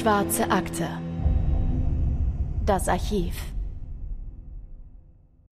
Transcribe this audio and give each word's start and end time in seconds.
Schwarze 0.00 0.50
Akte. 0.50 0.88
Das 2.64 2.88
Archiv. 2.88 3.34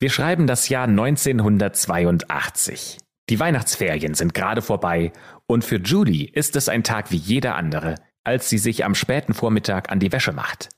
Wir 0.00 0.08
schreiben 0.08 0.46
das 0.46 0.70
Jahr 0.70 0.84
1982. 0.84 2.96
Die 3.28 3.38
Weihnachtsferien 3.38 4.14
sind 4.14 4.32
gerade 4.32 4.62
vorbei 4.62 5.12
und 5.46 5.66
für 5.66 5.76
Julie 5.76 6.30
ist 6.32 6.56
es 6.56 6.70
ein 6.70 6.82
Tag 6.82 7.10
wie 7.10 7.16
jeder 7.16 7.56
andere, 7.56 7.96
als 8.24 8.48
sie 8.48 8.56
sich 8.56 8.86
am 8.86 8.94
späten 8.94 9.34
Vormittag 9.34 9.92
an 9.92 10.00
die 10.00 10.12
Wäsche 10.12 10.32
macht. 10.32 10.70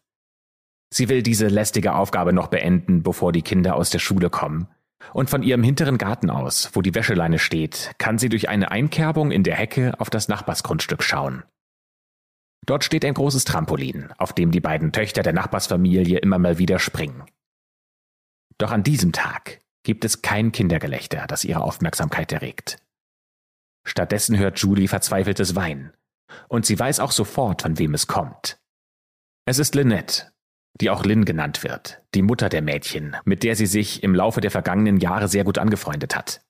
Sie 0.92 1.08
will 1.08 1.22
diese 1.22 1.46
lästige 1.46 1.94
Aufgabe 1.94 2.32
noch 2.32 2.48
beenden, 2.48 3.04
bevor 3.04 3.30
die 3.30 3.42
Kinder 3.42 3.76
aus 3.76 3.90
der 3.90 4.00
Schule 4.00 4.30
kommen. 4.30 4.66
Und 5.12 5.30
von 5.30 5.44
ihrem 5.44 5.62
hinteren 5.62 5.96
Garten 5.96 6.28
aus, 6.28 6.70
wo 6.72 6.82
die 6.82 6.96
Wäscheleine 6.96 7.38
steht, 7.38 7.92
kann 7.98 8.18
sie 8.18 8.30
durch 8.30 8.48
eine 8.48 8.72
Einkerbung 8.72 9.30
in 9.30 9.44
der 9.44 9.54
Hecke 9.54 9.92
auf 10.00 10.10
das 10.10 10.26
Nachbarsgrundstück 10.26 11.04
schauen. 11.04 11.44
Dort 12.66 12.84
steht 12.84 13.04
ein 13.04 13.14
großes 13.14 13.44
Trampolin, 13.44 14.12
auf 14.18 14.32
dem 14.32 14.50
die 14.50 14.60
beiden 14.60 14.92
Töchter 14.92 15.22
der 15.22 15.32
Nachbarsfamilie 15.32 16.18
immer 16.18 16.38
mal 16.38 16.58
wieder 16.58 16.78
springen. 16.78 17.24
Doch 18.58 18.70
an 18.70 18.82
diesem 18.82 19.12
Tag 19.12 19.60
gibt 19.82 20.04
es 20.04 20.22
kein 20.22 20.52
Kindergelächter, 20.52 21.26
das 21.26 21.44
ihre 21.44 21.62
Aufmerksamkeit 21.62 22.32
erregt. 22.32 22.78
Stattdessen 23.86 24.36
hört 24.38 24.58
Julie 24.58 24.88
verzweifeltes 24.88 25.54
Weinen. 25.56 25.92
Und 26.48 26.66
sie 26.66 26.78
weiß 26.78 27.00
auch 27.00 27.10
sofort, 27.10 27.62
von 27.62 27.78
wem 27.78 27.94
es 27.94 28.06
kommt. 28.06 28.60
Es 29.46 29.58
ist 29.58 29.74
Lynette, 29.74 30.30
die 30.80 30.90
auch 30.90 31.04
Lynn 31.04 31.24
genannt 31.24 31.64
wird, 31.64 32.02
die 32.14 32.22
Mutter 32.22 32.48
der 32.48 32.62
Mädchen, 32.62 33.16
mit 33.24 33.42
der 33.42 33.56
sie 33.56 33.66
sich 33.66 34.02
im 34.02 34.14
Laufe 34.14 34.40
der 34.40 34.50
vergangenen 34.50 34.98
Jahre 34.98 35.28
sehr 35.28 35.44
gut 35.44 35.58
angefreundet 35.58 36.14
hat. 36.14 36.42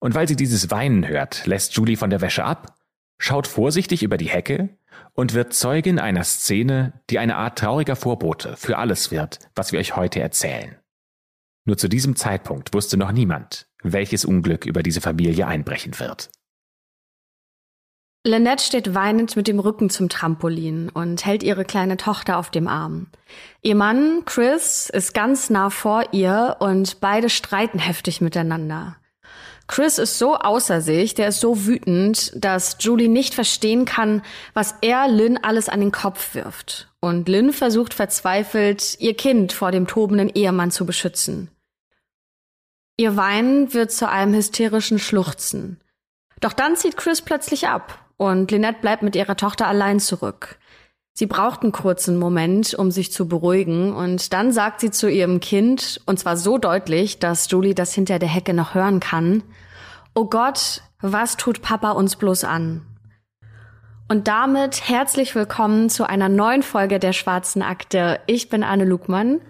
Und 0.00 0.14
weil 0.14 0.26
sie 0.26 0.36
dieses 0.36 0.70
Weinen 0.70 1.06
hört, 1.06 1.46
lässt 1.46 1.74
Julie 1.74 1.96
von 1.96 2.10
der 2.10 2.20
Wäsche 2.20 2.44
ab, 2.44 2.76
schaut 3.18 3.46
vorsichtig 3.46 4.02
über 4.02 4.16
die 4.16 4.28
Hecke 4.28 4.70
und 5.14 5.34
wird 5.34 5.52
Zeugin 5.52 5.98
einer 5.98 6.24
Szene, 6.24 7.00
die 7.10 7.18
eine 7.18 7.36
Art 7.36 7.58
trauriger 7.58 7.96
Vorbote 7.96 8.56
für 8.56 8.78
alles 8.78 9.10
wird, 9.10 9.38
was 9.54 9.72
wir 9.72 9.78
euch 9.78 9.96
heute 9.96 10.20
erzählen. 10.20 10.76
Nur 11.64 11.76
zu 11.76 11.88
diesem 11.88 12.16
Zeitpunkt 12.16 12.74
wusste 12.74 12.96
noch 12.96 13.12
niemand, 13.12 13.68
welches 13.82 14.24
Unglück 14.24 14.66
über 14.66 14.82
diese 14.82 15.00
Familie 15.00 15.46
einbrechen 15.46 15.98
wird. 16.00 16.30
Lynette 18.24 18.62
steht 18.62 18.94
weinend 18.94 19.34
mit 19.34 19.48
dem 19.48 19.58
Rücken 19.58 19.90
zum 19.90 20.08
Trampolin 20.08 20.88
und 20.90 21.26
hält 21.26 21.42
ihre 21.42 21.64
kleine 21.64 21.96
Tochter 21.96 22.38
auf 22.38 22.50
dem 22.50 22.68
Arm. 22.68 23.08
Ihr 23.62 23.74
Mann, 23.74 24.22
Chris, 24.24 24.88
ist 24.88 25.12
ganz 25.12 25.50
nah 25.50 25.70
vor 25.70 26.04
ihr 26.12 26.56
und 26.60 27.00
beide 27.00 27.28
streiten 27.28 27.80
heftig 27.80 28.20
miteinander. 28.20 28.96
Chris 29.66 29.98
ist 29.98 30.18
so 30.18 30.36
außer 30.36 30.80
sich, 30.80 31.14
der 31.14 31.28
ist 31.28 31.40
so 31.40 31.66
wütend, 31.66 32.32
dass 32.34 32.76
Julie 32.80 33.08
nicht 33.08 33.34
verstehen 33.34 33.84
kann, 33.84 34.22
was 34.54 34.74
er 34.82 35.08
Lynn 35.08 35.38
alles 35.42 35.68
an 35.68 35.80
den 35.80 35.92
Kopf 35.92 36.34
wirft. 36.34 36.88
Und 37.00 37.28
Lynn 37.28 37.52
versucht 37.52 37.94
verzweifelt, 37.94 38.96
ihr 39.00 39.14
Kind 39.14 39.52
vor 39.52 39.70
dem 39.70 39.86
tobenden 39.86 40.28
Ehemann 40.28 40.70
zu 40.70 40.86
beschützen. 40.86 41.50
Ihr 42.96 43.16
Weinen 43.16 43.72
wird 43.72 43.90
zu 43.90 44.08
einem 44.08 44.34
hysterischen 44.34 44.98
Schluchzen. 44.98 45.80
Doch 46.40 46.52
dann 46.52 46.76
zieht 46.76 46.96
Chris 46.96 47.22
plötzlich 47.22 47.68
ab 47.68 47.98
und 48.16 48.50
Lynette 48.50 48.80
bleibt 48.80 49.02
mit 49.02 49.16
ihrer 49.16 49.36
Tochter 49.36 49.66
allein 49.66 50.00
zurück. 50.00 50.58
Sie 51.14 51.26
braucht 51.26 51.62
einen 51.62 51.72
kurzen 51.72 52.18
Moment, 52.18 52.74
um 52.74 52.90
sich 52.90 53.12
zu 53.12 53.28
beruhigen, 53.28 53.92
und 53.92 54.32
dann 54.32 54.50
sagt 54.50 54.80
sie 54.80 54.90
zu 54.90 55.10
ihrem 55.10 55.40
Kind, 55.40 56.00
und 56.06 56.18
zwar 56.18 56.38
so 56.38 56.56
deutlich, 56.56 57.18
dass 57.18 57.50
Julie 57.50 57.74
das 57.74 57.92
hinter 57.92 58.18
der 58.18 58.30
Hecke 58.30 58.54
noch 58.54 58.74
hören 58.74 58.98
kann, 58.98 59.42
Oh 60.14 60.26
Gott, 60.26 60.82
was 61.00 61.38
tut 61.38 61.62
Papa 61.62 61.92
uns 61.92 62.16
bloß 62.16 62.44
an? 62.44 62.82
Und 64.10 64.28
damit 64.28 64.86
herzlich 64.86 65.34
willkommen 65.34 65.88
zu 65.88 66.06
einer 66.06 66.28
neuen 66.28 66.62
Folge 66.62 66.98
der 66.98 67.14
Schwarzen 67.14 67.62
Akte. 67.62 68.20
Ich 68.26 68.50
bin 68.50 68.62
Anne 68.62 68.84
Lugmann. 68.84 69.40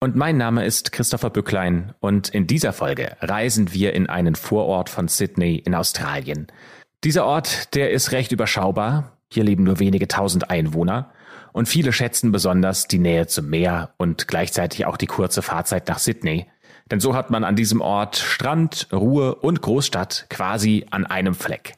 Und 0.00 0.16
mein 0.16 0.38
Name 0.38 0.64
ist 0.64 0.92
Christopher 0.92 1.28
Bücklein 1.28 1.92
und 2.00 2.30
in 2.30 2.46
dieser 2.46 2.72
Folge 2.72 3.18
reisen 3.20 3.74
wir 3.74 3.92
in 3.92 4.08
einen 4.08 4.34
Vorort 4.34 4.88
von 4.88 5.08
Sydney 5.08 5.56
in 5.56 5.74
Australien. 5.74 6.46
Dieser 7.04 7.26
Ort, 7.26 7.74
der 7.74 7.90
ist 7.90 8.12
recht 8.12 8.32
überschaubar. 8.32 9.18
Hier 9.30 9.44
leben 9.44 9.64
nur 9.64 9.78
wenige 9.78 10.08
tausend 10.08 10.48
Einwohner. 10.48 11.12
Und 11.52 11.68
viele 11.68 11.92
schätzen 11.92 12.32
besonders 12.32 12.88
die 12.88 12.98
Nähe 12.98 13.26
zum 13.26 13.50
Meer 13.50 13.92
und 13.98 14.26
gleichzeitig 14.26 14.86
auch 14.86 14.96
die 14.96 15.06
kurze 15.06 15.42
Fahrzeit 15.42 15.86
nach 15.86 15.98
Sydney. 15.98 16.46
Denn 16.90 17.00
so 17.00 17.14
hat 17.14 17.30
man 17.30 17.44
an 17.44 17.56
diesem 17.56 17.80
Ort 17.80 18.16
Strand, 18.16 18.88
Ruhe 18.92 19.34
und 19.34 19.60
Großstadt 19.60 20.26
quasi 20.30 20.86
an 20.90 21.06
einem 21.06 21.34
Fleck. 21.34 21.74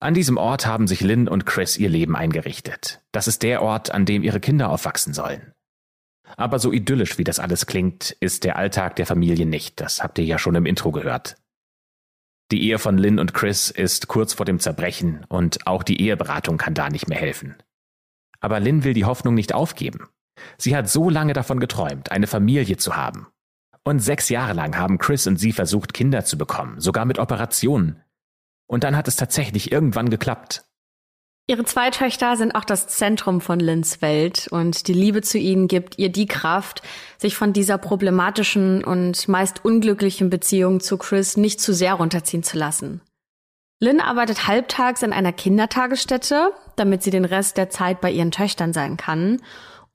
An 0.00 0.14
diesem 0.14 0.36
Ort 0.36 0.66
haben 0.66 0.86
sich 0.86 1.00
Lynn 1.00 1.28
und 1.28 1.46
Chris 1.46 1.78
ihr 1.78 1.88
Leben 1.88 2.16
eingerichtet. 2.16 3.00
Das 3.12 3.28
ist 3.28 3.42
der 3.42 3.62
Ort, 3.62 3.92
an 3.92 4.04
dem 4.04 4.22
ihre 4.22 4.40
Kinder 4.40 4.70
aufwachsen 4.70 5.14
sollen. 5.14 5.52
Aber 6.36 6.58
so 6.58 6.72
idyllisch 6.72 7.16
wie 7.18 7.24
das 7.24 7.38
alles 7.38 7.66
klingt, 7.66 8.10
ist 8.20 8.44
der 8.44 8.56
Alltag 8.56 8.96
der 8.96 9.06
Familie 9.06 9.46
nicht. 9.46 9.80
Das 9.80 10.02
habt 10.02 10.18
ihr 10.18 10.24
ja 10.24 10.38
schon 10.38 10.56
im 10.56 10.66
Intro 10.66 10.90
gehört. 10.90 11.36
Die 12.50 12.68
Ehe 12.68 12.78
von 12.78 12.98
Lynn 12.98 13.18
und 13.18 13.32
Chris 13.32 13.70
ist 13.70 14.08
kurz 14.08 14.34
vor 14.34 14.44
dem 14.44 14.58
Zerbrechen 14.58 15.24
und 15.28 15.66
auch 15.66 15.82
die 15.82 16.00
Eheberatung 16.00 16.58
kann 16.58 16.74
da 16.74 16.90
nicht 16.90 17.08
mehr 17.08 17.18
helfen. 17.18 17.56
Aber 18.40 18.60
Lynn 18.60 18.84
will 18.84 18.92
die 18.92 19.06
Hoffnung 19.06 19.34
nicht 19.34 19.54
aufgeben. 19.54 20.08
Sie 20.58 20.76
hat 20.76 20.88
so 20.88 21.08
lange 21.08 21.32
davon 21.32 21.60
geträumt, 21.60 22.10
eine 22.10 22.26
Familie 22.26 22.76
zu 22.76 22.96
haben. 22.96 23.28
Und 23.84 24.00
sechs 24.00 24.30
Jahre 24.30 24.54
lang 24.54 24.76
haben 24.78 24.98
Chris 24.98 25.26
und 25.26 25.36
sie 25.36 25.52
versucht, 25.52 25.92
Kinder 25.92 26.24
zu 26.24 26.38
bekommen, 26.38 26.80
sogar 26.80 27.04
mit 27.04 27.18
Operationen. 27.18 28.02
Und 28.66 28.82
dann 28.82 28.96
hat 28.96 29.08
es 29.08 29.16
tatsächlich 29.16 29.72
irgendwann 29.72 30.08
geklappt. 30.08 30.64
Ihre 31.46 31.66
zwei 31.66 31.90
Töchter 31.90 32.38
sind 32.38 32.54
auch 32.54 32.64
das 32.64 32.86
Zentrum 32.86 33.42
von 33.42 33.60
Lynns 33.60 34.00
Welt 34.00 34.48
und 34.50 34.88
die 34.88 34.94
Liebe 34.94 35.20
zu 35.20 35.36
ihnen 35.36 35.68
gibt 35.68 35.98
ihr 35.98 36.10
die 36.10 36.24
Kraft, 36.24 36.80
sich 37.18 37.36
von 37.36 37.52
dieser 37.52 37.76
problematischen 37.76 38.82
und 38.82 39.28
meist 39.28 39.62
unglücklichen 39.62 40.30
Beziehung 40.30 40.80
zu 40.80 40.96
Chris 40.96 41.36
nicht 41.36 41.60
zu 41.60 41.74
sehr 41.74 41.94
runterziehen 41.94 42.42
zu 42.42 42.56
lassen. 42.56 43.02
Lynn 43.78 44.00
arbeitet 44.00 44.46
halbtags 44.46 45.02
in 45.02 45.12
einer 45.12 45.34
Kindertagesstätte, 45.34 46.52
damit 46.76 47.02
sie 47.02 47.10
den 47.10 47.26
Rest 47.26 47.58
der 47.58 47.68
Zeit 47.68 48.00
bei 48.00 48.10
ihren 48.10 48.30
Töchtern 48.30 48.72
sein 48.72 48.96
kann 48.96 49.42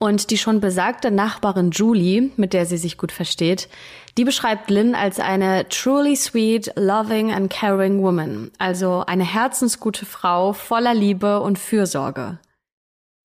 und 0.02 0.30
die 0.30 0.38
schon 0.38 0.60
besagte 0.60 1.10
Nachbarin 1.10 1.70
Julie, 1.72 2.30
mit 2.36 2.54
der 2.54 2.64
sie 2.64 2.78
sich 2.78 2.96
gut 2.96 3.12
versteht, 3.12 3.68
die 4.16 4.24
beschreibt 4.24 4.70
Lynn 4.70 4.94
als 4.94 5.20
eine 5.20 5.68
truly 5.68 6.16
sweet, 6.16 6.72
loving 6.74 7.30
and 7.30 7.52
caring 7.52 8.02
woman, 8.02 8.50
also 8.58 9.04
eine 9.06 9.24
herzensgute 9.24 10.06
Frau 10.06 10.54
voller 10.54 10.94
Liebe 10.94 11.40
und 11.40 11.58
Fürsorge. 11.58 12.38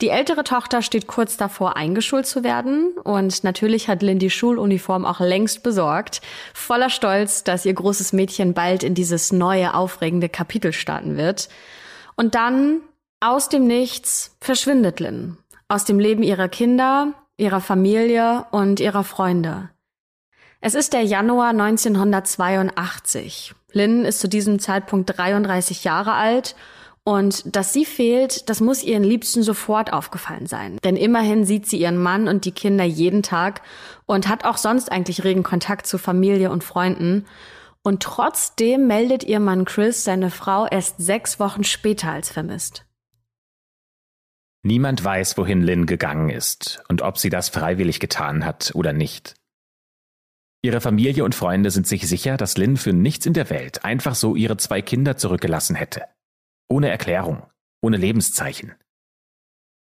Die 0.02 0.10
ältere 0.10 0.44
Tochter 0.44 0.82
steht 0.82 1.08
kurz 1.08 1.38
davor, 1.38 1.78
eingeschult 1.78 2.26
zu 2.26 2.44
werden 2.44 2.92
und 3.06 3.46
natürlich 3.46 3.88
hat 3.88 4.04
Lynn 4.04 4.20
die 4.20 4.30
Schuluniform 4.30 5.06
auch 5.06 5.22
längst 5.22 5.64
besorgt, 5.64 6.22
voller 6.54 6.90
Stolz, 6.90 7.46
dass 7.46 7.66
ihr 7.66 7.74
großes 7.74 8.12
Mädchen 8.12 8.54
bald 8.54 8.84
in 8.84 8.94
dieses 8.94 9.32
neue, 9.32 9.74
aufregende 9.74 10.28
Kapitel 10.28 10.74
starten 10.74 11.16
wird. 11.16 11.48
Und 12.18 12.36
dann, 12.36 12.82
aus 13.22 13.48
dem 13.48 13.66
Nichts, 13.66 14.36
verschwindet 14.42 15.00
Lynn 15.00 15.38
aus 15.76 15.84
dem 15.84 16.00
Leben 16.00 16.24
ihrer 16.24 16.48
Kinder, 16.48 17.12
ihrer 17.36 17.60
Familie 17.60 18.46
und 18.52 18.80
ihrer 18.80 19.04
Freunde. 19.04 19.70
Es 20.62 20.74
ist 20.74 20.94
der 20.94 21.02
Januar 21.02 21.50
1982. 21.50 23.54
Lynn 23.74 24.06
ist 24.06 24.22
zu 24.22 24.30
diesem 24.30 24.60
Zeitpunkt 24.60 25.18
33 25.18 25.84
Jahre 25.84 26.14
alt 26.14 26.56
und 27.04 27.54
dass 27.54 27.74
sie 27.74 27.84
fehlt, 27.84 28.50
das 28.50 28.62
muss 28.62 28.84
ihren 28.84 29.04
Liebsten 29.04 29.44
sofort 29.44 29.92
aufgefallen 29.92 30.48
sein. 30.48 30.78
Denn 30.86 30.96
immerhin 30.96 31.44
sieht 31.44 31.68
sie 31.68 31.82
ihren 31.82 32.02
Mann 32.02 32.30
und 32.30 32.46
die 32.46 32.54
Kinder 32.54 32.86
jeden 32.86 33.22
Tag 33.22 33.62
und 34.06 34.30
hat 34.30 34.46
auch 34.46 34.58
sonst 34.58 34.90
eigentlich 34.90 35.26
regen 35.26 35.44
Kontakt 35.44 35.88
zu 35.88 35.98
Familie 35.98 36.52
und 36.52 36.64
Freunden. 36.64 37.26
Und 37.84 38.02
trotzdem 38.02 38.88
meldet 38.88 39.26
ihr 39.26 39.42
Mann 39.42 39.66
Chris 39.66 40.06
seine 40.06 40.32
Frau 40.32 40.68
erst 40.68 40.96
sechs 41.00 41.38
Wochen 41.38 41.66
später 41.66 42.12
als 42.12 42.32
vermisst. 42.32 42.85
Niemand 44.66 45.04
weiß, 45.04 45.38
wohin 45.38 45.62
Lynn 45.62 45.86
gegangen 45.86 46.30
ist 46.32 46.84
und 46.88 47.04
ob 47.04 47.20
sie 47.20 47.30
das 47.30 47.50
freiwillig 47.50 48.00
getan 48.00 48.46
hat 48.46 48.72
oder 48.74 48.94
nicht. 48.94 49.36
Ihre 50.64 50.82
Familie 50.82 51.24
und 51.24 51.36
Freunde 51.36 51.70
sind 51.70 51.86
sich 51.86 52.08
sicher, 52.08 52.36
dass 52.36 52.58
Lynn 52.58 52.76
für 52.76 52.92
nichts 52.92 53.28
in 53.28 53.34
der 53.34 53.52
Welt 53.52 53.86
einfach 53.86 54.16
so 54.16 54.36
ihre 54.36 54.58
zwei 54.58 54.82
Kinder 54.82 55.18
zurückgelassen 55.18 55.76
hätte. 55.76 56.06
Ohne 56.68 56.90
Erklärung, 56.90 57.44
ohne 57.80 57.98
Lebenszeichen. 57.98 58.74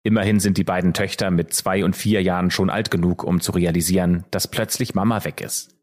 Immerhin 0.03 0.39
sind 0.39 0.57
die 0.57 0.63
beiden 0.63 0.93
Töchter 0.93 1.31
mit 1.31 1.53
zwei 1.53 1.83
und 1.83 1.97
vier 1.97 2.23
Jahren 2.23 2.49
schon 2.49 2.69
alt 2.69 2.89
genug, 2.89 3.25
um 3.25 3.41
zu 3.41 3.51
realisieren, 3.51 4.23
dass 4.31 4.47
plötzlich 4.47 4.95
Mama 4.95 5.25
weg 5.25 5.41
ist. 5.41 5.75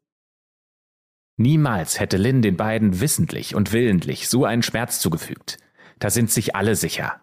Niemals 1.36 2.00
hätte 2.00 2.16
Lynn 2.16 2.40
den 2.40 2.56
beiden 2.56 3.02
wissentlich 3.02 3.54
und 3.54 3.74
willentlich 3.74 4.30
so 4.30 4.46
einen 4.46 4.62
Schmerz 4.62 4.98
zugefügt. 4.98 5.58
Da 5.98 6.08
sind 6.08 6.30
sich 6.30 6.56
alle 6.56 6.74
sicher. 6.74 7.20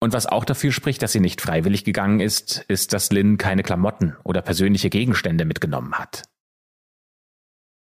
Und 0.00 0.12
was 0.12 0.26
auch 0.26 0.44
dafür 0.44 0.72
spricht, 0.72 1.02
dass 1.02 1.12
sie 1.12 1.20
nicht 1.20 1.40
freiwillig 1.40 1.84
gegangen 1.84 2.20
ist, 2.20 2.64
ist, 2.68 2.92
dass 2.92 3.10
Lynn 3.10 3.38
keine 3.38 3.62
Klamotten 3.62 4.16
oder 4.24 4.42
persönliche 4.42 4.90
Gegenstände 4.90 5.44
mitgenommen 5.44 5.94
hat. 5.94 6.24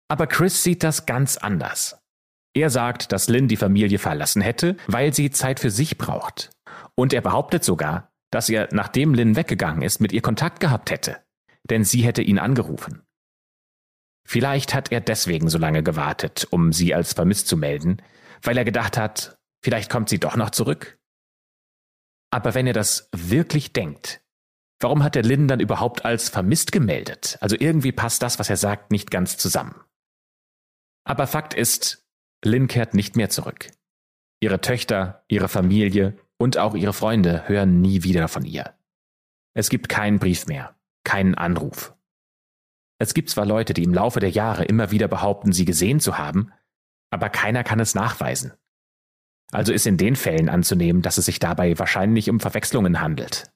Aber 0.09 0.27
Chris 0.27 0.63
sieht 0.63 0.83
das 0.83 1.07
ganz 1.07 1.37
anders. 1.37 1.99
Er 2.55 2.71
sagt, 2.71 3.13
dass 3.13 3.29
Lynn 3.29 3.49
die 3.49 3.57
Familie 3.57 3.99
verlassen 3.99 4.41
hätte, 4.41 4.77
weil 4.87 5.13
sie 5.13 5.31
Zeit 5.31 5.61
für 5.61 5.71
sich 5.71 5.99
braucht. 5.99 6.51
Und 6.95 7.13
er 7.13 7.21
behauptet 7.21 7.65
sogar, 7.65 8.13
dass 8.31 8.49
er, 8.49 8.69
nachdem 8.73 9.15
Lynn 9.15 9.37
weggegangen 9.37 9.83
ist, 9.83 10.01
mit 10.01 10.13
ihr 10.13 10.23
Kontakt 10.23 10.61
gehabt 10.61 10.91
hätte. 10.91 11.23
Denn 11.65 11.85
sie 11.85 12.03
hätte 12.03 12.23
ihn 12.23 12.39
angerufen. 12.39 13.03
Vielleicht 14.27 14.75
hat 14.75 14.91
er 14.91 15.01
deswegen 15.01 15.49
so 15.49 15.59
lange 15.59 15.83
gewartet, 15.83 16.47
um 16.51 16.73
sie 16.73 16.95
als 16.95 17.13
vermisst 17.13 17.47
zu 17.47 17.57
melden, 17.57 18.03
weil 18.43 18.57
er 18.57 18.65
gedacht 18.65 18.97
hat, 18.97 19.37
vielleicht 19.63 19.91
kommt 19.91 20.09
sie 20.09 20.19
doch 20.19 20.37
noch 20.37 20.51
zurück. 20.51 20.99
Aber 22.37 22.53
wenn 22.53 22.67
er 22.67 22.75
das 22.75 23.09
wirklich 23.17 23.73
denkt, 23.73 24.21
warum 24.79 25.03
hat 25.03 25.17
er 25.17 25.23
Lynn 25.23 25.49
dann 25.49 25.59
überhaupt 25.59 26.05
als 26.05 26.29
vermisst 26.29 26.71
gemeldet? 26.71 27.39
Also 27.41 27.57
irgendwie 27.59 27.93
passt 27.93 28.23
das, 28.23 28.39
was 28.39 28.51
er 28.51 28.59
sagt, 28.59 28.91
nicht 28.91 29.11
ganz 29.11 29.39
zusammen. 29.39 29.81
Aber 31.03 31.27
Fakt 31.27 31.55
ist, 31.55 32.07
Lynn 32.45 32.69
kehrt 32.69 32.93
nicht 32.93 33.17
mehr 33.17 33.31
zurück. 33.31 33.71
Ihre 34.39 34.61
Töchter, 34.61 35.25
ihre 35.29 35.49
Familie 35.49 36.15
und 36.37 36.59
auch 36.59 36.75
ihre 36.75 36.93
Freunde 36.93 37.49
hören 37.49 37.81
nie 37.81 38.03
wieder 38.03 38.29
von 38.29 38.45
ihr. 38.45 38.75
Es 39.55 39.71
gibt 39.71 39.89
keinen 39.89 40.19
Brief 40.19 40.47
mehr, 40.47 40.79
keinen 41.05 41.37
Anruf. 41.37 41.95
Es 42.99 43.15
gibt 43.15 43.31
zwar 43.31 43.47
Leute, 43.47 43.73
die 43.73 43.85
im 43.85 43.95
Laufe 43.95 44.21
der 44.21 44.29
Jahre 44.29 44.67
immer 44.67 44.91
wieder 44.91 45.09
behaupten, 45.09 45.53
sie 45.53 45.65
gesehen 45.65 46.01
zu 46.01 46.19
haben, 46.19 46.53
aber 47.09 47.31
keiner 47.31 47.65
kann 47.65 47.81
es 47.81 47.95
nachweisen. 47.95 48.53
Also 49.53 49.73
ist 49.73 49.87
in 49.87 49.97
den 49.97 50.17
Fällen 50.17 50.49
anzunehmen, 50.49 51.03
dass 51.03 51.19
es 51.19 51.27
sich 51.27 51.39
dabei 51.39 51.79
wahrscheinlich 51.79 52.29
um 52.31 52.41
Verwechslungen 52.41 53.01
handelt. 53.01 53.51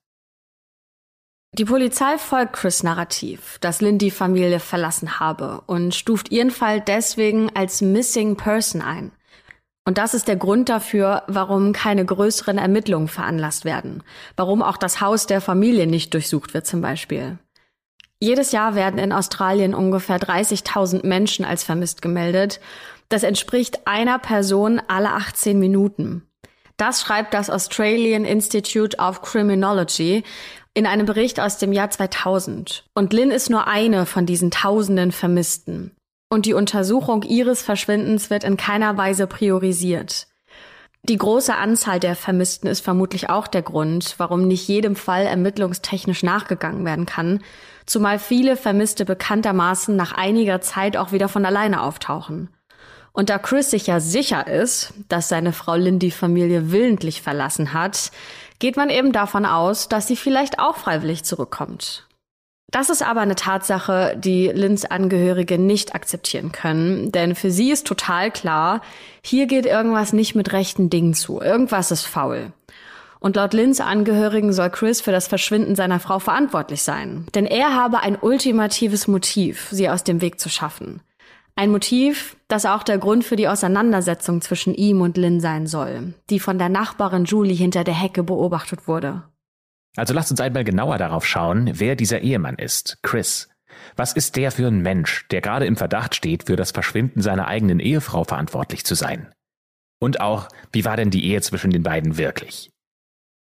Die 1.58 1.64
Polizei 1.64 2.16
folgt 2.16 2.52
Chris 2.52 2.84
Narrativ, 2.84 3.58
dass 3.60 3.81
Lynn 3.81 3.98
die 3.98 4.12
Familie 4.12 4.60
verlassen 4.60 5.19
habe 5.19 5.62
und 5.66 5.94
stuft 5.96 6.31
ihren 6.31 6.52
Fall 6.52 6.81
deswegen 6.81 7.50
als 7.56 7.81
Missing 7.81 8.37
Person 8.37 8.82
ein. 8.82 9.10
Und 9.84 9.98
das 9.98 10.14
ist 10.14 10.28
der 10.28 10.37
Grund 10.37 10.69
dafür, 10.69 11.25
warum 11.26 11.72
keine 11.72 12.04
größeren 12.04 12.58
Ermittlungen 12.58 13.08
veranlasst 13.08 13.64
werden, 13.64 14.04
warum 14.37 14.62
auch 14.62 14.76
das 14.76 15.00
Haus 15.00 15.26
der 15.26 15.40
Familie 15.40 15.88
nicht 15.88 16.14
durchsucht 16.14 16.54
wird 16.54 16.66
zum 16.66 16.81
Beispiel. 16.81 17.38
Jedes 18.22 18.52
Jahr 18.52 18.75
werden 18.75 18.99
in 18.99 19.12
Australien 19.12 19.75
ungefähr 19.75 20.19
30.000 20.19 21.06
Menschen 21.06 21.44
als 21.44 21.64
vermisst 21.64 22.02
gemeldet. 22.02 22.61
Das 23.08 23.22
entspricht 23.22 23.87
einer 23.87 24.19
Person 24.19 24.81
alle 24.88 25.11
18 25.12 25.58
Minuten. 25.58 26.22
Das 26.76 27.00
schreibt 27.00 27.32
das 27.32 27.50
Australian 27.50 28.26
Institute 28.26 28.99
of 28.99 29.22
Criminology 29.22 30.22
in 30.75 30.87
einem 30.87 31.06
Bericht 31.06 31.40
aus 31.40 31.56
dem 31.56 31.72
Jahr 31.72 31.90
2000. 31.90 32.84
Und 32.94 33.12
Lynn 33.12 33.31
ist 33.31 33.50
nur 33.50 33.67
eine 33.67 34.06
von 34.06 34.26
diesen 34.26 34.50
tausenden 34.50 35.12
Vermissten. 35.12 35.96
Und 36.28 36.46
die 36.46 36.55
Untersuchung 36.55 37.23
ihres 37.23 37.62
Verschwindens 37.62 38.31
wird 38.31 38.44
in 38.44 38.56
keiner 38.56 38.96
Weise 38.96 39.26
priorisiert. 39.26 40.28
Die 41.02 41.16
große 41.16 41.56
Anzahl 41.56 41.99
der 41.99 42.14
Vermissten 42.14 42.69
ist 42.69 42.81
vermutlich 42.81 43.31
auch 43.31 43.46
der 43.46 43.62
Grund, 43.62 44.14
warum 44.19 44.46
nicht 44.46 44.69
jedem 44.69 44.94
Fall 44.94 45.25
ermittlungstechnisch 45.25 46.23
nachgegangen 46.23 46.84
werden 46.84 47.06
kann, 47.06 47.40
zumal 47.90 48.20
viele 48.20 48.56
Vermisste 48.56 49.04
bekanntermaßen 49.04 49.96
nach 49.96 50.12
einiger 50.12 50.60
Zeit 50.60 50.96
auch 50.96 51.10
wieder 51.10 51.28
von 51.28 51.44
alleine 51.44 51.82
auftauchen. 51.82 52.48
Und 53.12 53.28
da 53.28 53.38
Chris 53.38 53.70
sich 53.70 53.88
ja 53.88 53.98
sicher 53.98 54.46
ist, 54.46 54.94
dass 55.08 55.28
seine 55.28 55.52
Frau 55.52 55.75
Lynn 55.75 55.98
die 55.98 56.12
Familie 56.12 56.70
willentlich 56.70 57.20
verlassen 57.20 57.72
hat, 57.75 58.12
geht 58.60 58.76
man 58.76 58.90
eben 58.90 59.10
davon 59.10 59.44
aus, 59.44 59.88
dass 59.88 60.06
sie 60.06 60.14
vielleicht 60.14 60.60
auch 60.60 60.76
freiwillig 60.76 61.25
zurückkommt. 61.25 62.06
Das 62.70 62.88
ist 62.88 63.02
aber 63.02 63.22
eine 63.22 63.34
Tatsache, 63.34 64.16
die 64.16 64.46
Lynns 64.46 64.84
Angehörige 64.84 65.58
nicht 65.58 65.96
akzeptieren 65.96 66.52
können, 66.52 67.10
denn 67.10 67.34
für 67.34 67.50
sie 67.50 67.72
ist 67.72 67.88
total 67.88 68.31
klar, 68.31 68.82
hier 69.25 69.46
geht 69.46 69.66
irgendwas 69.66 70.12
nicht 70.12 70.37
mit 70.37 70.52
rechten 70.52 70.88
Dingen 70.88 71.14
zu, 71.14 71.40
irgendwas 71.40 71.90
ist 71.90 72.06
faul. 72.06 72.52
Und 73.20 73.37
laut 73.37 73.52
Lynns 73.52 73.81
Angehörigen 73.81 74.52
soll 74.52 74.70
Chris 74.70 75.02
für 75.02 75.12
das 75.12 75.28
Verschwinden 75.28 75.76
seiner 75.76 76.00
Frau 76.00 76.19
verantwortlich 76.19 76.82
sein. 76.82 77.26
Denn 77.34 77.44
er 77.44 77.75
habe 77.75 78.00
ein 78.00 78.17
ultimatives 78.17 79.06
Motiv, 79.06 79.69
sie 79.70 79.90
aus 79.90 80.05
dem 80.05 80.22
Weg 80.22 80.40
zu 80.40 80.49
schaffen. 80.49 81.02
Ein 81.55 81.70
Motiv, 81.70 82.37
das 82.49 82.64
auch 82.64 82.82
der 82.82 82.96
Grund 82.96 83.22
für 83.22 83.37
die 83.37 83.46
Auseinandersetzung 83.46 84.40
zwischen 84.40 84.75
ihm 84.75 85.02
und 85.02 85.19
Lynn 85.19 85.40
sein 85.40 85.67
soll, 85.67 86.14
die 86.31 86.40
von 86.40 86.58
der 86.58 86.70
Nachbarin 86.70 87.26
Julie 87.26 87.55
hinter 87.55 87.84
der 87.84 87.94
Hecke 87.94 88.22
beobachtet 88.22 88.88
wurde. 88.88 89.25
Also 89.96 90.14
lasst 90.14 90.31
uns 90.31 90.40
einmal 90.40 90.64
genauer 90.64 90.96
darauf 90.96 91.26
schauen, 91.26 91.73
wer 91.75 91.96
dieser 91.96 92.20
Ehemann 92.20 92.55
ist, 92.55 92.99
Chris. 93.02 93.50
Was 93.96 94.14
ist 94.14 94.37
der 94.37 94.52
für 94.52 94.69
ein 94.69 94.81
Mensch, 94.81 95.26
der 95.28 95.43
gerade 95.43 95.66
im 95.66 95.76
Verdacht 95.76 96.14
steht, 96.14 96.44
für 96.46 96.56
das 96.56 96.70
Verschwinden 96.70 97.20
seiner 97.20 97.49
eigenen 97.49 97.81
Ehefrau 97.81 98.25
verantwortlich 98.25 98.84
zu 98.87 98.94
sein? 98.94 99.31
Und 100.00 100.20
auch, 100.23 100.49
wie 100.73 100.87
war 100.87 100.96
denn 100.96 101.11
die 101.11 101.26
Ehe 101.26 101.43
zwischen 101.43 101.70
den 101.70 101.82
beiden 101.82 102.16
wirklich? 102.16 102.70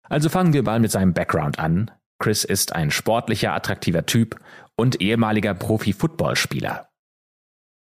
Also 0.09 0.27
fangen 0.29 0.53
wir 0.53 0.63
mal 0.63 0.79
mit 0.79 0.91
seinem 0.91 1.13
Background 1.13 1.59
an. 1.59 1.91
Chris 2.19 2.43
ist 2.43 2.73
ein 2.73 2.91
sportlicher, 2.91 3.53
attraktiver 3.53 4.05
Typ 4.05 4.39
und 4.75 5.01
ehemaliger 5.01 5.53
Profi-Footballspieler. 5.53 6.89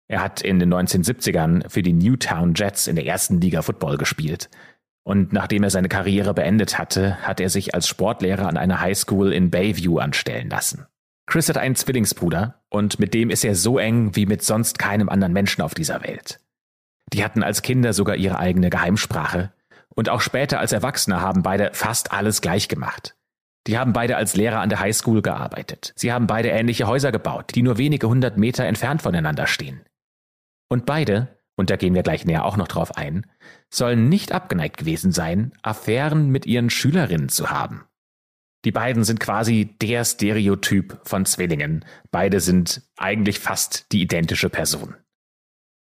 Er 0.07 0.21
hat 0.21 0.41
in 0.41 0.59
den 0.59 0.73
1970ern 0.73 1.69
für 1.69 1.81
die 1.81 1.93
Newtown 1.93 2.53
Jets 2.55 2.87
in 2.87 2.95
der 2.95 3.05
ersten 3.05 3.41
Liga 3.41 3.61
Football 3.61 3.97
gespielt. 3.97 4.49
Und 5.03 5.33
nachdem 5.33 5.63
er 5.63 5.69
seine 5.69 5.89
Karriere 5.89 6.33
beendet 6.33 6.77
hatte, 6.77 7.17
hat 7.27 7.39
er 7.39 7.49
sich 7.49 7.75
als 7.75 7.87
Sportlehrer 7.87 8.47
an 8.47 8.57
einer 8.57 8.79
Highschool 8.79 9.33
in 9.33 9.51
Bayview 9.51 9.99
anstellen 9.99 10.49
lassen. 10.49 10.87
Chris 11.25 11.49
hat 11.49 11.57
einen 11.57 11.75
Zwillingsbruder 11.75 12.61
und 12.69 12.99
mit 12.99 13.13
dem 13.13 13.29
ist 13.29 13.43
er 13.43 13.55
so 13.55 13.77
eng 13.79 14.15
wie 14.15 14.25
mit 14.25 14.43
sonst 14.43 14.79
keinem 14.79 15.09
anderen 15.09 15.33
Menschen 15.33 15.61
auf 15.61 15.73
dieser 15.73 16.03
Welt. 16.03 16.39
Die 17.11 17.23
hatten 17.23 17.43
als 17.43 17.61
Kinder 17.61 17.93
sogar 17.93 18.15
ihre 18.15 18.39
eigene 18.39 18.69
Geheimsprache 18.69 19.51
und 19.95 20.09
auch 20.09 20.21
später 20.21 20.59
als 20.59 20.71
Erwachsene 20.71 21.21
haben 21.21 21.43
beide 21.43 21.71
fast 21.73 22.11
alles 22.11 22.41
gleich 22.41 22.67
gemacht. 22.67 23.15
Die 23.67 23.77
haben 23.77 23.93
beide 23.93 24.17
als 24.17 24.35
Lehrer 24.35 24.59
an 24.59 24.69
der 24.69 24.79
Highschool 24.79 25.21
gearbeitet. 25.21 25.93
Sie 25.95 26.11
haben 26.11 26.27
beide 26.27 26.49
ähnliche 26.49 26.87
Häuser 26.87 27.11
gebaut, 27.11 27.51
die 27.55 27.61
nur 27.61 27.77
wenige 27.77 28.09
hundert 28.09 28.37
Meter 28.37 28.65
entfernt 28.65 29.01
voneinander 29.01 29.47
stehen. 29.47 29.85
Und 30.69 30.85
beide, 30.85 31.39
und 31.55 31.69
da 31.69 31.77
gehen 31.77 31.93
wir 31.93 32.03
gleich 32.03 32.25
näher 32.25 32.45
auch 32.45 32.57
noch 32.57 32.67
drauf 32.67 32.97
ein, 32.97 33.25
sollen 33.69 34.09
nicht 34.09 34.31
abgeneigt 34.31 34.77
gewesen 34.77 35.11
sein, 35.11 35.53
Affären 35.61 36.29
mit 36.29 36.45
ihren 36.45 36.69
Schülerinnen 36.69 37.29
zu 37.29 37.51
haben. 37.51 37.85
Die 38.65 38.71
beiden 38.71 39.03
sind 39.03 39.19
quasi 39.19 39.75
der 39.81 40.05
Stereotyp 40.05 40.99
von 41.03 41.25
Zwillingen. 41.25 41.85
Beide 42.11 42.39
sind 42.39 42.81
eigentlich 42.97 43.39
fast 43.39 43.91
die 43.91 44.01
identische 44.01 44.49
Person. 44.49 44.95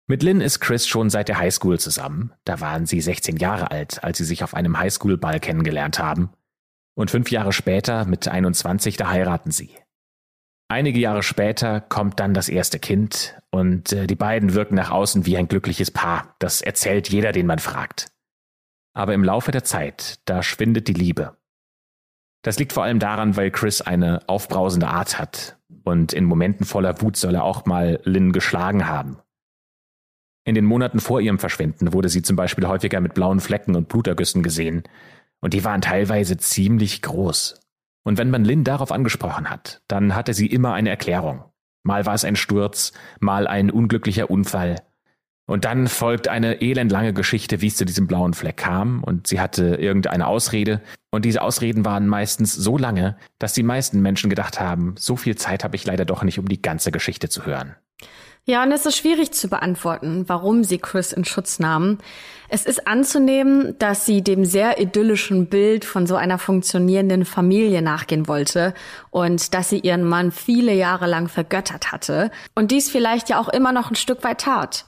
Mit 0.09 0.23
Lynn 0.23 0.39
ist 0.39 0.61
Chris 0.61 0.87
schon 0.87 1.09
seit 1.09 1.27
der 1.27 1.37
Highschool 1.37 1.79
zusammen. 1.79 2.31
Da 2.45 2.61
waren 2.61 2.85
sie 2.85 3.01
16 3.01 3.35
Jahre 3.35 3.71
alt, 3.71 4.05
als 4.05 4.17
sie 4.17 4.23
sich 4.23 4.41
auf 4.41 4.53
einem 4.53 4.79
Highschool-Ball 4.79 5.41
kennengelernt 5.41 5.99
haben. 5.99 6.29
Und 6.95 7.11
fünf 7.11 7.29
Jahre 7.29 7.51
später, 7.51 8.05
mit 8.05 8.25
21, 8.25 8.95
da 8.95 9.09
heiraten 9.09 9.51
sie. 9.51 9.71
Einige 10.69 10.99
Jahre 10.99 11.23
später 11.23 11.81
kommt 11.81 12.21
dann 12.21 12.33
das 12.33 12.47
erste 12.47 12.79
Kind 12.79 13.37
und 13.51 13.91
äh, 13.91 14.07
die 14.07 14.15
beiden 14.15 14.53
wirken 14.53 14.75
nach 14.75 14.91
außen 14.91 15.25
wie 15.25 15.37
ein 15.37 15.49
glückliches 15.49 15.91
Paar. 15.91 16.35
Das 16.39 16.61
erzählt 16.61 17.09
jeder, 17.09 17.33
den 17.33 17.45
man 17.45 17.59
fragt. 17.59 18.11
Aber 18.93 19.13
im 19.13 19.25
Laufe 19.25 19.51
der 19.51 19.65
Zeit, 19.65 20.19
da 20.25 20.41
schwindet 20.41 20.87
die 20.87 20.93
Liebe. 20.93 21.37
Das 22.43 22.59
liegt 22.59 22.71
vor 22.71 22.83
allem 22.83 22.99
daran, 22.99 23.35
weil 23.35 23.51
Chris 23.51 23.81
eine 23.81 24.27
aufbrausende 24.27 24.87
Art 24.87 25.19
hat 25.19 25.57
und 25.83 26.13
in 26.13 26.23
Momenten 26.23 26.65
voller 26.65 27.01
Wut 27.01 27.17
soll 27.17 27.35
er 27.35 27.43
auch 27.43 27.65
mal 27.65 27.99
Lynn 28.03 28.31
geschlagen 28.31 28.87
haben. 28.87 29.19
In 30.47 30.55
den 30.55 30.63
Monaten 30.63 31.01
vor 31.01 31.19
ihrem 31.19 31.39
Verschwinden 31.39 31.91
wurde 31.91 32.07
sie 32.07 32.21
zum 32.21 32.37
Beispiel 32.37 32.65
häufiger 32.65 33.01
mit 33.01 33.13
blauen 33.13 33.41
Flecken 33.41 33.75
und 33.75 33.89
Blutergüssen 33.89 34.43
gesehen, 34.43 34.83
und 35.41 35.53
die 35.53 35.65
waren 35.65 35.81
teilweise 35.81 36.37
ziemlich 36.37 37.01
groß. 37.01 37.59
Und 38.05 38.17
wenn 38.17 38.29
man 38.29 38.45
Lynn 38.45 38.63
darauf 38.63 38.93
angesprochen 38.93 39.49
hat, 39.49 39.81
dann 39.89 40.15
hatte 40.15 40.33
sie 40.33 40.47
immer 40.47 40.73
eine 40.73 40.89
Erklärung. 40.89 41.43
Mal 41.83 42.05
war 42.05 42.13
es 42.13 42.23
ein 42.23 42.37
Sturz, 42.37 42.93
mal 43.19 43.45
ein 43.45 43.69
unglücklicher 43.69 44.31
Unfall. 44.31 44.77
Und 45.47 45.65
dann 45.65 45.87
folgt 45.87 46.29
eine 46.29 46.61
elendlange 46.61 47.11
Geschichte, 47.11 47.59
wie 47.59 47.67
es 47.67 47.75
zu 47.75 47.83
diesem 47.83 48.07
blauen 48.07 48.33
Fleck 48.33 48.55
kam, 48.55 49.03
und 49.03 49.27
sie 49.27 49.41
hatte 49.41 49.75
irgendeine 49.75 50.27
Ausrede, 50.27 50.81
und 51.11 51.25
diese 51.25 51.41
Ausreden 51.41 51.83
waren 51.83 52.07
meistens 52.07 52.55
so 52.55 52.77
lange, 52.77 53.17
dass 53.37 53.51
die 53.51 53.63
meisten 53.63 54.01
Menschen 54.01 54.29
gedacht 54.29 54.61
haben, 54.61 54.95
so 54.97 55.17
viel 55.17 55.35
Zeit 55.35 55.65
habe 55.65 55.75
ich 55.75 55.83
leider 55.83 56.05
doch 56.05 56.23
nicht, 56.23 56.39
um 56.39 56.47
die 56.47 56.61
ganze 56.61 56.93
Geschichte 56.93 57.27
zu 57.27 57.45
hören. 57.45 57.75
Ja, 58.49 58.63
und 58.63 58.71
es 58.71 58.85
ist 58.85 58.95
schwierig 58.95 59.33
zu 59.33 59.49
beantworten, 59.49 60.23
warum 60.27 60.63
sie 60.63 60.77
Chris 60.77 61.11
in 61.11 61.25
Schutz 61.25 61.59
nahmen. 61.59 61.97
Es 62.47 62.65
ist 62.65 62.87
anzunehmen, 62.87 63.75
dass 63.77 64.05
sie 64.05 64.21
dem 64.21 64.45
sehr 64.45 64.79
idyllischen 64.79 65.47
Bild 65.47 65.83
von 65.83 66.07
so 66.07 66.15
einer 66.15 66.39
funktionierenden 66.39 67.25
Familie 67.25 67.81
nachgehen 67.81 68.29
wollte 68.29 68.73
und 69.11 69.53
dass 69.53 69.67
sie 69.67 69.79
ihren 69.79 70.05
Mann 70.05 70.31
viele 70.31 70.73
Jahre 70.73 71.07
lang 71.07 71.27
vergöttert 71.27 71.91
hatte 71.91 72.31
und 72.55 72.71
dies 72.71 72.89
vielleicht 72.89 73.27
ja 73.27 73.37
auch 73.37 73.49
immer 73.49 73.73
noch 73.73 73.91
ein 73.91 73.95
Stück 73.95 74.23
weit 74.23 74.39
tat. 74.39 74.85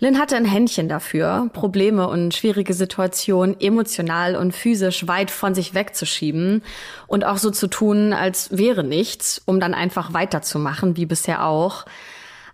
Lynn 0.00 0.18
hatte 0.18 0.36
ein 0.36 0.46
Händchen 0.46 0.88
dafür, 0.88 1.50
Probleme 1.52 2.08
und 2.08 2.32
schwierige 2.34 2.72
Situationen 2.72 3.60
emotional 3.60 4.36
und 4.36 4.54
physisch 4.54 5.06
weit 5.06 5.30
von 5.30 5.54
sich 5.54 5.74
wegzuschieben 5.74 6.62
und 7.06 7.26
auch 7.26 7.36
so 7.36 7.50
zu 7.50 7.66
tun, 7.66 8.14
als 8.14 8.56
wäre 8.56 8.84
nichts, 8.84 9.42
um 9.44 9.60
dann 9.60 9.74
einfach 9.74 10.14
weiterzumachen, 10.14 10.96
wie 10.96 11.06
bisher 11.06 11.44
auch. 11.46 11.84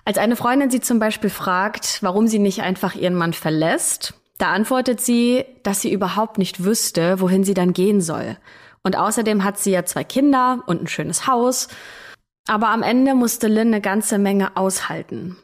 Als 0.04 0.18
eine 0.18 0.36
Freundin 0.36 0.70
sie 0.70 0.80
zum 0.80 0.98
Beispiel 0.98 1.30
fragt, 1.30 2.02
warum 2.02 2.26
sie 2.26 2.38
nicht 2.38 2.62
einfach 2.62 2.94
ihren 2.94 3.14
Mann 3.14 3.32
verlässt, 3.32 4.14
Da 4.42 4.50
antwortet 4.50 5.00
sie, 5.00 5.44
dass 5.62 5.82
sie 5.82 5.92
überhaupt 5.92 6.36
nicht 6.36 6.64
wüsste, 6.64 7.20
wohin 7.20 7.44
sie 7.44 7.54
dann 7.54 7.72
gehen 7.72 8.00
soll. 8.00 8.36
Und 8.82 8.96
außerdem 8.96 9.44
hat 9.44 9.56
sie 9.56 9.70
ja 9.70 9.84
zwei 9.84 10.02
Kinder 10.02 10.64
und 10.66 10.82
ein 10.82 10.88
schönes 10.88 11.28
Haus. 11.28 11.68
Aber 12.48 12.70
am 12.70 12.82
Ende 12.82 13.14
musste 13.14 13.46
Lynn 13.46 13.68
eine 13.68 13.80
ganze 13.80 14.18
Menge 14.18 14.56
aushalten. 14.56 15.36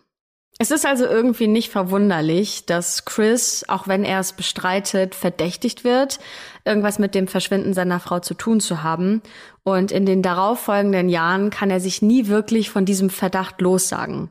Es 0.61 0.73
ist 0.73 0.85
also 0.85 1.05
irgendwie 1.05 1.47
nicht 1.47 1.71
verwunderlich, 1.71 2.67
dass 2.67 3.05
Chris, 3.05 3.65
auch 3.69 3.87
wenn 3.87 4.05
er 4.05 4.19
es 4.19 4.33
bestreitet, 4.33 5.15
verdächtigt 5.15 5.85
wird, 5.85 6.19
irgendwas 6.65 6.99
mit 6.99 7.15
dem 7.15 7.29
Verschwinden 7.29 7.75
seiner 7.75 8.01
Frau 8.01 8.19
zu 8.19 8.35
tun 8.35 8.59
zu 8.59 8.83
haben. 8.83 9.23
Und 9.63 9.93
in 9.93 10.05
den 10.05 10.21
darauffolgenden 10.21 11.09
Jahren 11.09 11.51
kann 11.51 11.71
er 11.71 11.79
sich 11.79 12.03
nie 12.03 12.27
wirklich 12.27 12.71
von 12.71 12.85
diesem 12.85 13.09
Verdacht 13.09 13.61
lossagen. 13.61 14.31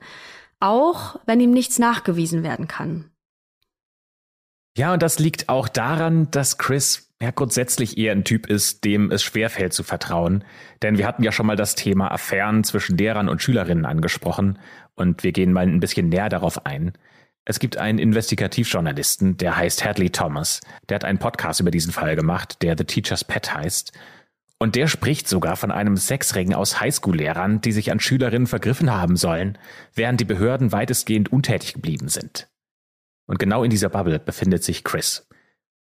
Auch 0.60 1.18
wenn 1.26 1.40
ihm 1.40 1.52
nichts 1.52 1.80
nachgewiesen 1.80 2.44
werden 2.44 2.68
kann. 2.68 3.10
Ja, 4.76 4.94
und 4.94 5.02
das 5.02 5.20
liegt 5.20 5.48
auch 5.48 5.70
daran, 5.70 6.30
dass 6.32 6.58
Chris 6.58 7.07
ja 7.22 7.32
grundsätzlich 7.32 7.98
eher 7.98 8.12
ein 8.12 8.24
Typ 8.24 8.48
ist, 8.48 8.84
dem 8.84 9.12
es 9.12 9.24
schwerfällt 9.24 9.74
zu 9.74 9.84
vertrauen. 9.84 10.44
Denn 10.82 10.98
wir 10.98 11.08
hatten 11.08 11.24
ja 11.24 11.32
schon 11.32 11.48
mal 11.48 11.56
das 11.56 11.76
Thema 11.76 12.12
Affären 12.12 12.64
zwischen 12.64 12.98
Lehrern 12.98 13.30
und 13.30 13.42
Schülerinnen 13.42 13.86
angesprochen 13.86 14.60
und 14.96 15.24
wir 15.24 15.32
gehen 15.32 15.54
mal 15.54 15.68
ein 15.68 15.80
bisschen 15.80 16.10
näher 16.10 16.30
darauf 16.30 16.66
ein. 16.66 16.94
Es 17.46 17.60
gibt 17.60 17.78
einen 17.78 17.98
Investigativjournalisten, 17.98 19.38
der 19.38 19.56
heißt 19.56 19.86
Hadley 19.86 20.10
Thomas. 20.10 20.60
Der 20.90 20.96
hat 20.96 21.06
einen 21.06 21.18
Podcast 21.20 21.62
über 21.62 21.72
diesen 21.72 21.94
Fall 21.94 22.16
gemacht, 22.16 22.62
der 22.62 22.76
The 22.78 22.84
Teacher's 22.84 23.24
Pet 23.24 23.54
heißt. 23.54 23.94
Und 24.60 24.76
der 24.76 24.88
spricht 24.88 25.28
sogar 25.28 25.56
von 25.56 25.72
einem 25.72 25.98
Sexring 25.98 26.54
aus 26.54 26.82
Highschool-Lehrern, 26.82 27.62
die 27.62 27.72
sich 27.72 27.92
an 27.92 28.00
Schülerinnen 28.00 28.48
vergriffen 28.48 28.92
haben 28.92 29.16
sollen, 29.16 29.58
während 29.94 30.20
die 30.20 30.26
Behörden 30.26 30.72
weitestgehend 30.72 31.32
untätig 31.32 31.74
geblieben 31.74 32.10
sind. 32.10 32.50
Und 33.28 33.40
genau 33.40 33.64
in 33.64 33.70
dieser 33.70 33.90
Bubble 33.90 34.20
befindet 34.20 34.64
sich 34.64 34.84
Chris. 34.84 35.28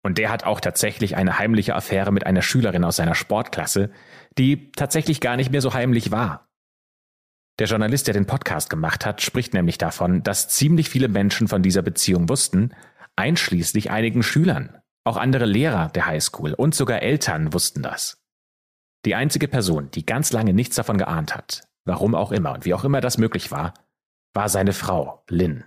Und 0.07 0.17
der 0.17 0.29
hat 0.29 0.45
auch 0.45 0.61
tatsächlich 0.61 1.17
eine 1.17 1.37
heimliche 1.37 1.75
Affäre 1.75 2.13
mit 2.13 2.25
einer 2.25 2.41
Schülerin 2.41 2.85
aus 2.85 2.95
seiner 2.95 3.13
Sportklasse, 3.13 3.89
die 4.37 4.71
tatsächlich 4.71 5.19
gar 5.19 5.35
nicht 5.35 5.51
mehr 5.51 5.59
so 5.59 5.73
heimlich 5.73 6.11
war. 6.11 6.47
Der 7.59 7.67
Journalist, 7.67 8.07
der 8.07 8.13
den 8.13 8.25
Podcast 8.25 8.69
gemacht 8.69 9.05
hat, 9.05 9.21
spricht 9.21 9.53
nämlich 9.53 9.77
davon, 9.77 10.23
dass 10.23 10.47
ziemlich 10.47 10.89
viele 10.89 11.09
Menschen 11.09 11.49
von 11.49 11.61
dieser 11.61 11.81
Beziehung 11.81 12.29
wussten, 12.29 12.73
einschließlich 13.17 13.91
einigen 13.91 14.23
Schülern. 14.23 14.77
Auch 15.03 15.17
andere 15.17 15.43
Lehrer 15.43 15.89
der 15.89 16.05
Highschool 16.05 16.53
und 16.53 16.73
sogar 16.73 17.01
Eltern 17.01 17.51
wussten 17.51 17.83
das. 17.83 18.23
Die 19.03 19.13
einzige 19.13 19.49
Person, 19.49 19.91
die 19.91 20.05
ganz 20.05 20.31
lange 20.31 20.53
nichts 20.53 20.77
davon 20.77 20.97
geahnt 20.97 21.35
hat, 21.35 21.67
warum 21.83 22.15
auch 22.15 22.31
immer 22.31 22.53
und 22.53 22.63
wie 22.63 22.73
auch 22.73 22.85
immer 22.85 23.01
das 23.01 23.17
möglich 23.17 23.51
war, 23.51 23.73
war 24.33 24.47
seine 24.47 24.71
Frau, 24.71 25.25
Lynn. 25.27 25.65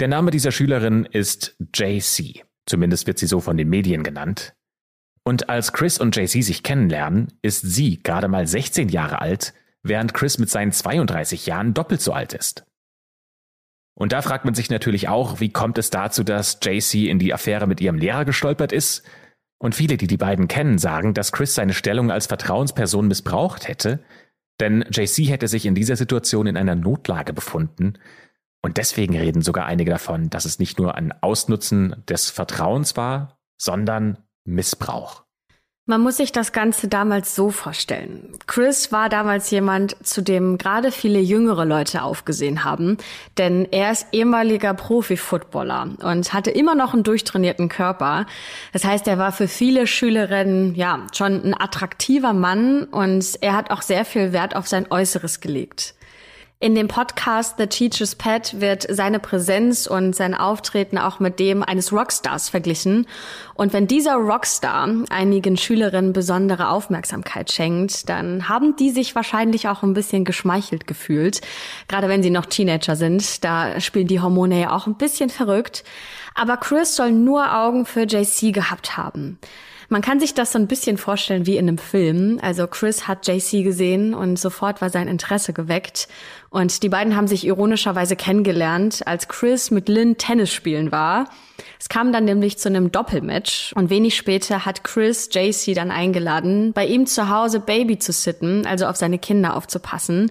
Der 0.00 0.08
Name 0.08 0.30
dieser 0.30 0.50
Schülerin 0.50 1.04
ist 1.04 1.56
JC, 1.74 2.44
zumindest 2.66 3.06
wird 3.06 3.18
sie 3.18 3.26
so 3.26 3.40
von 3.40 3.56
den 3.56 3.68
Medien 3.68 4.02
genannt. 4.02 4.54
Und 5.22 5.48
als 5.48 5.72
Chris 5.72 5.98
und 5.98 6.16
JC 6.16 6.42
sich 6.42 6.62
kennenlernen, 6.62 7.32
ist 7.42 7.62
sie 7.62 8.02
gerade 8.02 8.28
mal 8.28 8.46
16 8.46 8.88
Jahre 8.88 9.20
alt 9.20 9.54
während 9.84 10.14
Chris 10.14 10.38
mit 10.38 10.50
seinen 10.50 10.72
32 10.72 11.46
Jahren 11.46 11.74
doppelt 11.74 12.00
so 12.00 12.12
alt 12.12 12.32
ist. 12.32 12.64
Und 13.94 14.12
da 14.12 14.22
fragt 14.22 14.44
man 14.44 14.54
sich 14.54 14.70
natürlich 14.70 15.08
auch, 15.08 15.40
wie 15.40 15.50
kommt 15.50 15.78
es 15.78 15.90
dazu, 15.90 16.24
dass 16.24 16.58
JC 16.62 17.08
in 17.08 17.20
die 17.20 17.32
Affäre 17.32 17.68
mit 17.68 17.80
ihrem 17.80 17.98
Lehrer 17.98 18.24
gestolpert 18.24 18.72
ist? 18.72 19.04
Und 19.58 19.74
viele, 19.74 19.96
die 19.96 20.08
die 20.08 20.16
beiden 20.16 20.48
kennen, 20.48 20.78
sagen, 20.78 21.14
dass 21.14 21.30
Chris 21.30 21.54
seine 21.54 21.74
Stellung 21.74 22.10
als 22.10 22.26
Vertrauensperson 22.26 23.06
missbraucht 23.06 23.68
hätte, 23.68 24.02
denn 24.60 24.84
JC 24.90 25.28
hätte 25.28 25.48
sich 25.48 25.64
in 25.64 25.74
dieser 25.74 25.96
Situation 25.96 26.46
in 26.46 26.56
einer 26.56 26.74
Notlage 26.74 27.32
befunden. 27.32 27.94
Und 28.64 28.78
deswegen 28.78 29.14
reden 29.14 29.42
sogar 29.42 29.66
einige 29.66 29.90
davon, 29.90 30.30
dass 30.30 30.46
es 30.46 30.58
nicht 30.58 30.78
nur 30.78 30.94
ein 30.94 31.12
Ausnutzen 31.20 32.02
des 32.08 32.30
Vertrauens 32.30 32.96
war, 32.96 33.36
sondern 33.58 34.16
Missbrauch. 34.46 35.24
Man 35.84 36.00
muss 36.00 36.16
sich 36.16 36.32
das 36.32 36.52
Ganze 36.52 36.88
damals 36.88 37.34
so 37.34 37.50
vorstellen. 37.50 38.38
Chris 38.46 38.90
war 38.90 39.10
damals 39.10 39.50
jemand, 39.50 39.94
zu 40.02 40.22
dem 40.22 40.56
gerade 40.56 40.92
viele 40.92 41.20
jüngere 41.20 41.66
Leute 41.66 42.02
aufgesehen 42.02 42.64
haben, 42.64 42.96
denn 43.36 43.68
er 43.70 43.92
ist 43.92 44.06
ehemaliger 44.12 44.72
Profi-Footballer 44.72 45.90
und 46.02 46.32
hatte 46.32 46.50
immer 46.50 46.74
noch 46.74 46.94
einen 46.94 47.02
durchtrainierten 47.02 47.68
Körper. 47.68 48.24
Das 48.72 48.86
heißt, 48.86 49.06
er 49.08 49.18
war 49.18 49.32
für 49.32 49.46
viele 49.46 49.86
Schülerinnen, 49.86 50.74
ja, 50.74 51.06
schon 51.12 51.44
ein 51.44 51.54
attraktiver 51.60 52.32
Mann 52.32 52.84
und 52.84 53.36
er 53.42 53.54
hat 53.54 53.70
auch 53.70 53.82
sehr 53.82 54.06
viel 54.06 54.32
Wert 54.32 54.56
auf 54.56 54.66
sein 54.66 54.90
Äußeres 54.90 55.40
gelegt. 55.40 55.94
In 56.60 56.74
dem 56.74 56.88
Podcast 56.88 57.56
The 57.58 57.66
Teacher's 57.66 58.14
Pet 58.14 58.60
wird 58.60 58.86
seine 58.88 59.18
Präsenz 59.18 59.86
und 59.86 60.14
sein 60.14 60.34
Auftreten 60.34 60.96
auch 60.96 61.20
mit 61.20 61.38
dem 61.38 61.62
eines 61.62 61.92
Rockstars 61.92 62.48
verglichen. 62.48 63.06
Und 63.54 63.72
wenn 63.72 63.86
dieser 63.86 64.14
Rockstar 64.14 64.88
einigen 65.10 65.56
Schülerinnen 65.56 66.12
besondere 66.12 66.70
Aufmerksamkeit 66.70 67.52
schenkt, 67.52 68.08
dann 68.08 68.48
haben 68.48 68.76
die 68.76 68.90
sich 68.90 69.14
wahrscheinlich 69.14 69.68
auch 69.68 69.82
ein 69.82 69.94
bisschen 69.94 70.24
geschmeichelt 70.24 70.86
gefühlt. 70.86 71.40
Gerade 71.88 72.08
wenn 72.08 72.22
sie 72.22 72.30
noch 72.30 72.46
Teenager 72.46 72.96
sind, 72.96 73.44
da 73.44 73.80
spielen 73.80 74.06
die 74.06 74.20
Hormone 74.20 74.60
ja 74.60 74.74
auch 74.74 74.86
ein 74.86 74.96
bisschen 74.96 75.30
verrückt. 75.30 75.84
Aber 76.34 76.56
Chris 76.56 76.96
soll 76.96 77.12
nur 77.12 77.54
Augen 77.54 77.84
für 77.84 78.04
JC 78.04 78.52
gehabt 78.54 78.96
haben. 78.96 79.38
Man 79.88 80.02
kann 80.02 80.20
sich 80.20 80.34
das 80.34 80.52
so 80.52 80.58
ein 80.58 80.66
bisschen 80.66 80.98
vorstellen 80.98 81.46
wie 81.46 81.56
in 81.56 81.68
einem 81.68 81.78
Film. 81.78 82.38
Also 82.42 82.66
Chris 82.66 83.06
hat 83.06 83.26
JC 83.26 83.62
gesehen 83.62 84.14
und 84.14 84.38
sofort 84.38 84.80
war 84.80 84.90
sein 84.90 85.08
Interesse 85.08 85.52
geweckt. 85.52 86.08
Und 86.50 86.82
die 86.82 86.88
beiden 86.88 87.16
haben 87.16 87.26
sich 87.26 87.46
ironischerweise 87.46 88.16
kennengelernt, 88.16 89.06
als 89.06 89.28
Chris 89.28 89.70
mit 89.70 89.88
Lynn 89.88 90.16
Tennis 90.16 90.52
spielen 90.52 90.92
war. 90.92 91.28
Es 91.78 91.88
kam 91.88 92.12
dann 92.12 92.24
nämlich 92.24 92.58
zu 92.58 92.68
einem 92.68 92.92
Doppelmatch 92.92 93.72
und 93.74 93.90
wenig 93.90 94.16
später 94.16 94.64
hat 94.64 94.84
Chris 94.84 95.28
JC 95.32 95.74
dann 95.74 95.90
eingeladen, 95.90 96.72
bei 96.72 96.86
ihm 96.86 97.06
zu 97.06 97.28
Hause 97.28 97.60
Baby 97.60 97.98
zu 97.98 98.12
sitten, 98.12 98.66
also 98.66 98.86
auf 98.86 98.96
seine 98.96 99.18
Kinder 99.18 99.56
aufzupassen. 99.56 100.30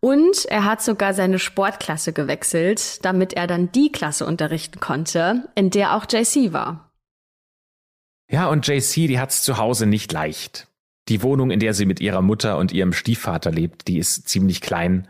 Und 0.00 0.44
er 0.46 0.64
hat 0.64 0.80
sogar 0.80 1.12
seine 1.12 1.40
Sportklasse 1.40 2.12
gewechselt, 2.12 3.04
damit 3.04 3.32
er 3.32 3.48
dann 3.48 3.72
die 3.72 3.90
Klasse 3.90 4.26
unterrichten 4.26 4.78
konnte, 4.78 5.48
in 5.56 5.70
der 5.70 5.96
auch 5.96 6.06
JC 6.08 6.52
war. 6.52 6.87
Ja, 8.30 8.48
und 8.48 8.66
JC, 8.66 9.06
die 9.06 9.18
hat's 9.18 9.42
zu 9.42 9.56
Hause 9.56 9.86
nicht 9.86 10.12
leicht. 10.12 10.68
Die 11.08 11.22
Wohnung, 11.22 11.50
in 11.50 11.60
der 11.60 11.72
sie 11.72 11.86
mit 11.86 12.00
ihrer 12.00 12.20
Mutter 12.20 12.58
und 12.58 12.72
ihrem 12.72 12.92
Stiefvater 12.92 13.50
lebt, 13.50 13.88
die 13.88 13.98
ist 13.98 14.28
ziemlich 14.28 14.60
klein. 14.60 15.08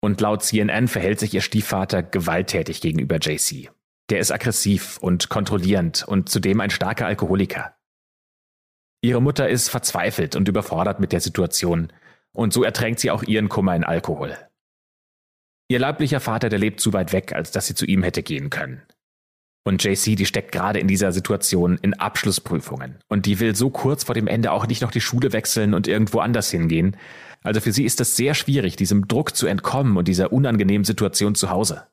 Und 0.00 0.20
laut 0.20 0.42
CNN 0.42 0.86
verhält 0.88 1.18
sich 1.18 1.34
ihr 1.34 1.40
Stiefvater 1.40 2.02
gewalttätig 2.02 2.80
gegenüber 2.80 3.18
JC. 3.18 3.70
Der 4.10 4.20
ist 4.20 4.30
aggressiv 4.30 4.98
und 4.98 5.28
kontrollierend 5.28 6.04
und 6.06 6.28
zudem 6.28 6.60
ein 6.60 6.70
starker 6.70 7.06
Alkoholiker. 7.06 7.74
Ihre 9.00 9.20
Mutter 9.20 9.48
ist 9.48 9.68
verzweifelt 9.68 10.36
und 10.36 10.48
überfordert 10.48 11.00
mit 11.00 11.12
der 11.12 11.20
Situation, 11.20 11.92
und 12.32 12.52
so 12.52 12.62
ertränkt 12.62 13.00
sie 13.00 13.10
auch 13.10 13.24
ihren 13.24 13.48
Kummer 13.48 13.74
in 13.74 13.84
Alkohol. 13.84 14.38
Ihr 15.68 15.78
leiblicher 15.78 16.20
Vater, 16.20 16.48
der 16.48 16.58
lebt 16.58 16.80
zu 16.80 16.92
weit 16.92 17.12
weg, 17.12 17.32
als 17.32 17.50
dass 17.50 17.66
sie 17.66 17.74
zu 17.74 17.84
ihm 17.84 18.02
hätte 18.02 18.22
gehen 18.22 18.50
können. 18.50 18.82
Und 19.64 19.82
JC, 19.84 20.16
die 20.16 20.26
steckt 20.26 20.50
gerade 20.50 20.80
in 20.80 20.88
dieser 20.88 21.12
Situation 21.12 21.78
in 21.82 21.94
Abschlussprüfungen. 21.94 22.98
Und 23.08 23.26
die 23.26 23.38
will 23.38 23.54
so 23.54 23.70
kurz 23.70 24.04
vor 24.04 24.14
dem 24.14 24.26
Ende 24.26 24.50
auch 24.50 24.66
nicht 24.66 24.82
noch 24.82 24.90
die 24.90 25.00
Schule 25.00 25.32
wechseln 25.32 25.72
und 25.74 25.86
irgendwo 25.86 26.18
anders 26.18 26.50
hingehen. 26.50 26.96
Also 27.44 27.60
für 27.60 27.72
sie 27.72 27.84
ist 27.84 28.00
es 28.00 28.16
sehr 28.16 28.34
schwierig, 28.34 28.76
diesem 28.76 29.06
Druck 29.06 29.36
zu 29.36 29.46
entkommen 29.46 29.96
und 29.96 30.08
dieser 30.08 30.32
unangenehmen 30.32 30.84
Situation 30.84 31.34
zu 31.34 31.50
Hause. 31.50 31.86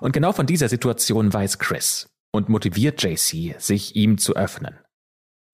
Und 0.00 0.12
genau 0.12 0.32
von 0.32 0.46
dieser 0.46 0.68
Situation 0.68 1.32
weiß 1.32 1.58
Chris 1.58 2.08
und 2.32 2.48
motiviert 2.48 3.02
JC, 3.02 3.54
sich 3.58 3.96
ihm 3.96 4.18
zu 4.18 4.36
öffnen. 4.36 4.74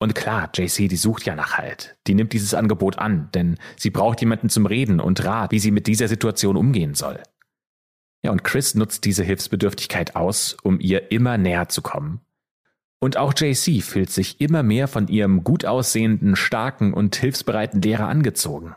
Und 0.02 0.14
klar, 0.14 0.50
JC, 0.54 0.88
die 0.88 0.96
sucht 0.96 1.26
ja 1.26 1.36
nach 1.36 1.58
Halt. 1.58 1.96
Die 2.06 2.14
nimmt 2.14 2.32
dieses 2.32 2.54
Angebot 2.54 2.98
an, 2.98 3.28
denn 3.34 3.58
sie 3.76 3.90
braucht 3.90 4.20
jemanden 4.20 4.48
zum 4.48 4.64
Reden 4.64 4.98
und 4.98 5.22
Rat, 5.24 5.52
wie 5.52 5.58
sie 5.58 5.70
mit 5.70 5.86
dieser 5.86 6.08
Situation 6.08 6.56
umgehen 6.56 6.94
soll. 6.94 7.22
Ja, 8.22 8.30
und 8.30 8.44
Chris 8.44 8.74
nutzt 8.74 9.04
diese 9.04 9.24
Hilfsbedürftigkeit 9.24 10.16
aus, 10.16 10.56
um 10.62 10.78
ihr 10.80 11.10
immer 11.10 11.38
näher 11.38 11.68
zu 11.68 11.82
kommen. 11.82 12.20
Und 12.98 13.16
auch 13.16 13.32
JC 13.34 13.82
fühlt 13.82 14.10
sich 14.10 14.40
immer 14.40 14.62
mehr 14.62 14.86
von 14.86 15.08
ihrem 15.08 15.42
gut 15.42 15.64
aussehenden, 15.64 16.36
starken 16.36 16.92
und 16.92 17.16
hilfsbereiten 17.16 17.80
Lehrer 17.80 18.08
angezogen. 18.08 18.74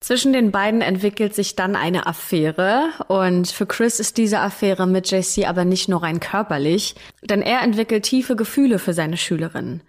Zwischen 0.00 0.34
den 0.34 0.50
beiden 0.50 0.82
entwickelt 0.82 1.34
sich 1.34 1.56
dann 1.56 1.76
eine 1.76 2.06
Affäre 2.06 2.90
und 3.08 3.48
für 3.48 3.64
Chris 3.64 4.00
ist 4.00 4.18
diese 4.18 4.40
Affäre 4.40 4.86
mit 4.86 5.10
JC 5.10 5.48
aber 5.48 5.64
nicht 5.64 5.88
nur 5.88 6.02
rein 6.02 6.20
körperlich, 6.20 6.94
denn 7.22 7.40
er 7.40 7.62
entwickelt 7.62 8.02
tiefe 8.02 8.36
Gefühle 8.36 8.78
für 8.78 8.92
seine 8.92 9.16
Schülerin. 9.16 9.80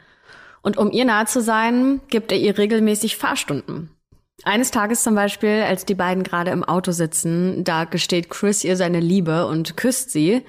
Und 0.62 0.78
um 0.78 0.90
ihr 0.90 1.04
nahe 1.04 1.26
zu 1.26 1.42
sein, 1.42 2.00
gibt 2.08 2.32
er 2.32 2.38
ihr 2.38 2.58
regelmäßig 2.58 3.18
Fahrstunden. 3.18 3.90
Eines 4.44 4.72
Tages 4.72 5.02
zum 5.02 5.16
Beispiel, 5.16 5.64
als 5.64 5.86
die 5.86 5.96
beiden 5.96 6.24
gerade 6.24 6.52
im 6.52 6.64
Auto 6.64 6.92
sitzen, 6.92 7.64
da 7.64 7.86
gesteht 7.86 8.30
Chris 8.30 8.64
ihr 8.64 8.76
seine 8.76 9.00
Liebe 9.00 9.48
und 9.48 9.78
küsst 9.78 10.12
sie. 10.12 10.44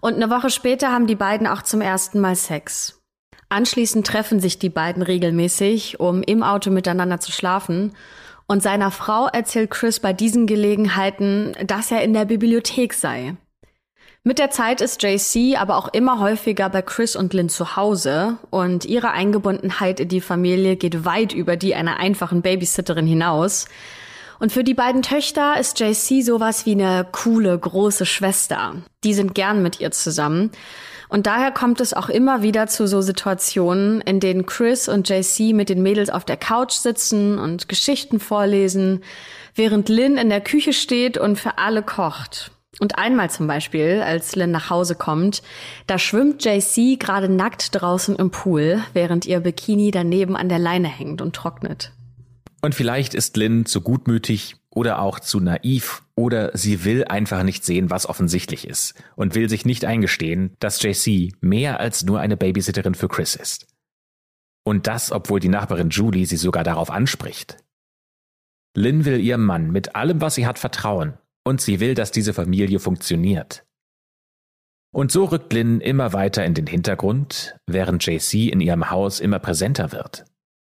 Und 0.00 0.14
eine 0.14 0.30
Woche 0.30 0.50
später 0.50 0.92
haben 0.92 1.06
die 1.06 1.16
beiden 1.16 1.46
auch 1.46 1.62
zum 1.62 1.80
ersten 1.80 2.20
Mal 2.20 2.36
Sex. 2.36 3.02
Anschließend 3.48 4.06
treffen 4.06 4.40
sich 4.40 4.58
die 4.58 4.70
beiden 4.70 5.02
regelmäßig, 5.02 6.00
um 6.00 6.22
im 6.22 6.42
Auto 6.42 6.70
miteinander 6.70 7.20
zu 7.20 7.32
schlafen. 7.32 7.94
Und 8.46 8.62
seiner 8.62 8.90
Frau 8.90 9.26
erzählt 9.26 9.70
Chris 9.70 9.98
bei 10.00 10.12
diesen 10.12 10.46
Gelegenheiten, 10.46 11.52
dass 11.64 11.90
er 11.90 12.02
in 12.02 12.12
der 12.12 12.24
Bibliothek 12.24 12.94
sei. 12.94 13.36
Mit 14.26 14.40
der 14.40 14.50
Zeit 14.50 14.80
ist 14.80 15.04
JC 15.04 15.56
aber 15.56 15.76
auch 15.76 15.86
immer 15.86 16.18
häufiger 16.18 16.68
bei 16.68 16.82
Chris 16.82 17.14
und 17.14 17.32
Lynn 17.32 17.48
zu 17.48 17.76
Hause 17.76 18.38
und 18.50 18.84
ihre 18.84 19.12
Eingebundenheit 19.12 20.00
in 20.00 20.08
die 20.08 20.20
Familie 20.20 20.74
geht 20.74 21.04
weit 21.04 21.32
über 21.32 21.56
die 21.56 21.76
einer 21.76 22.00
einfachen 22.00 22.42
Babysitterin 22.42 23.06
hinaus. 23.06 23.66
Und 24.40 24.50
für 24.50 24.64
die 24.64 24.74
beiden 24.74 25.02
Töchter 25.02 25.60
ist 25.60 25.78
JC 25.78 26.24
sowas 26.24 26.66
wie 26.66 26.72
eine 26.72 27.06
coole, 27.12 27.56
große 27.56 28.04
Schwester. 28.04 28.74
Die 29.04 29.14
sind 29.14 29.36
gern 29.36 29.62
mit 29.62 29.78
ihr 29.78 29.92
zusammen. 29.92 30.50
Und 31.08 31.28
daher 31.28 31.52
kommt 31.52 31.80
es 31.80 31.94
auch 31.94 32.08
immer 32.08 32.42
wieder 32.42 32.66
zu 32.66 32.88
so 32.88 33.02
Situationen, 33.02 34.00
in 34.00 34.18
denen 34.18 34.44
Chris 34.44 34.88
und 34.88 35.08
JC 35.08 35.54
mit 35.54 35.68
den 35.68 35.84
Mädels 35.84 36.10
auf 36.10 36.24
der 36.24 36.36
Couch 36.36 36.72
sitzen 36.72 37.38
und 37.38 37.68
Geschichten 37.68 38.18
vorlesen, 38.18 39.04
während 39.54 39.88
Lynn 39.88 40.18
in 40.18 40.30
der 40.30 40.40
Küche 40.40 40.72
steht 40.72 41.16
und 41.16 41.38
für 41.38 41.58
alle 41.58 41.84
kocht. 41.84 42.50
Und 42.78 42.98
einmal 42.98 43.30
zum 43.30 43.46
Beispiel, 43.46 44.02
als 44.04 44.36
Lynn 44.36 44.50
nach 44.50 44.68
Hause 44.68 44.96
kommt, 44.96 45.42
da 45.86 45.98
schwimmt 45.98 46.44
JC 46.44 46.98
gerade 46.98 47.28
nackt 47.28 47.80
draußen 47.80 48.16
im 48.16 48.30
Pool, 48.30 48.82
während 48.92 49.24
ihr 49.24 49.40
Bikini 49.40 49.90
daneben 49.90 50.36
an 50.36 50.48
der 50.48 50.58
Leine 50.58 50.88
hängt 50.88 51.22
und 51.22 51.34
trocknet. 51.34 51.92
Und 52.60 52.74
vielleicht 52.74 53.14
ist 53.14 53.36
Lynn 53.36 53.64
zu 53.64 53.80
gutmütig 53.80 54.56
oder 54.70 55.00
auch 55.00 55.20
zu 55.20 55.40
naiv 55.40 56.02
oder 56.16 56.50
sie 56.54 56.84
will 56.84 57.04
einfach 57.04 57.42
nicht 57.44 57.64
sehen, 57.64 57.90
was 57.90 58.06
offensichtlich 58.06 58.68
ist 58.68 58.94
und 59.14 59.34
will 59.34 59.48
sich 59.48 59.64
nicht 59.64 59.84
eingestehen, 59.84 60.54
dass 60.58 60.82
JC 60.82 61.32
mehr 61.40 61.80
als 61.80 62.04
nur 62.04 62.20
eine 62.20 62.36
Babysitterin 62.36 62.94
für 62.94 63.08
Chris 63.08 63.36
ist. 63.36 63.66
Und 64.64 64.86
das, 64.86 65.12
obwohl 65.12 65.40
die 65.40 65.48
Nachbarin 65.48 65.90
Julie 65.90 66.26
sie 66.26 66.36
sogar 66.36 66.64
darauf 66.64 66.90
anspricht. 66.90 67.56
Lynn 68.74 69.06
will 69.06 69.20
ihrem 69.20 69.44
Mann 69.44 69.70
mit 69.70 69.94
allem, 69.94 70.20
was 70.20 70.34
sie 70.34 70.46
hat, 70.46 70.58
vertrauen 70.58 71.14
und 71.46 71.60
sie 71.60 71.78
will, 71.78 71.94
dass 71.94 72.10
diese 72.10 72.34
Familie 72.34 72.80
funktioniert. 72.80 73.64
Und 74.92 75.12
so 75.12 75.26
rückt 75.26 75.52
Lynn 75.52 75.80
immer 75.80 76.12
weiter 76.12 76.44
in 76.44 76.54
den 76.54 76.66
Hintergrund, 76.66 77.56
während 77.66 78.04
JC 78.04 78.50
in 78.50 78.60
ihrem 78.60 78.90
Haus 78.90 79.20
immer 79.20 79.38
präsenter 79.38 79.92
wird. 79.92 80.24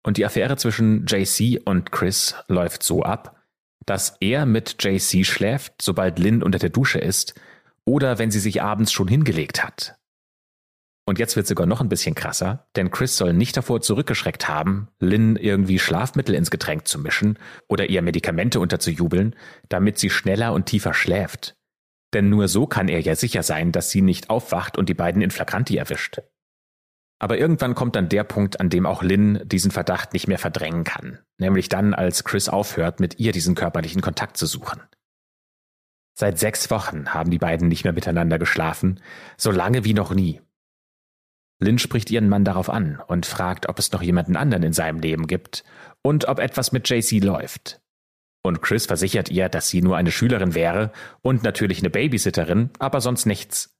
Und 0.02 0.17
die 0.17 0.25
Affäre 0.25 0.57
zwischen 0.57 1.05
JC 1.07 1.61
und 1.62 1.93
Chris 1.93 2.35
läuft 2.49 2.83
so 2.83 3.02
ab, 3.02 3.43
dass 3.85 4.17
er 4.21 4.47
mit 4.47 4.83
JC 4.83 5.26
schläft, 5.26 5.75
sobald 5.83 6.19
Lynn 6.19 6.43
unter 6.43 6.59
der 6.59 6.71
Dusche 6.71 6.99
ist, 6.99 7.35
oder 7.85 8.19
wenn 8.19 8.31
sie 8.31 8.41
sich 8.41 8.62
abends 8.62 8.93
schon 8.93 9.09
hingelegt 9.09 9.62
hat. 9.62 9.97
Und 11.05 11.19
jetzt 11.19 11.35
wird 11.35 11.49
sogar 11.49 11.67
noch 11.67 11.81
ein 11.81 11.89
bisschen 11.89 12.15
krasser, 12.15 12.69
denn 12.77 12.91
Chris 12.91 13.17
soll 13.17 13.33
nicht 13.33 13.57
davor 13.57 13.81
zurückgeschreckt 13.81 14.49
haben, 14.49 14.89
Lynn 15.01 15.37
irgendwie 15.37 15.81
Schlafmittel 15.81 16.35
ins 16.35 16.51
Getränk 16.51 16.87
zu 16.87 17.01
mischen 17.01 17.39
oder 17.69 17.91
ihr 17.91 18.03
Medikamente 18.03 18.61
unterzujubeln, 18.61 19.35
damit 19.69 19.99
sie 19.99 20.11
schneller 20.11 20.53
und 20.53 20.67
tiefer 20.67 20.95
schläft. 20.95 21.57
Denn 22.15 22.29
nur 22.29 22.47
so 22.47 22.67
kann 22.67 22.89
er 22.89 23.01
ja 23.01 23.17
sicher 23.17 23.43
sein, 23.43 23.73
dass 23.73 23.91
sie 23.91 24.03
nicht 24.03 24.31
aufwacht 24.31 24.79
und 24.79 24.89
die 24.89 24.95
beiden 24.95 25.23
in 25.23 25.31
Flagranti 25.31 25.77
erwischt. 25.77 26.21
Aber 27.19 27.39
irgendwann 27.39 27.75
kommt 27.75 27.97
dann 27.97 28.09
der 28.09 28.25
Punkt, 28.25 28.61
an 28.61 28.69
dem 28.69 28.85
auch 28.85 29.03
Lynn 29.03 29.41
diesen 29.45 29.71
Verdacht 29.71 30.13
nicht 30.13 30.29
mehr 30.29 30.39
verdrängen 30.39 30.85
kann. 30.85 31.21
Nämlich 31.39 31.69
dann, 31.69 31.95
als 31.95 32.25
Chris 32.25 32.49
aufhört, 32.49 33.01
mit 33.01 33.19
ihr 33.19 33.33
diesen 33.33 33.55
körperlichen 33.55 34.03
Kontakt 34.03 34.37
zu 34.37 34.47
suchen. 34.47 34.81
Seit 36.15 36.39
sechs 36.39 36.71
Wochen 36.71 37.15
haben 37.15 37.31
die 37.31 37.39
beiden 37.39 37.69
nicht 37.69 37.85
mehr 37.85 37.93
miteinander 37.93 38.39
geschlafen, 38.39 39.01
so 39.37 39.51
lange 39.51 39.85
wie 39.85 39.95
noch 39.95 40.13
nie. 40.13 40.41
Lynn 41.62 41.78
spricht 41.78 42.11
ihren 42.11 42.28
Mann 42.28 42.45
darauf 42.45 42.69
an 42.69 43.00
und 43.07 43.25
fragt, 43.25 43.69
ob 43.69 43.78
es 43.78 43.92
noch 43.92 44.02
jemanden 44.02 44.37
anderen 44.37 44.62
in 44.62 44.73
seinem 44.73 45.00
Leben 45.00 45.26
gibt 45.26 45.64
und 46.02 46.28
ob 46.28 46.38
etwas 46.38 46.73
mit 46.73 46.88
JC 46.88 47.23
läuft. 47.23 47.81
Und 48.42 48.61
Chris 48.61 48.87
versichert 48.87 49.31
ihr, 49.31 49.49
dass 49.49 49.69
sie 49.69 49.83
nur 49.83 49.97
eine 49.97 50.11
Schülerin 50.11 50.54
wäre 50.54 50.90
und 51.23 51.44
natürlich 51.44 51.79
eine 51.79 51.90
Babysitterin, 51.90 52.70
aber 52.79 53.01
sonst 53.01 53.25
nichts. 53.25 53.77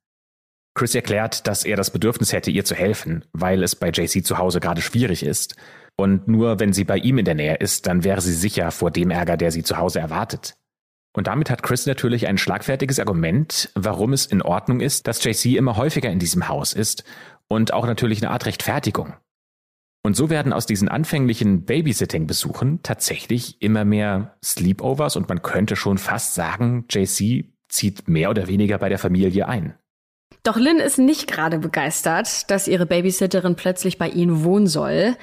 Chris 0.75 0.95
erklärt, 0.95 1.47
dass 1.47 1.65
er 1.65 1.77
das 1.77 1.91
Bedürfnis 1.91 2.33
hätte, 2.33 2.51
ihr 2.51 2.65
zu 2.65 2.75
helfen, 2.75 3.25
weil 3.33 3.63
es 3.63 3.77
bei 3.77 3.91
JC 3.91 4.25
zu 4.25 4.39
Hause 4.39 4.61
gerade 4.61 4.81
schwierig 4.81 5.25
ist. 5.25 5.57
Und 5.97 6.29
nur 6.29 6.61
wenn 6.61 6.73
sie 6.73 6.85
bei 6.85 6.97
ihm 6.97 7.19
in 7.19 7.27
der 7.27 7.35
Nähe 7.35 7.57
ist, 7.57 7.87
dann 7.87 8.05
wäre 8.05 8.23
sie 8.23 8.33
sicher 8.33 8.71
vor 8.71 8.91
dem 8.91 9.11
Ärger, 9.11 9.37
der 9.37 9.51
sie 9.51 9.65
zu 9.65 9.77
Hause 9.77 9.99
erwartet. 9.99 10.55
Und 11.15 11.27
damit 11.27 11.51
hat 11.51 11.63
Chris 11.63 11.85
natürlich 11.85 12.27
ein 12.27 12.39
schlagfertiges 12.39 12.99
Argument, 12.99 13.71
warum 13.75 14.15
es 14.15 14.25
in 14.25 14.41
Ordnung 14.41 14.81
ist, 14.81 15.07
dass 15.07 15.23
JC 15.23 15.57
immer 15.57 15.77
häufiger 15.77 16.11
in 16.11 16.19
diesem 16.19 16.49
Haus 16.49 16.73
ist 16.73 17.05
und 17.49 17.73
auch 17.73 17.87
natürlich 17.87 18.23
eine 18.23 18.31
Art 18.31 18.47
Rechtfertigung. 18.47 19.15
Und 20.05 20.17
so 20.17 20.31
werden 20.31 20.53
aus 20.53 20.67
diesen 20.67 20.89
anfänglichen 20.89 21.65
Babysitting-Besuchen 21.65 22.83
tatsächlich 22.83 23.63
immer 23.63 23.85
mehr 23.85 24.37
Sleepovers 24.45 25.17
und 25.17 25.29
man 25.29 25.43
könnte 25.43 25.77
schon 25.77 25.97
fast 25.99 26.35
sagen, 26.35 26.87
JC 26.91 27.53
zieht 27.69 28.09
mehr 28.09 28.31
oder 28.31 28.49
weniger 28.49 28.79
bei 28.79 28.89
der 28.89 28.99
Familie 28.99 29.47
ein. 29.49 29.75
Doch 30.43 30.57
Lynn 30.57 30.79
ist 30.79 30.99
nicht 30.99 31.29
gerade 31.29 31.59
begeistert, 31.59 32.51
dass 32.51 32.67
ihre 32.67 32.85
Babysitterin 32.85 33.55
plötzlich 33.55 33.97
bei 33.97 34.09
ihnen 34.09 34.43
wohnen 34.43 34.67
soll. 34.67 35.17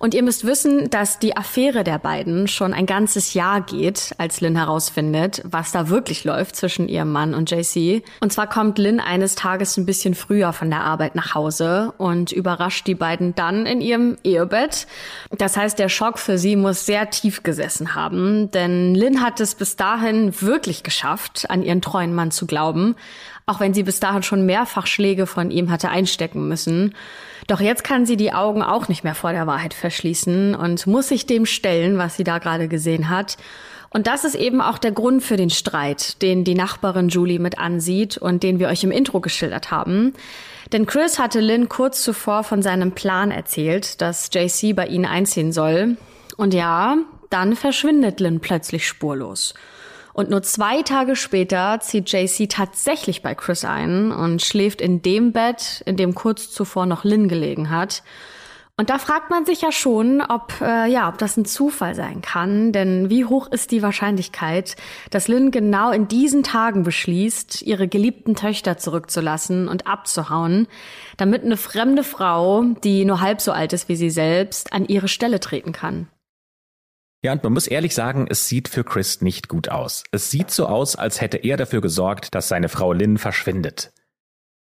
Und 0.00 0.14
ihr 0.14 0.22
müsst 0.22 0.46
wissen, 0.46 0.88
dass 0.88 1.18
die 1.18 1.36
Affäre 1.36 1.84
der 1.84 1.98
beiden 1.98 2.48
schon 2.48 2.72
ein 2.72 2.86
ganzes 2.86 3.34
Jahr 3.34 3.60
geht, 3.60 4.14
als 4.16 4.40
Lynn 4.40 4.56
herausfindet, 4.56 5.42
was 5.44 5.72
da 5.72 5.90
wirklich 5.90 6.24
läuft 6.24 6.56
zwischen 6.56 6.88
ihrem 6.88 7.12
Mann 7.12 7.34
und 7.34 7.50
JC. 7.50 8.02
Und 8.20 8.32
zwar 8.32 8.48
kommt 8.48 8.78
Lynn 8.78 8.98
eines 8.98 9.34
Tages 9.34 9.76
ein 9.76 9.84
bisschen 9.84 10.14
früher 10.14 10.54
von 10.54 10.70
der 10.70 10.80
Arbeit 10.80 11.16
nach 11.16 11.34
Hause 11.34 11.92
und 11.98 12.32
überrascht 12.32 12.86
die 12.86 12.94
beiden 12.94 13.34
dann 13.34 13.66
in 13.66 13.82
ihrem 13.82 14.16
Ehebett. 14.24 14.86
Das 15.36 15.58
heißt, 15.58 15.78
der 15.78 15.90
Schock 15.90 16.18
für 16.18 16.38
sie 16.38 16.56
muss 16.56 16.86
sehr 16.86 17.10
tief 17.10 17.42
gesessen 17.42 17.94
haben, 17.94 18.50
denn 18.52 18.94
Lynn 18.94 19.20
hat 19.20 19.38
es 19.38 19.54
bis 19.54 19.76
dahin 19.76 20.32
wirklich 20.40 20.82
geschafft, 20.82 21.44
an 21.50 21.62
ihren 21.62 21.82
treuen 21.82 22.14
Mann 22.14 22.30
zu 22.30 22.46
glauben 22.46 22.96
auch 23.50 23.60
wenn 23.60 23.74
sie 23.74 23.82
bis 23.82 24.00
dahin 24.00 24.22
schon 24.22 24.46
mehrfach 24.46 24.86
Schläge 24.86 25.26
von 25.26 25.50
ihm 25.50 25.70
hatte 25.70 25.88
einstecken 25.88 26.48
müssen. 26.48 26.94
Doch 27.48 27.60
jetzt 27.60 27.82
kann 27.84 28.06
sie 28.06 28.16
die 28.16 28.32
Augen 28.32 28.62
auch 28.62 28.88
nicht 28.88 29.02
mehr 29.02 29.16
vor 29.16 29.32
der 29.32 29.46
Wahrheit 29.46 29.74
verschließen 29.74 30.54
und 30.54 30.86
muss 30.86 31.08
sich 31.08 31.26
dem 31.26 31.46
stellen, 31.46 31.98
was 31.98 32.16
sie 32.16 32.24
da 32.24 32.38
gerade 32.38 32.68
gesehen 32.68 33.08
hat. 33.08 33.36
Und 33.92 34.06
das 34.06 34.24
ist 34.24 34.36
eben 34.36 34.60
auch 34.60 34.78
der 34.78 34.92
Grund 34.92 35.24
für 35.24 35.36
den 35.36 35.50
Streit, 35.50 36.22
den 36.22 36.44
die 36.44 36.54
Nachbarin 36.54 37.08
Julie 37.08 37.40
mit 37.40 37.58
ansieht 37.58 38.16
und 38.16 38.44
den 38.44 38.60
wir 38.60 38.68
euch 38.68 38.84
im 38.84 38.92
Intro 38.92 39.20
geschildert 39.20 39.72
haben. 39.72 40.12
Denn 40.72 40.86
Chris 40.86 41.18
hatte 41.18 41.40
Lynn 41.40 41.68
kurz 41.68 42.04
zuvor 42.04 42.44
von 42.44 42.62
seinem 42.62 42.92
Plan 42.92 43.32
erzählt, 43.32 44.00
dass 44.00 44.30
JC 44.32 44.76
bei 44.76 44.86
ihnen 44.86 45.06
einziehen 45.06 45.52
soll. 45.52 45.96
Und 46.36 46.54
ja, 46.54 46.98
dann 47.30 47.56
verschwindet 47.56 48.20
Lynn 48.20 48.38
plötzlich 48.38 48.86
spurlos. 48.86 49.54
Und 50.20 50.28
nur 50.28 50.42
zwei 50.42 50.82
Tage 50.82 51.16
später 51.16 51.80
zieht 51.80 52.12
JC 52.12 52.46
tatsächlich 52.46 53.22
bei 53.22 53.34
Chris 53.34 53.64
ein 53.64 54.12
und 54.12 54.42
schläft 54.42 54.82
in 54.82 55.00
dem 55.00 55.32
Bett, 55.32 55.82
in 55.86 55.96
dem 55.96 56.14
kurz 56.14 56.50
zuvor 56.50 56.84
noch 56.84 57.04
Lynn 57.04 57.26
gelegen 57.26 57.70
hat. 57.70 58.02
Und 58.76 58.90
da 58.90 58.98
fragt 58.98 59.30
man 59.30 59.46
sich 59.46 59.62
ja 59.62 59.72
schon, 59.72 60.20
ob, 60.20 60.60
äh, 60.60 60.90
ja, 60.90 61.08
ob 61.08 61.16
das 61.16 61.38
ein 61.38 61.46
Zufall 61.46 61.94
sein 61.94 62.20
kann. 62.20 62.72
Denn 62.72 63.08
wie 63.08 63.24
hoch 63.24 63.50
ist 63.50 63.70
die 63.70 63.80
Wahrscheinlichkeit, 63.80 64.76
dass 65.08 65.26
Lynn 65.26 65.52
genau 65.52 65.90
in 65.90 66.06
diesen 66.06 66.42
Tagen 66.42 66.82
beschließt, 66.82 67.62
ihre 67.62 67.88
geliebten 67.88 68.34
Töchter 68.34 68.76
zurückzulassen 68.76 69.68
und 69.68 69.86
abzuhauen, 69.86 70.68
damit 71.16 71.44
eine 71.44 71.56
fremde 71.56 72.04
Frau, 72.04 72.64
die 72.84 73.06
nur 73.06 73.22
halb 73.22 73.40
so 73.40 73.52
alt 73.52 73.72
ist 73.72 73.88
wie 73.88 73.96
sie 73.96 74.10
selbst, 74.10 74.74
an 74.74 74.84
ihre 74.84 75.08
Stelle 75.08 75.40
treten 75.40 75.72
kann? 75.72 76.08
Ja, 77.22 77.32
und 77.32 77.44
man 77.44 77.52
muss 77.52 77.66
ehrlich 77.66 77.94
sagen, 77.94 78.26
es 78.30 78.48
sieht 78.48 78.68
für 78.68 78.82
Chris 78.82 79.20
nicht 79.20 79.48
gut 79.48 79.68
aus. 79.68 80.04
Es 80.10 80.30
sieht 80.30 80.50
so 80.50 80.66
aus, 80.66 80.96
als 80.96 81.20
hätte 81.20 81.36
er 81.36 81.56
dafür 81.56 81.82
gesorgt, 81.82 82.34
dass 82.34 82.48
seine 82.48 82.68
Frau 82.68 82.92
Lynn 82.92 83.18
verschwindet. 83.18 83.92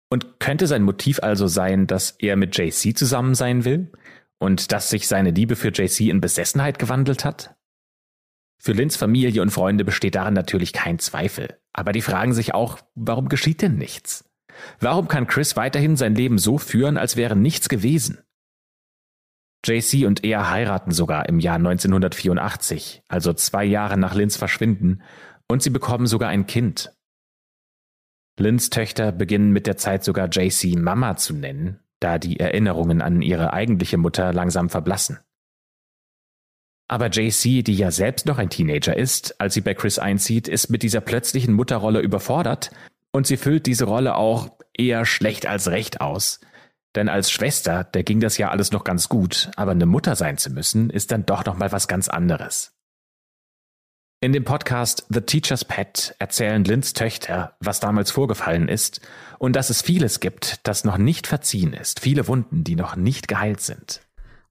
Und 0.09 0.39
könnte 0.39 0.67
sein 0.67 0.83
Motiv 0.83 1.19
also 1.23 1.47
sein, 1.47 1.87
dass 1.87 2.11
er 2.19 2.35
mit 2.35 2.57
JC 2.57 2.95
zusammen 2.95 3.33
sein 3.33 3.65
will? 3.65 3.91
Und 4.39 4.73
dass 4.73 4.89
sich 4.89 5.07
seine 5.07 5.31
Liebe 5.31 5.55
für 5.55 5.69
JC 5.69 6.09
in 6.09 6.19
Besessenheit 6.19 6.79
gewandelt 6.79 7.23
hat? 7.23 7.55
Für 8.61 8.73
Lynns 8.73 8.97
Familie 8.97 9.41
und 9.41 9.51
Freunde 9.51 9.85
besteht 9.85 10.15
daran 10.15 10.33
natürlich 10.33 10.73
kein 10.73 10.99
Zweifel. 10.99 11.57
Aber 11.71 11.93
die 11.93 12.01
fragen 12.01 12.33
sich 12.33 12.53
auch, 12.53 12.79
warum 12.93 13.29
geschieht 13.29 13.61
denn 13.61 13.77
nichts? 13.77 14.29
Warum 14.79 15.07
kann 15.07 15.27
Chris 15.27 15.55
weiterhin 15.55 15.95
sein 15.95 16.15
Leben 16.15 16.37
so 16.37 16.57
führen, 16.57 16.97
als 16.97 17.15
wäre 17.15 17.35
nichts 17.35 17.69
gewesen? 17.69 18.22
JC 19.65 20.05
und 20.05 20.23
er 20.23 20.49
heiraten 20.49 20.91
sogar 20.91 21.29
im 21.29 21.39
Jahr 21.39 21.55
1984, 21.55 23.03
also 23.07 23.33
zwei 23.33 23.63
Jahre 23.63 23.97
nach 23.97 24.13
Lynns 24.13 24.35
Verschwinden, 24.35 25.01
und 25.47 25.63
sie 25.63 25.69
bekommen 25.69 26.07
sogar 26.07 26.29
ein 26.29 26.47
Kind. 26.47 26.91
Lynns 28.39 28.69
Töchter 28.69 29.11
beginnen 29.11 29.51
mit 29.51 29.67
der 29.67 29.77
Zeit 29.77 30.03
sogar 30.03 30.27
JC 30.27 30.75
Mama 30.75 31.15
zu 31.15 31.33
nennen, 31.33 31.79
da 31.99 32.17
die 32.17 32.39
Erinnerungen 32.39 33.01
an 33.01 33.21
ihre 33.21 33.53
eigentliche 33.53 33.97
Mutter 33.97 34.33
langsam 34.33 34.69
verblassen. 34.69 35.19
Aber 36.89 37.09
JC, 37.09 37.63
die 37.63 37.75
ja 37.75 37.91
selbst 37.91 38.25
noch 38.25 38.37
ein 38.37 38.49
Teenager 38.49 38.95
ist, 38.95 39.39
als 39.39 39.53
sie 39.53 39.61
bei 39.61 39.73
Chris 39.73 39.99
einzieht, 39.99 40.47
ist 40.47 40.69
mit 40.69 40.83
dieser 40.83 41.01
plötzlichen 41.01 41.53
Mutterrolle 41.53 42.01
überfordert 42.01 42.71
und 43.11 43.27
sie 43.27 43.37
füllt 43.37 43.65
diese 43.65 43.85
Rolle 43.85 44.15
auch 44.15 44.49
eher 44.75 45.05
schlecht 45.05 45.45
als 45.45 45.69
recht 45.69 46.01
aus, 46.01 46.41
denn 46.95 47.09
als 47.09 47.31
Schwester, 47.31 47.83
der 47.83 48.03
ging 48.03 48.19
das 48.19 48.37
ja 48.37 48.49
alles 48.49 48.71
noch 48.71 48.83
ganz 48.83 49.09
gut, 49.09 49.49
aber 49.55 49.71
eine 49.71 49.85
Mutter 49.85 50.15
sein 50.15 50.37
zu 50.37 50.51
müssen, 50.51 50.89
ist 50.89 51.11
dann 51.11 51.25
doch 51.25 51.45
noch 51.45 51.57
mal 51.57 51.71
was 51.71 51.87
ganz 51.87 52.07
anderes. 52.07 52.73
In 54.21 54.31
dem 54.31 54.45
Podcast 54.45 55.05
The 55.09 55.19
Teacher's 55.19 55.65
Pet 55.65 56.15
erzählen 56.17 56.63
Lynns 56.63 56.93
Töchter, 56.93 57.57
was 57.59 57.81
damals 57.81 58.09
vorgefallen 58.09 58.69
ist 58.69 59.01
und 59.37 59.55
dass 59.55 59.69
es 59.69 59.81
vieles 59.81 60.21
gibt, 60.21 60.65
das 60.65 60.85
noch 60.85 60.97
nicht 60.97 61.27
verziehen 61.27 61.73
ist, 61.73 61.99
viele 61.99 62.27
Wunden, 62.29 62.63
die 62.63 62.77
noch 62.77 62.95
nicht 62.95 63.27
geheilt 63.27 63.59
sind. 63.59 64.02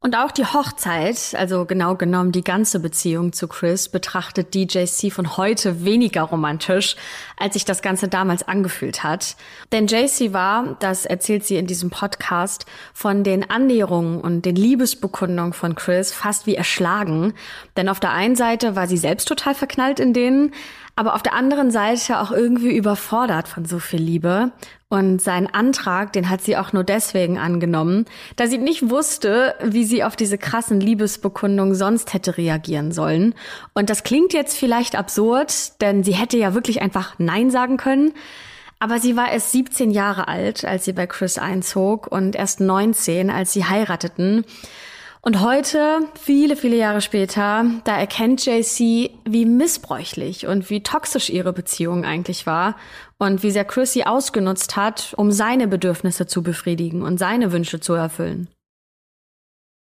Und 0.05 0.17
auch 0.17 0.33
die 0.33 0.45
Hochzeit, 0.45 1.33
also 1.39 1.65
genau 1.65 1.95
genommen 1.95 2.33
die 2.33 2.43
ganze 2.43 2.81
Beziehung 2.81 3.33
zu 3.33 3.47
Chris, 3.47 3.89
betrachtet 3.89 4.53
DJC 4.53 5.13
von 5.13 5.37
heute 5.37 5.85
weniger 5.85 6.23
romantisch, 6.23 6.97
als 7.37 7.55
sich 7.55 7.65
das 7.65 7.83
Ganze 7.83 8.09
damals 8.09 8.43
angefühlt 8.43 9.05
hat. 9.05 9.37
Denn 9.71 9.87
JC 9.87 10.33
war, 10.33 10.77
das 10.81 11.07
erzählt 11.07 11.45
sie 11.45 11.57
in 11.57 11.69
diesem 11.69 11.91
Podcast, 11.91 12.67
von 12.93 13.23
den 13.23 13.49
Annäherungen 13.49 14.21
und 14.21 14.45
den 14.45 14.57
Liebesbekundungen 14.57 15.53
von 15.53 15.77
Chris 15.77 16.13
fast 16.13 16.49
wie 16.49 16.57
erschlagen. 16.57 17.33
Denn 17.77 17.89
auf 17.89 18.01
der 18.01 18.11
einen 18.11 18.35
Seite 18.35 18.75
war 18.75 18.89
sie 18.89 18.99
selbst 18.99 19.29
total 19.29 19.55
verknallt 19.55 20.01
in 20.01 20.13
denen, 20.13 20.53
aber 21.03 21.17
auf 21.17 21.23
der 21.25 21.35
anderen 21.35 21.73
Seite 21.73 22.21
auch 22.21 22.31
irgendwie 22.31 22.77
überfordert 22.77 23.49
von 23.49 23.65
so 23.65 23.81
viel 23.81 24.01
Liebe. 24.01 24.53
Und 24.89 25.21
seinen 25.21 25.49
Antrag, 25.49 26.13
den 26.13 26.31
hat 26.31 26.43
sie 26.43 26.57
auch 26.57 26.73
nur 26.73 26.85
deswegen 26.85 27.39
angenommen, 27.39 28.05
da 28.37 28.47
sie 28.47 28.59
nicht 28.59 28.89
wusste, 28.89 29.57
wie 29.65 29.83
sie 29.83 30.05
auf 30.05 30.15
diese 30.15 30.39
krassen 30.39 30.81
Liebesbekundungen 30.81 31.75
sonst 31.75 32.15
hätte 32.15 32.37
reagieren 32.39 32.93
sollen. 32.93 33.35
Und 33.75 33.91
das 33.91 34.05
klingt 34.05 34.33
jetzt 34.33 34.57
vielleicht 34.57 34.95
absurd, 34.95 35.81
denn 35.81 36.05
sie 36.05 36.15
hätte 36.15 36.37
ja 36.37 36.55
wirklich 36.55 36.83
einfach 36.83 37.17
Nein 37.19 37.51
sagen 37.51 37.79
können. 37.79 38.13
Aber 38.79 39.01
sie 39.01 39.17
war 39.17 39.33
erst 39.33 39.51
17 39.51 39.91
Jahre 39.91 40.29
alt, 40.29 40.65
als 40.65 40.85
sie 40.85 40.93
bei 40.93 41.09
Chris 41.09 41.37
einzog 41.37 42.07
und 42.07 42.37
erst 42.37 42.61
19, 42.61 43.29
als 43.29 43.53
sie 43.53 43.65
heirateten. 43.65 44.45
Und 45.25 45.41
heute, 45.41 46.01
viele, 46.21 46.57
viele 46.57 46.77
Jahre 46.77 47.01
später, 47.01 47.65
da 47.85 47.97
erkennt 47.97 48.45
JC, 48.45 49.11
wie 49.25 49.45
missbräuchlich 49.45 50.49
und 50.49 50.69
wie 50.69 50.83
toxisch 50.83 51.31
ihre 51.31 51.53
Beziehung 51.53 52.05
eigentlich 52.05 52.45
war 52.45 52.77
und 53.19 53.45
wie 53.45 53.53
sehr 53.53 53.65
Chris 53.65 53.93
sie 53.93 54.05
ausgenutzt 54.05 54.75
hat, 54.75 55.15
um 55.17 55.31
seine 55.31 55.69
Bedürfnisse 55.69 56.27
zu 56.27 56.43
befriedigen 56.43 57.03
und 57.03 57.19
seine 57.19 57.53
Wünsche 57.53 57.79
zu 57.79 57.93
erfüllen. 57.93 58.49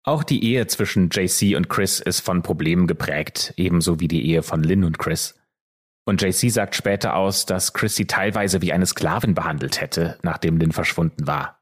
Auch 0.02 0.24
die 0.24 0.42
Ehe 0.42 0.66
zwischen 0.66 1.08
JC 1.10 1.54
und 1.54 1.68
Chris 1.68 2.00
ist 2.00 2.18
von 2.18 2.42
Problemen 2.42 2.88
geprägt, 2.88 3.54
ebenso 3.56 4.00
wie 4.00 4.08
die 4.08 4.26
Ehe 4.26 4.42
von 4.42 4.64
Lynn 4.64 4.82
und 4.82 4.98
Chris. 4.98 5.36
Und 6.04 6.20
JC 6.20 6.50
sagt 6.50 6.74
später 6.74 7.14
aus, 7.14 7.46
dass 7.46 7.74
Chris 7.74 7.94
sie 7.94 8.06
teilweise 8.06 8.60
wie 8.60 8.72
eine 8.72 8.86
Sklavin 8.86 9.34
behandelt 9.34 9.80
hätte, 9.80 10.18
nachdem 10.22 10.56
Lynn 10.56 10.72
verschwunden 10.72 11.28
war. 11.28 11.57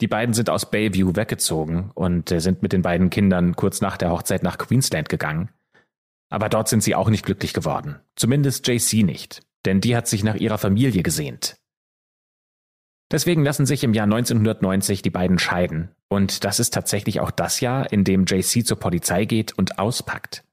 Die 0.00 0.08
beiden 0.08 0.32
sind 0.32 0.48
aus 0.48 0.70
Bayview 0.70 1.16
weggezogen 1.16 1.90
und 1.94 2.30
äh, 2.30 2.40
sind 2.40 2.62
mit 2.62 2.72
den 2.72 2.82
beiden 2.82 3.10
Kindern 3.10 3.56
kurz 3.56 3.80
nach 3.80 3.96
der 3.96 4.10
Hochzeit 4.10 4.42
nach 4.42 4.58
Queensland 4.58 5.08
gegangen. 5.08 5.50
Aber 6.30 6.48
dort 6.48 6.68
sind 6.68 6.82
sie 6.82 6.94
auch 6.94 7.08
nicht 7.08 7.24
glücklich 7.24 7.52
geworden. 7.52 7.98
Zumindest 8.14 8.66
JC 8.68 9.02
nicht, 9.04 9.40
denn 9.64 9.80
die 9.80 9.96
hat 9.96 10.06
sich 10.06 10.22
nach 10.22 10.36
ihrer 10.36 10.58
Familie 10.58 11.02
gesehnt. 11.02 11.56
Deswegen 13.10 13.42
lassen 13.42 13.64
sich 13.64 13.84
im 13.84 13.94
Jahr 13.94 14.04
1990 14.04 15.00
die 15.00 15.10
beiden 15.10 15.38
scheiden. 15.38 15.90
Und 16.08 16.44
das 16.44 16.60
ist 16.60 16.74
tatsächlich 16.74 17.20
auch 17.20 17.30
das 17.30 17.60
Jahr, 17.60 17.90
in 17.90 18.04
dem 18.04 18.26
JC 18.26 18.64
zur 18.64 18.78
Polizei 18.78 19.24
geht 19.24 19.56
und 19.56 19.78
auspackt. 19.78 20.44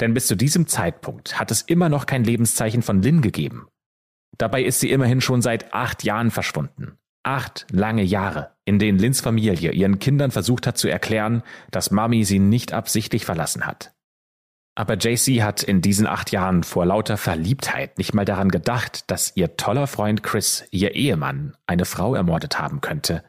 Denn 0.00 0.12
bis 0.12 0.26
zu 0.26 0.34
diesem 0.34 0.66
Zeitpunkt 0.66 1.38
hat 1.38 1.50
es 1.50 1.62
immer 1.62 1.88
noch 1.88 2.06
kein 2.06 2.24
Lebenszeichen 2.24 2.82
von 2.82 3.02
Lynn 3.02 3.22
gegeben. 3.22 3.68
Dabei 4.38 4.64
ist 4.64 4.80
sie 4.80 4.90
immerhin 4.90 5.20
schon 5.20 5.42
seit 5.42 5.72
acht 5.72 6.02
Jahren 6.02 6.32
verschwunden. 6.32 6.98
Acht 7.24 7.66
lange 7.70 8.02
Jahre, 8.02 8.52
in 8.64 8.78
denen 8.78 8.98
Lins 8.98 9.20
Familie 9.20 9.72
ihren 9.72 9.98
Kindern 9.98 10.30
versucht 10.30 10.66
hat 10.66 10.78
zu 10.78 10.88
erklären, 10.88 11.42
dass 11.70 11.90
Mami 11.90 12.24
sie 12.24 12.38
nicht 12.38 12.72
absichtlich 12.72 13.24
verlassen 13.24 13.66
hat. 13.66 13.94
Aber 14.76 14.96
JC 14.96 15.42
hat 15.42 15.62
in 15.62 15.80
diesen 15.80 16.06
acht 16.06 16.32
Jahren 16.32 16.64
vor 16.64 16.84
lauter 16.84 17.16
Verliebtheit 17.16 17.96
nicht 17.96 18.12
mal 18.12 18.24
daran 18.24 18.50
gedacht, 18.50 19.10
dass 19.10 19.36
ihr 19.36 19.56
toller 19.56 19.86
Freund 19.86 20.22
Chris, 20.22 20.66
ihr 20.70 20.94
Ehemann, 20.94 21.56
eine 21.66 21.84
Frau 21.84 22.14
ermordet 22.14 22.58
haben 22.58 22.80
könnte. 22.80 23.24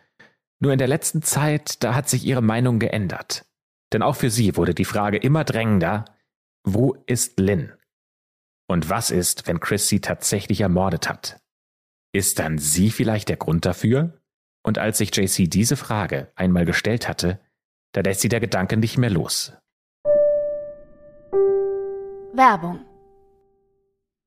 Nur 0.60 0.73
in 0.73 0.79
der 0.79 0.88
letzten 0.88 1.21
Zeit, 1.21 1.84
da 1.84 1.93
hat 1.93 2.10
sich 2.10 2.25
ihre 2.25 2.41
Meinung 2.41 2.79
geändert. 2.79 3.45
Denn 3.93 4.01
auch 4.01 4.15
für 4.15 4.31
sie 4.31 4.58
wurde 4.58 4.73
die 4.73 4.86
Frage 4.86 5.17
immer 5.17 5.43
drängender, 5.43 6.05
wo 6.63 6.95
ist 7.05 7.39
Lynn? 7.39 7.71
Und 8.67 8.89
was 8.89 9.12
ist, 9.12 9.47
wenn 9.47 9.60
Chris 9.60 9.88
sie 9.88 10.01
tatsächlich 10.01 10.62
ermordet 10.62 11.08
hat? 11.08 11.39
Ist 12.15 12.39
dann 12.39 12.60
sie 12.60 12.91
vielleicht 12.91 13.28
der 13.28 13.36
Grund 13.36 13.65
dafür? 13.65 14.21
Und 14.63 14.78
als 14.78 14.99
sich 14.99 15.13
JC 15.13 15.49
diese 15.49 15.75
Frage 15.75 16.32
einmal 16.38 16.63
gestellt 16.63 17.10
hatte, 17.10 17.41
da 17.91 17.99
lässt 17.99 18.21
sie 18.21 18.30
der 18.30 18.39
Gedanke 18.39 18.78
nicht 18.78 18.97
mehr 18.97 19.10
los. 19.10 19.51
Werbung. 22.34 22.80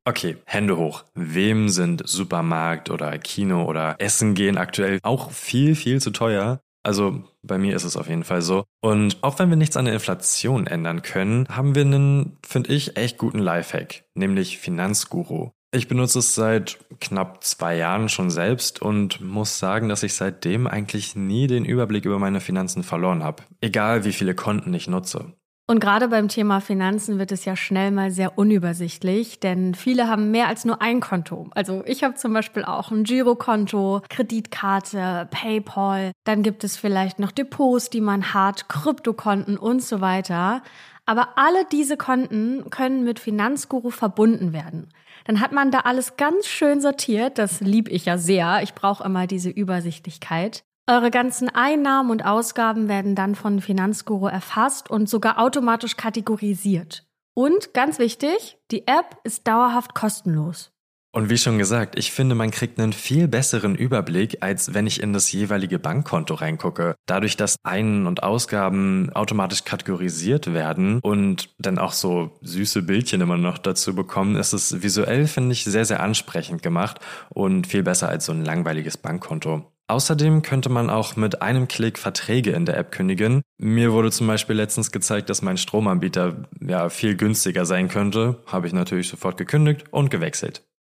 Okay, 0.05 0.37
Hände 0.45 0.77
hoch. 0.77 1.07
Wem 1.15 1.71
sind 1.71 2.07
Supermarkt 2.07 2.91
oder 2.91 3.17
Kino 3.17 3.65
oder 3.65 3.97
Essen 3.99 4.35
gehen 4.35 4.59
aktuell 4.59 4.99
auch 5.03 5.31
viel, 5.31 5.75
viel 5.75 5.99
zu 5.99 6.11
teuer? 6.11 6.61
Also 6.83 7.25
bei 7.43 7.57
mir 7.57 7.75
ist 7.75 7.85
es 7.85 7.97
auf 7.97 8.11
jeden 8.11 8.25
Fall 8.25 8.43
so. 8.43 8.65
Und 8.83 9.17
auch 9.23 9.39
wenn 9.39 9.49
wir 9.49 9.57
nichts 9.57 9.79
an 9.79 9.87
der 9.87 9.95
Inflation 9.95 10.67
ändern 10.67 11.01
können, 11.01 11.49
haben 11.49 11.75
wir 11.75 11.87
einen, 11.87 12.37
finde 12.47 12.71
ich, 12.71 12.99
echt 12.99 13.17
guten 13.17 13.39
Lifehack, 13.39 14.05
nämlich 14.15 14.59
Finanzguru. 14.59 15.53
Ich 15.71 15.87
benutze 15.87 16.21
es 16.21 16.35
seit 16.35 16.79
knapp 16.99 17.45
zwei 17.45 17.77
Jahren 17.77 18.09
schon 18.09 18.31
selbst 18.31 18.81
und 18.81 19.21
muss 19.21 19.59
sagen, 19.59 19.91
dass 19.91 20.03
ich 20.03 20.15
seitdem 20.15 20.67
eigentlich 20.67 21.15
nie 21.15 21.47
den 21.47 21.67
Überblick 21.67 22.07
über 22.07 22.19
meine 22.19 22.41
Finanzen 22.41 22.83
verloren 22.83 23.23
habe. 23.23 23.43
Egal 23.61 24.05
wie 24.05 24.13
viele 24.13 24.35
Konten 24.35 24.73
ich 24.73 24.89
nutze. 24.89 25.35
Und 25.71 25.81
gerade 25.81 26.09
beim 26.09 26.29
Thema 26.29 26.63
Finanzen 26.63 27.19
wird 27.19 27.31
es 27.31 27.45
ja 27.45 27.55
schnell 27.55 27.91
mal 27.91 28.11
sehr 28.11 28.39
unübersichtlich, 28.39 29.39
denn 29.41 29.75
viele 29.75 30.09
haben 30.09 30.31
mehr 30.31 30.49
als 30.49 30.65
nur 30.65 30.81
ein 30.81 31.01
Konto. 31.01 31.51
Also 31.51 31.83
ich 31.85 32.03
habe 32.03 32.15
zum 32.15 32.33
Beispiel 32.33 32.65
auch 32.65 32.91
ein 32.91 33.05
Girokonto, 33.05 34.01
Kreditkarte, 34.09 35.29
PayPal, 35.31 36.13
dann 36.25 36.43
gibt 36.43 36.65
es 36.65 36.79
vielleicht 36.79 37.19
noch 37.19 37.33
Depots, 37.33 37.91
die 37.91 38.01
man 38.01 38.33
hat, 38.33 38.71
Kryptokonten 38.71 39.59
und 39.59 39.83
so 39.83 40.01
weiter. 40.01 40.63
Aber 41.09 41.31
alle 41.37 41.65
diese 41.73 41.97
Konten 41.97 42.71
können 42.71 43.03
mit 43.03 43.19
Finanzguru 43.19 43.91
verbunden 43.91 44.53
werden 44.53 44.93
dann 45.29 45.41
hat 45.41 45.53
man 45.53 45.71
da 45.71 45.81
alles 45.81 46.17
ganz 46.17 46.47
schön 46.47 46.81
sortiert. 46.81 47.37
Das 47.37 47.61
lieb 47.61 47.91
ich 47.91 48.07
ja 48.07 48.17
sehr. 48.17 48.63
Ich 48.63 48.75
brauche 48.75 49.05
immer 49.05 49.27
diese 49.27 49.51
Übersichtlichkeit. 49.51 50.65
Eure 50.89 51.11
ganzen 51.11 51.51
Einnahmen 51.51 52.11
und 52.11 52.25
Ausgaben 52.25 52.89
werden 52.89 53.15
dann 53.15 53.35
von 53.35 53.61
Finanzguru 53.61 54.27
erfasst 54.27 54.91
und 54.91 55.07
sogar 55.07 55.39
automatisch 55.39 55.99
kategorisiert. 55.99 57.05
Und 57.35 57.75
ganz 57.75 57.99
wichtig, 57.99 58.57
die 58.71 58.87
App 58.87 59.19
ist 59.23 59.47
dauerhaft 59.47 59.95
kostenlos. 59.95 60.73
Und 61.11 61.31
wie 61.31 61.39
schon 61.39 61.57
gesagt, 61.57 61.99
ich 61.99 62.13
finde, 62.13 62.35
man 62.35 62.51
kriegt 62.51 62.79
einen 62.79 62.93
viel 62.93 63.29
besseren 63.29 63.75
Überblick, 63.75 64.39
als 64.41 64.75
wenn 64.75 64.87
ich 64.87 65.03
in 65.03 65.15
das 65.15 65.33
jeweilige 65.33 65.79
Bankkonto 65.79 66.35
reingucke. 66.35 66.97
Dadurch, 67.07 67.37
dass 67.37 67.57
Ein- 67.63 68.07
und 68.07 68.23
Ausgaben 68.23 69.11
automatisch 69.15 69.65
kategorisiert 69.65 70.53
werden 70.53 71.01
und 71.01 71.55
dann 71.59 71.79
auch 71.79 71.93
so 71.93 72.39
süße 72.43 72.83
Bildchen 72.83 73.23
immer 73.23 73.39
noch 73.39 73.57
dazu 73.57 73.95
bekommen, 73.95 74.37
ist 74.37 74.53
es 74.53 74.83
visuell, 74.83 75.27
finde 75.27 75.55
ich, 75.55 75.65
sehr, 75.65 75.87
sehr 75.87 76.01
ansprechend 76.01 76.63
gemacht 76.63 77.01
und 77.31 77.67
viel 77.67 77.83
besser 77.83 78.09
als 78.11 78.27
so 78.27 78.33
ein 78.33 78.45
langweiliges 78.45 78.99
Bankkonto. 78.99 79.65
Außerdem 79.91 80.43
könnte 80.43 80.69
man 80.69 80.91
auch 80.91 81.17
mit 81.17 81.41
einem 81.41 81.67
Klick 81.67 81.99
Verträge 81.99 82.51
in 82.51 82.67
der 82.67 82.77
App 82.77 82.93
kündigen. 82.93 83.41
Mir 83.57 83.93
wurde 83.93 84.11
zum 84.11 84.27
Beispiel 84.27 84.57
letztens 84.57 84.93
gezeigt, 84.93 85.31
dass 85.31 85.41
mein 85.41 85.57
Stromanbieter 85.57 86.45
ja 86.61 86.91
viel 86.91 87.17
günstiger 87.17 87.65
sein 87.65 87.89
könnte. 87.89 88.43
Habe 88.45 88.67
ich 88.67 88.75
natürlich 88.75 89.09
sofort 89.09 89.39
gekündigt 89.39 89.87
und 89.91 90.11
gewechselt. 90.11 90.63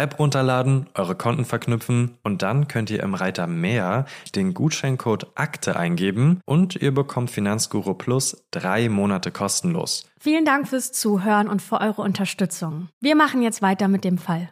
App 0.00 0.18
runterladen, 0.18 0.86
eure 0.94 1.14
Konten 1.14 1.44
verknüpfen 1.44 2.18
und 2.22 2.42
dann 2.42 2.68
könnt 2.68 2.90
ihr 2.90 3.02
im 3.02 3.14
Reiter 3.14 3.46
Mehr 3.46 4.06
den 4.34 4.54
Gutscheincode 4.54 5.26
Akte 5.34 5.76
eingeben 5.76 6.40
und 6.44 6.76
ihr 6.76 6.92
bekommt 6.92 7.30
Finanzguru 7.30 7.94
Plus 7.94 8.44
drei 8.50 8.88
Monate 8.88 9.30
kostenlos. 9.30 10.06
Vielen 10.18 10.44
Dank 10.44 10.68
fürs 10.68 10.92
Zuhören 10.92 11.48
und 11.48 11.62
für 11.62 11.80
eure 11.80 12.02
Unterstützung. 12.02 12.88
Wir 13.00 13.16
machen 13.16 13.42
jetzt 13.42 13.62
weiter 13.62 13.88
mit 13.88 14.04
dem 14.04 14.18
Fall. 14.18 14.50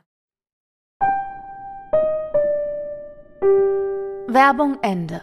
Werbung 4.31 4.79
Ende. 4.83 5.23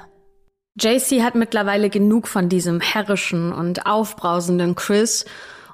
JC 0.77 1.23
hat 1.23 1.35
mittlerweile 1.35 1.89
genug 1.89 2.27
von 2.27 2.49
diesem 2.49 2.81
herrischen 2.81 3.53
und 3.53 3.85
aufbrausenden 3.85 4.75
Chris 4.75 5.25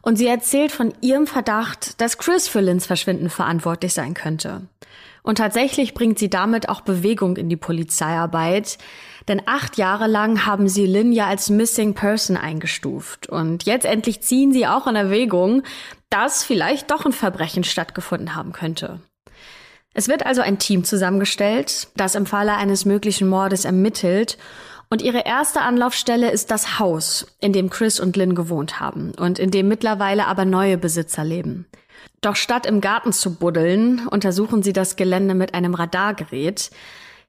und 0.01 0.17
sie 0.17 0.27
erzählt 0.27 0.71
von 0.71 0.93
ihrem 1.01 1.27
Verdacht, 1.27 2.01
dass 2.01 2.17
Chris 2.17 2.47
für 2.47 2.61
Lynns 2.61 2.85
Verschwinden 2.85 3.29
verantwortlich 3.29 3.93
sein 3.93 4.13
könnte. 4.13 4.61
Und 5.23 5.37
tatsächlich 5.37 5.93
bringt 5.93 6.17
sie 6.17 6.29
damit 6.29 6.67
auch 6.67 6.81
Bewegung 6.81 7.37
in 7.37 7.47
die 7.47 7.57
Polizeiarbeit, 7.57 8.79
denn 9.27 9.43
acht 9.45 9.77
Jahre 9.77 10.07
lang 10.07 10.47
haben 10.47 10.67
sie 10.67 10.87
Lynn 10.87 11.11
ja 11.11 11.27
als 11.27 11.49
Missing 11.51 11.93
Person 11.93 12.37
eingestuft. 12.37 13.27
Und 13.27 13.63
jetzt 13.65 13.85
endlich 13.85 14.21
ziehen 14.21 14.51
sie 14.51 14.65
auch 14.65 14.87
in 14.87 14.95
Erwägung, 14.95 15.61
dass 16.09 16.43
vielleicht 16.43 16.89
doch 16.89 17.05
ein 17.05 17.13
Verbrechen 17.13 17.63
stattgefunden 17.63 18.35
haben 18.35 18.51
könnte. 18.51 18.99
Es 19.93 20.07
wird 20.07 20.25
also 20.25 20.41
ein 20.41 20.57
Team 20.57 20.83
zusammengestellt, 20.85 21.89
das 21.95 22.15
im 22.15 22.25
Falle 22.25 22.55
eines 22.55 22.85
möglichen 22.85 23.27
Mordes 23.27 23.65
ermittelt 23.65 24.37
und 24.91 25.01
ihre 25.01 25.25
erste 25.25 25.61
Anlaufstelle 25.61 26.29
ist 26.29 26.51
das 26.51 26.77
Haus, 26.77 27.25
in 27.39 27.53
dem 27.53 27.69
Chris 27.69 27.99
und 27.99 28.17
Lynn 28.17 28.35
gewohnt 28.35 28.81
haben 28.81 29.13
und 29.17 29.39
in 29.39 29.49
dem 29.49 29.69
mittlerweile 29.69 30.27
aber 30.27 30.43
neue 30.43 30.77
Besitzer 30.77 31.23
leben. 31.23 31.65
Doch 32.19 32.35
statt 32.35 32.65
im 32.65 32.81
Garten 32.81 33.13
zu 33.13 33.35
buddeln, 33.35 34.05
untersuchen 34.07 34.61
sie 34.63 34.73
das 34.73 34.97
Gelände 34.97 35.33
mit 35.33 35.53
einem 35.53 35.75
Radargerät. 35.75 36.71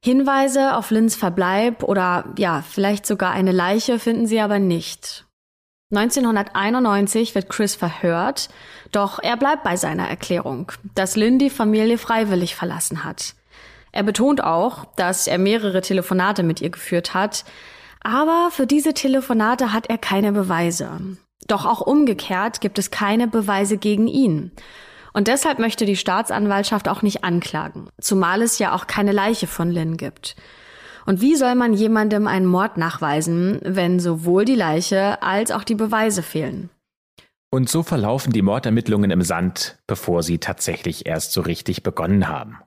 Hinweise 0.01 0.77
auf 0.77 0.91
Lynns 0.91 1.15
Verbleib 1.15 1.85
oder 1.85 2.25
ja, 2.37 2.65
vielleicht 2.69 3.07
sogar 3.07 3.31
eine 3.31 3.53
Leiche 3.53 4.01
finden 4.01 4.27
sie 4.27 4.41
aber 4.41 4.59
nicht. 4.59 5.25
1991 5.93 7.35
wird 7.37 7.49
Chris 7.49 7.77
verhört, 7.77 8.49
doch 8.91 9.21
er 9.23 9.37
bleibt 9.37 9.63
bei 9.63 9.77
seiner 9.77 10.09
Erklärung, 10.09 10.73
dass 10.97 11.15
Lynn 11.15 11.39
die 11.39 11.51
Familie 11.51 11.99
freiwillig 11.99 12.57
verlassen 12.57 13.05
hat. 13.05 13.35
Er 13.93 14.03
betont 14.03 14.43
auch, 14.43 14.87
dass 14.97 15.27
er 15.27 15.39
mehrere 15.39 15.83
Telefonate 15.83 16.43
mit 16.43 16.61
ihr 16.61 16.71
geführt 16.71 17.15
hat, 17.15 17.45
aber 18.01 18.49
für 18.51 18.67
diese 18.67 18.95
Telefonate 18.95 19.73
hat 19.73 19.89
er 19.89 19.99
keine 19.99 20.33
Beweise. 20.33 21.17
Doch 21.47 21.67
auch 21.67 21.81
umgekehrt 21.81 22.61
gibt 22.61 22.79
es 22.79 22.91
keine 22.91 23.29
Beweise 23.29 23.77
gegen 23.77 24.07
ihn. 24.07 24.51
Und 25.13 25.29
deshalb 25.29 25.59
möchte 25.59 25.85
die 25.85 25.97
Staatsanwaltschaft 25.97 26.89
auch 26.89 27.03
nicht 27.03 27.23
anklagen, 27.23 27.89
zumal 28.01 28.43
es 28.43 28.59
ja 28.59 28.75
auch 28.75 28.87
keine 28.87 29.13
Leiche 29.13 29.47
von 29.47 29.71
Lynn 29.71 29.97
gibt. 29.97 30.37
Und 31.05 31.21
wie 31.21 31.37
soll 31.37 31.55
man 31.55 31.75
jemandem 31.75 32.27
einen 32.27 32.47
Mord 32.47 32.77
nachweisen, 32.77 33.61
wenn 33.63 34.01
sowohl 34.01 34.45
die 34.45 34.55
Leiche 34.55 35.21
als 35.23 35.51
auch 35.51 35.65
die 35.65 35.75
Beweise 35.75 36.23
fehlen? 36.23 36.71
Und 37.51 37.69
so 37.69 37.83
verlaufen 37.83 38.33
die 38.33 38.41
Mordermittlungen 38.41 39.11
im 39.11 39.21
Sand, 39.21 39.77
bevor 39.87 40.23
sie 40.23 40.39
tatsächlich 40.39 41.05
erst 41.05 41.33
so 41.33 41.43
richtig 41.43 41.83
begonnen 41.83 42.29
haben. 42.29 42.59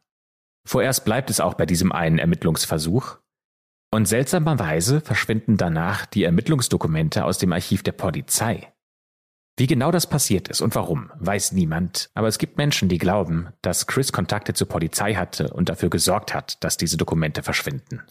Vorerst 0.65 1.05
bleibt 1.05 1.29
es 1.29 1.39
auch 1.39 1.53
bei 1.53 1.65
diesem 1.65 1.91
einen 1.91 2.17
Ermittlungsversuch, 2.17 3.19
und 3.95 4.09
seltsamerweise 4.09 4.99
verschwinden 4.99 5.55
danach 5.55 6.05
die 6.05 6.25
Ermittlungsdokumente 6.25 7.23
aus 7.23 7.37
dem 7.37 7.53
Archiv 7.53 7.81
der 7.81 7.93
Polizei. 7.93 8.73
Wie 9.57 9.67
genau 9.67 9.89
das 9.89 10.07
passiert 10.09 10.49
ist 10.49 10.59
und 10.59 10.75
warum, 10.75 11.13
weiß 11.17 11.53
niemand, 11.53 12.09
aber 12.13 12.27
es 12.27 12.37
gibt 12.37 12.57
Menschen, 12.57 12.89
die 12.89 12.97
glauben, 12.97 13.53
dass 13.61 13.87
Chris 13.87 14.11
Kontakte 14.11 14.53
zur 14.53 14.67
Polizei 14.67 15.13
hatte 15.13 15.53
und 15.53 15.69
dafür 15.69 15.89
gesorgt 15.89 16.33
hat, 16.33 16.61
dass 16.61 16.75
diese 16.75 16.97
Dokumente 16.97 17.41
verschwinden. 17.41 18.03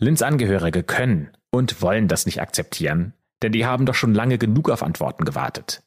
Lynns 0.00 0.22
Angehörige 0.22 0.82
können 0.82 1.36
und 1.50 1.82
wollen 1.82 2.08
das 2.08 2.24
nicht 2.24 2.40
akzeptieren, 2.40 3.12
denn 3.42 3.52
die 3.52 3.66
haben 3.66 3.84
doch 3.84 3.94
schon 3.94 4.14
lange 4.14 4.38
genug 4.38 4.70
auf 4.70 4.82
Antworten 4.82 5.26
gewartet. 5.26 5.82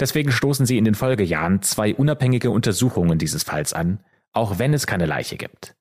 Deswegen 0.00 0.32
stoßen 0.32 0.64
sie 0.64 0.78
in 0.78 0.84
den 0.86 0.94
Folgejahren 0.94 1.62
zwei 1.62 1.94
unabhängige 1.94 2.50
Untersuchungen 2.50 3.18
dieses 3.18 3.42
Falls 3.42 3.74
an, 3.74 4.02
auch 4.32 4.58
wenn 4.58 4.72
es 4.72 4.86
keine 4.86 5.06
Leiche 5.06 5.36
gibt. 5.36 5.76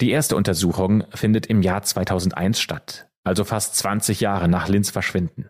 Die 0.00 0.10
erste 0.10 0.36
Untersuchung 0.36 1.04
findet 1.14 1.46
im 1.46 1.62
Jahr 1.62 1.82
2001 1.82 2.60
statt, 2.60 3.08
also 3.24 3.44
fast 3.44 3.76
20 3.76 4.20
Jahre 4.20 4.48
nach 4.48 4.68
Lynns 4.68 4.90
Verschwinden. 4.90 5.48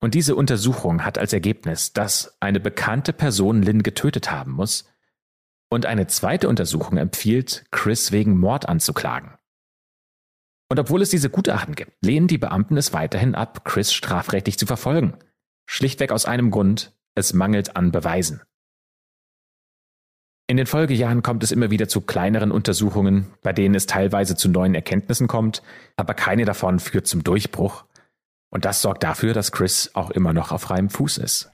Und 0.00 0.14
diese 0.14 0.34
Untersuchung 0.34 1.04
hat 1.04 1.18
als 1.18 1.32
Ergebnis, 1.32 1.92
dass 1.92 2.36
eine 2.40 2.58
bekannte 2.58 3.12
Person 3.12 3.62
Lynn 3.62 3.82
getötet 3.82 4.30
haben 4.30 4.52
muss, 4.52 4.88
und 5.70 5.86
eine 5.86 6.06
zweite 6.06 6.48
Untersuchung 6.48 6.98
empfiehlt, 6.98 7.64
Chris 7.70 8.12
wegen 8.12 8.38
Mord 8.38 8.68
anzuklagen. 8.68 9.32
Und 10.70 10.78
obwohl 10.78 11.02
es 11.02 11.10
diese 11.10 11.30
Gutachten 11.30 11.74
gibt, 11.74 11.92
lehnen 12.04 12.28
die 12.28 12.38
Beamten 12.38 12.76
es 12.76 12.92
weiterhin 12.92 13.34
ab, 13.34 13.64
Chris 13.64 13.92
strafrechtlich 13.92 14.58
zu 14.58 14.66
verfolgen. 14.66 15.18
Schlichtweg 15.66 16.12
aus 16.12 16.26
einem 16.26 16.50
Grund, 16.50 16.92
es 17.14 17.32
mangelt 17.32 17.76
an 17.76 17.92
Beweisen. 17.92 18.42
In 20.46 20.58
den 20.58 20.66
Folgejahren 20.66 21.22
kommt 21.22 21.42
es 21.42 21.52
immer 21.52 21.70
wieder 21.70 21.88
zu 21.88 22.02
kleineren 22.02 22.52
Untersuchungen, 22.52 23.32
bei 23.42 23.54
denen 23.54 23.74
es 23.74 23.86
teilweise 23.86 24.36
zu 24.36 24.50
neuen 24.50 24.74
Erkenntnissen 24.74 25.26
kommt, 25.26 25.62
aber 25.96 26.12
keine 26.12 26.44
davon 26.44 26.80
führt 26.80 27.06
zum 27.06 27.24
Durchbruch. 27.24 27.84
Und 28.50 28.66
das 28.66 28.82
sorgt 28.82 29.02
dafür, 29.02 29.32
dass 29.32 29.52
Chris 29.52 29.90
auch 29.94 30.10
immer 30.10 30.34
noch 30.34 30.52
auf 30.52 30.62
freiem 30.62 30.90
Fuß 30.90 31.18
ist. 31.18 31.50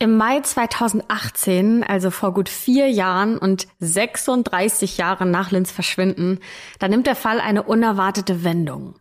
Im 0.00 0.16
Mai 0.16 0.40
2018, 0.40 1.82
also 1.82 2.12
vor 2.12 2.32
gut 2.32 2.48
vier 2.48 2.88
Jahren 2.88 3.36
und 3.36 3.66
36 3.80 4.96
Jahren 4.96 5.32
nach 5.32 5.50
Lins 5.50 5.72
Verschwinden, 5.72 6.38
da 6.78 6.86
nimmt 6.86 7.08
der 7.08 7.16
Fall 7.16 7.40
eine 7.40 7.64
unerwartete 7.64 8.44
Wendung. 8.44 8.94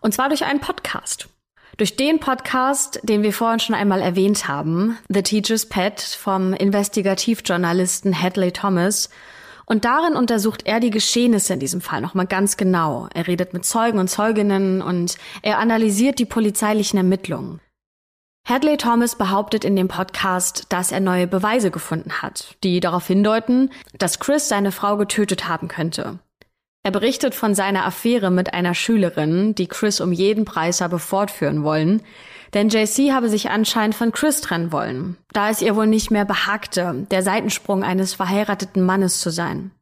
Und 0.00 0.14
zwar 0.14 0.30
durch 0.30 0.46
einen 0.46 0.60
Podcast. 0.60 1.28
Durch 1.80 1.96
den 1.96 2.20
Podcast, 2.20 3.00
den 3.04 3.22
wir 3.22 3.32
vorhin 3.32 3.58
schon 3.58 3.74
einmal 3.74 4.02
erwähnt 4.02 4.46
haben, 4.46 4.98
The 5.08 5.22
Teacher's 5.22 5.64
Pet 5.64 5.98
vom 5.98 6.52
Investigativjournalisten 6.52 8.12
Hadley 8.20 8.52
Thomas. 8.52 9.08
Und 9.64 9.86
darin 9.86 10.14
untersucht 10.14 10.66
er 10.66 10.78
die 10.80 10.90
Geschehnisse 10.90 11.54
in 11.54 11.58
diesem 11.58 11.80
Fall 11.80 12.02
nochmal 12.02 12.26
ganz 12.26 12.58
genau. 12.58 13.08
Er 13.14 13.26
redet 13.26 13.54
mit 13.54 13.64
Zeugen 13.64 13.98
und 13.98 14.08
Zeuginnen 14.08 14.82
und 14.82 15.16
er 15.40 15.56
analysiert 15.56 16.18
die 16.18 16.26
polizeilichen 16.26 16.98
Ermittlungen. 16.98 17.62
Hadley 18.46 18.76
Thomas 18.76 19.16
behauptet 19.16 19.64
in 19.64 19.74
dem 19.74 19.88
Podcast, 19.88 20.66
dass 20.68 20.92
er 20.92 21.00
neue 21.00 21.26
Beweise 21.26 21.70
gefunden 21.70 22.20
hat, 22.20 22.58
die 22.62 22.80
darauf 22.80 23.06
hindeuten, 23.06 23.70
dass 23.96 24.20
Chris 24.20 24.50
seine 24.50 24.70
Frau 24.70 24.98
getötet 24.98 25.48
haben 25.48 25.68
könnte. 25.68 26.18
Er 26.82 26.92
berichtet 26.92 27.34
von 27.34 27.54
seiner 27.54 27.84
Affäre 27.84 28.30
mit 28.30 28.54
einer 28.54 28.74
Schülerin, 28.74 29.54
die 29.54 29.66
Chris 29.66 30.00
um 30.00 30.12
jeden 30.12 30.46
Preis 30.46 30.80
habe 30.80 30.98
fortführen 30.98 31.62
wollen, 31.62 32.02
denn 32.54 32.70
JC 32.70 33.12
habe 33.12 33.28
sich 33.28 33.50
anscheinend 33.50 33.94
von 33.94 34.12
Chris 34.12 34.40
trennen 34.40 34.72
wollen, 34.72 35.18
da 35.32 35.50
es 35.50 35.60
ihr 35.60 35.76
wohl 35.76 35.86
nicht 35.86 36.10
mehr 36.10 36.24
behagte, 36.24 37.06
der 37.10 37.22
Seitensprung 37.22 37.84
eines 37.84 38.14
verheirateten 38.14 38.82
Mannes 38.82 39.20
zu 39.20 39.30
sein. 39.30 39.72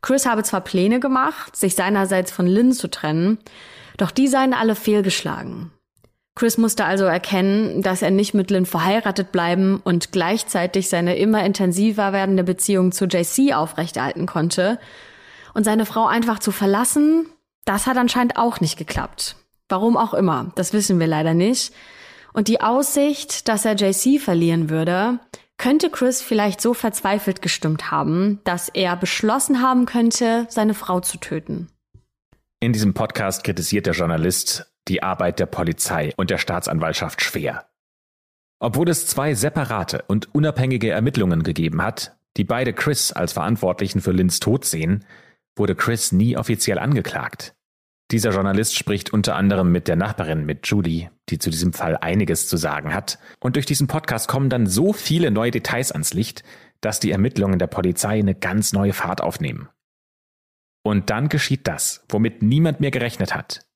Chris 0.00 0.26
habe 0.26 0.44
zwar 0.44 0.60
Pläne 0.60 1.00
gemacht, 1.00 1.56
sich 1.56 1.74
seinerseits 1.74 2.30
von 2.30 2.46
Lynn 2.46 2.72
zu 2.72 2.88
trennen, 2.88 3.38
doch 3.96 4.12
die 4.12 4.28
seien 4.28 4.54
alle 4.54 4.76
fehlgeschlagen. 4.76 5.72
Chris 6.36 6.58
musste 6.58 6.84
also 6.84 7.04
erkennen, 7.04 7.82
dass 7.82 8.02
er 8.02 8.10
nicht 8.10 8.34
mit 8.34 8.50
Lynn 8.50 8.66
verheiratet 8.66 9.32
bleiben 9.32 9.80
und 9.82 10.12
gleichzeitig 10.12 10.88
seine 10.88 11.16
immer 11.16 11.44
intensiver 11.44 12.12
werdende 12.12 12.44
Beziehung 12.44 12.92
zu 12.92 13.06
JC 13.06 13.54
aufrechterhalten 13.54 14.26
konnte, 14.26 14.78
und 15.56 15.64
seine 15.64 15.86
Frau 15.86 16.06
einfach 16.06 16.38
zu 16.38 16.52
verlassen, 16.52 17.30
das 17.64 17.86
hat 17.86 17.96
anscheinend 17.96 18.36
auch 18.36 18.60
nicht 18.60 18.76
geklappt. 18.76 19.36
Warum 19.70 19.96
auch 19.96 20.12
immer, 20.12 20.52
das 20.54 20.74
wissen 20.74 21.00
wir 21.00 21.06
leider 21.06 21.32
nicht. 21.32 21.72
Und 22.34 22.48
die 22.48 22.60
Aussicht, 22.60 23.48
dass 23.48 23.64
er 23.64 23.74
JC 23.74 24.20
verlieren 24.20 24.68
würde, 24.68 25.18
könnte 25.56 25.88
Chris 25.88 26.20
vielleicht 26.20 26.60
so 26.60 26.74
verzweifelt 26.74 27.40
gestimmt 27.40 27.90
haben, 27.90 28.40
dass 28.44 28.68
er 28.68 28.96
beschlossen 28.96 29.62
haben 29.62 29.86
könnte, 29.86 30.46
seine 30.50 30.74
Frau 30.74 31.00
zu 31.00 31.16
töten. 31.16 31.68
In 32.60 32.74
diesem 32.74 32.92
Podcast 32.92 33.42
kritisiert 33.42 33.86
der 33.86 33.94
Journalist 33.94 34.70
die 34.88 35.02
Arbeit 35.02 35.40
der 35.40 35.46
Polizei 35.46 36.12
und 36.18 36.28
der 36.28 36.38
Staatsanwaltschaft 36.38 37.22
schwer. 37.22 37.64
Obwohl 38.60 38.90
es 38.90 39.06
zwei 39.06 39.34
separate 39.34 40.04
und 40.06 40.34
unabhängige 40.34 40.90
Ermittlungen 40.90 41.42
gegeben 41.42 41.80
hat, 41.80 42.14
die 42.36 42.44
beide 42.44 42.74
Chris 42.74 43.12
als 43.12 43.32
Verantwortlichen 43.32 44.02
für 44.02 44.12
Lynns 44.12 44.38
Tod 44.38 44.66
sehen, 44.66 45.06
wurde 45.56 45.74
Chris 45.74 46.12
nie 46.12 46.36
offiziell 46.36 46.78
angeklagt. 46.78 47.54
Dieser 48.12 48.30
Journalist 48.30 48.76
spricht 48.76 49.12
unter 49.12 49.34
anderem 49.34 49.72
mit 49.72 49.88
der 49.88 49.96
Nachbarin, 49.96 50.46
mit 50.46 50.68
Judy, 50.68 51.10
die 51.28 51.38
zu 51.38 51.50
diesem 51.50 51.72
Fall 51.72 51.96
einiges 51.96 52.46
zu 52.46 52.56
sagen 52.56 52.94
hat. 52.94 53.18
Und 53.40 53.56
durch 53.56 53.66
diesen 53.66 53.88
Podcast 53.88 54.28
kommen 54.28 54.48
dann 54.48 54.66
so 54.66 54.92
viele 54.92 55.32
neue 55.32 55.50
Details 55.50 55.90
ans 55.90 56.14
Licht, 56.14 56.44
dass 56.80 57.00
die 57.00 57.10
Ermittlungen 57.10 57.58
der 57.58 57.66
Polizei 57.66 58.20
eine 58.20 58.36
ganz 58.36 58.72
neue 58.72 58.92
Fahrt 58.92 59.20
aufnehmen. 59.20 59.68
Und 60.84 61.10
dann 61.10 61.28
geschieht 61.28 61.66
das, 61.66 62.04
womit 62.08 62.42
niemand 62.42 62.78
mehr 62.78 62.92
gerechnet 62.92 63.34
hat. 63.34 63.66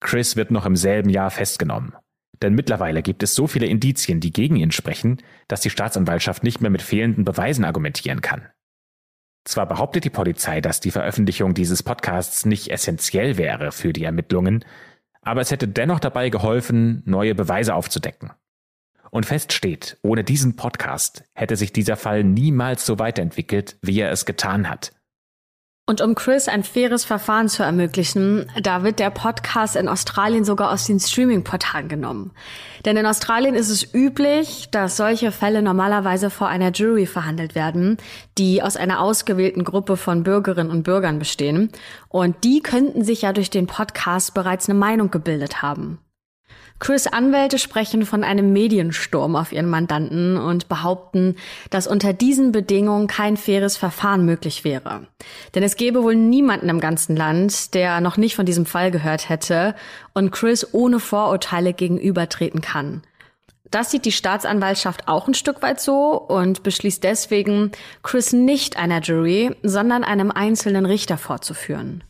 Chris 0.00 0.36
wird 0.36 0.50
noch 0.50 0.66
im 0.66 0.76
selben 0.76 1.08
Jahr 1.08 1.30
festgenommen. 1.30 1.94
Denn 2.42 2.54
mittlerweile 2.54 3.02
gibt 3.02 3.22
es 3.22 3.34
so 3.34 3.46
viele 3.46 3.66
Indizien, 3.66 4.20
die 4.20 4.32
gegen 4.32 4.56
ihn 4.56 4.72
sprechen, 4.72 5.22
dass 5.48 5.62
die 5.62 5.70
Staatsanwaltschaft 5.70 6.42
nicht 6.42 6.60
mehr 6.60 6.70
mit 6.70 6.82
fehlenden 6.82 7.24
Beweisen 7.24 7.64
argumentieren 7.64 8.20
kann. 8.20 8.48
Zwar 9.44 9.66
behauptet 9.66 10.04
die 10.04 10.10
Polizei, 10.10 10.60
dass 10.60 10.80
die 10.80 10.90
Veröffentlichung 10.90 11.54
dieses 11.54 11.82
Podcasts 11.82 12.44
nicht 12.44 12.70
essentiell 12.70 13.38
wäre 13.38 13.72
für 13.72 13.92
die 13.92 14.04
Ermittlungen, 14.04 14.64
aber 15.22 15.40
es 15.40 15.50
hätte 15.50 15.68
dennoch 15.68 16.00
dabei 16.00 16.30
geholfen, 16.30 17.02
neue 17.06 17.34
Beweise 17.34 17.74
aufzudecken. 17.74 18.32
Und 19.10 19.26
fest 19.26 19.52
steht, 19.52 19.98
ohne 20.02 20.22
diesen 20.22 20.56
Podcast 20.56 21.24
hätte 21.34 21.56
sich 21.56 21.72
dieser 21.72 21.96
Fall 21.96 22.22
niemals 22.22 22.86
so 22.86 22.98
weiterentwickelt, 22.98 23.76
wie 23.82 23.98
er 24.00 24.12
es 24.12 24.24
getan 24.24 24.68
hat. 24.68 24.92
Und 25.90 26.00
um 26.02 26.14
Chris 26.14 26.46
ein 26.46 26.62
faires 26.62 27.04
Verfahren 27.04 27.48
zu 27.48 27.64
ermöglichen, 27.64 28.48
da 28.62 28.84
wird 28.84 29.00
der 29.00 29.10
Podcast 29.10 29.74
in 29.74 29.88
Australien 29.88 30.44
sogar 30.44 30.70
aus 30.70 30.86
den 30.86 31.00
Streaming-Portalen 31.00 31.88
genommen. 31.88 32.30
Denn 32.84 32.96
in 32.96 33.06
Australien 33.06 33.56
ist 33.56 33.70
es 33.70 33.92
üblich, 33.92 34.68
dass 34.70 34.96
solche 34.96 35.32
Fälle 35.32 35.62
normalerweise 35.62 36.30
vor 36.30 36.46
einer 36.46 36.70
Jury 36.70 37.06
verhandelt 37.06 37.56
werden, 37.56 37.96
die 38.38 38.62
aus 38.62 38.76
einer 38.76 39.00
ausgewählten 39.00 39.64
Gruppe 39.64 39.96
von 39.96 40.22
Bürgerinnen 40.22 40.70
und 40.70 40.84
Bürgern 40.84 41.18
bestehen. 41.18 41.72
Und 42.08 42.44
die 42.44 42.60
könnten 42.60 43.02
sich 43.02 43.22
ja 43.22 43.32
durch 43.32 43.50
den 43.50 43.66
Podcast 43.66 44.32
bereits 44.32 44.68
eine 44.68 44.78
Meinung 44.78 45.10
gebildet 45.10 45.60
haben. 45.60 45.98
Chris 46.80 47.06
Anwälte 47.06 47.58
sprechen 47.58 48.06
von 48.06 48.24
einem 48.24 48.52
Mediensturm 48.52 49.36
auf 49.36 49.52
ihren 49.52 49.68
Mandanten 49.68 50.38
und 50.38 50.68
behaupten, 50.68 51.36
dass 51.68 51.86
unter 51.86 52.14
diesen 52.14 52.52
Bedingungen 52.52 53.06
kein 53.06 53.36
faires 53.36 53.76
Verfahren 53.76 54.24
möglich 54.24 54.64
wäre. 54.64 55.06
Denn 55.54 55.62
es 55.62 55.76
gäbe 55.76 56.02
wohl 56.02 56.16
niemanden 56.16 56.70
im 56.70 56.80
ganzen 56.80 57.16
Land, 57.16 57.74
der 57.74 58.00
noch 58.00 58.16
nicht 58.16 58.34
von 58.34 58.46
diesem 58.46 58.64
Fall 58.64 58.90
gehört 58.90 59.28
hätte 59.28 59.74
und 60.14 60.32
Chris 60.32 60.72
ohne 60.72 61.00
Vorurteile 61.00 61.74
gegenübertreten 61.74 62.62
kann. 62.62 63.02
Das 63.70 63.90
sieht 63.90 64.04
die 64.04 64.12
Staatsanwaltschaft 64.12 65.06
auch 65.06 65.28
ein 65.28 65.34
Stück 65.34 65.62
weit 65.62 65.80
so 65.80 66.12
und 66.14 66.62
beschließt 66.62 67.04
deswegen, 67.04 67.70
Chris 68.02 68.32
nicht 68.32 68.76
einer 68.76 69.00
Jury, 69.00 69.54
sondern 69.62 70.02
einem 70.02 70.30
einzelnen 70.32 70.86
Richter 70.86 71.18
vorzuführen. 71.18 72.02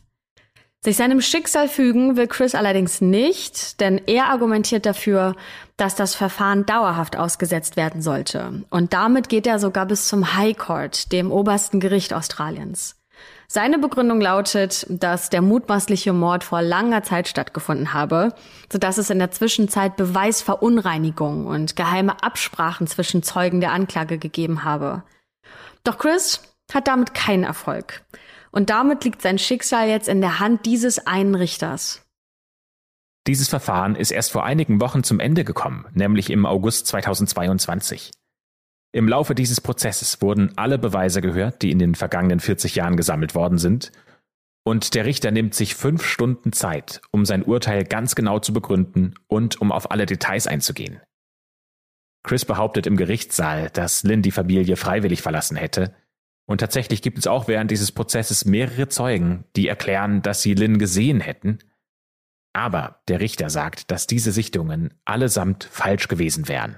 Sich 0.83 0.97
seinem 0.97 1.21
Schicksal 1.21 1.67
fügen 1.67 2.17
will 2.17 2.25
Chris 2.25 2.55
allerdings 2.55 3.01
nicht, 3.01 3.79
denn 3.79 4.01
er 4.07 4.29
argumentiert 4.29 4.87
dafür, 4.87 5.35
dass 5.77 5.93
das 5.93 6.15
Verfahren 6.15 6.65
dauerhaft 6.65 7.15
ausgesetzt 7.15 7.75
werden 7.75 8.01
sollte. 8.01 8.63
Und 8.71 8.91
damit 8.91 9.29
geht 9.29 9.45
er 9.45 9.59
sogar 9.59 9.85
bis 9.85 10.07
zum 10.07 10.35
High 10.35 10.57
Court, 10.57 11.11
dem 11.11 11.31
obersten 11.31 11.79
Gericht 11.79 12.13
Australiens. 12.13 12.95
Seine 13.47 13.77
Begründung 13.77 14.21
lautet, 14.21 14.87
dass 14.89 15.29
der 15.29 15.43
mutmaßliche 15.43 16.13
Mord 16.13 16.43
vor 16.43 16.63
langer 16.63 17.03
Zeit 17.03 17.27
stattgefunden 17.27 17.93
habe, 17.93 18.33
sodass 18.71 18.97
es 18.97 19.11
in 19.11 19.19
der 19.19 19.29
Zwischenzeit 19.29 19.97
Beweisverunreinigung 19.97 21.45
und 21.45 21.75
geheime 21.75 22.23
Absprachen 22.23 22.87
zwischen 22.87 23.21
Zeugen 23.21 23.61
der 23.61 23.73
Anklage 23.73 24.17
gegeben 24.17 24.63
habe. 24.63 25.03
Doch 25.83 25.99
Chris 25.99 26.41
hat 26.73 26.87
damit 26.87 27.13
keinen 27.13 27.43
Erfolg. 27.43 28.01
Und 28.51 28.69
damit 28.69 29.03
liegt 29.03 29.21
sein 29.21 29.37
Schicksal 29.37 29.87
jetzt 29.87 30.07
in 30.09 30.21
der 30.21 30.39
Hand 30.39 30.65
dieses 30.65 31.07
einen 31.07 31.35
Richters. 31.35 32.05
Dieses 33.27 33.47
Verfahren 33.47 33.95
ist 33.95 34.11
erst 34.11 34.31
vor 34.31 34.43
einigen 34.43 34.81
Wochen 34.81 35.03
zum 35.03 35.19
Ende 35.19 35.43
gekommen, 35.43 35.85
nämlich 35.93 36.29
im 36.29 36.45
August 36.45 36.87
2022. 36.87 38.11
Im 38.93 39.07
Laufe 39.07 39.35
dieses 39.35 39.61
Prozesses 39.61 40.21
wurden 40.21 40.57
alle 40.57 40.77
Beweise 40.77 41.21
gehört, 41.21 41.61
die 41.61 41.71
in 41.71 41.79
den 41.79 41.95
vergangenen 41.95 42.39
40 42.39 42.75
Jahren 42.75 42.97
gesammelt 42.97 43.35
worden 43.35 43.57
sind, 43.57 43.91
und 44.63 44.93
der 44.93 45.05
Richter 45.05 45.31
nimmt 45.31 45.55
sich 45.55 45.75
fünf 45.75 46.03
Stunden 46.03 46.51
Zeit, 46.51 47.01
um 47.11 47.25
sein 47.25 47.43
Urteil 47.43 47.83
ganz 47.83 48.13
genau 48.15 48.39
zu 48.39 48.53
begründen 48.53 49.15
und 49.27 49.59
um 49.59 49.71
auf 49.71 49.89
alle 49.89 50.05
Details 50.05 50.45
einzugehen. 50.45 51.01
Chris 52.23 52.45
behauptet 52.45 52.85
im 52.85 52.97
Gerichtssaal, 52.97 53.71
dass 53.71 54.03
Lynn 54.03 54.21
die 54.21 54.31
Familie 54.31 54.77
freiwillig 54.77 55.23
verlassen 55.23 55.57
hätte, 55.57 55.95
und 56.51 56.59
tatsächlich 56.59 57.01
gibt 57.01 57.17
es 57.17 57.27
auch 57.27 57.47
während 57.47 57.71
dieses 57.71 57.91
Prozesses 57.91 58.45
mehrere 58.45 58.87
Zeugen, 58.87 59.45
die 59.55 59.67
erklären, 59.67 60.21
dass 60.21 60.41
sie 60.41 60.53
Lynn 60.53 60.79
gesehen 60.79 61.19
hätten. 61.19 61.59
Aber 62.53 63.01
der 63.07 63.19
Richter 63.19 63.49
sagt, 63.49 63.91
dass 63.91 64.07
diese 64.07 64.31
Sichtungen 64.31 64.93
allesamt 65.05 65.63
falsch 65.63 66.07
gewesen 66.07 66.47
wären. 66.47 66.77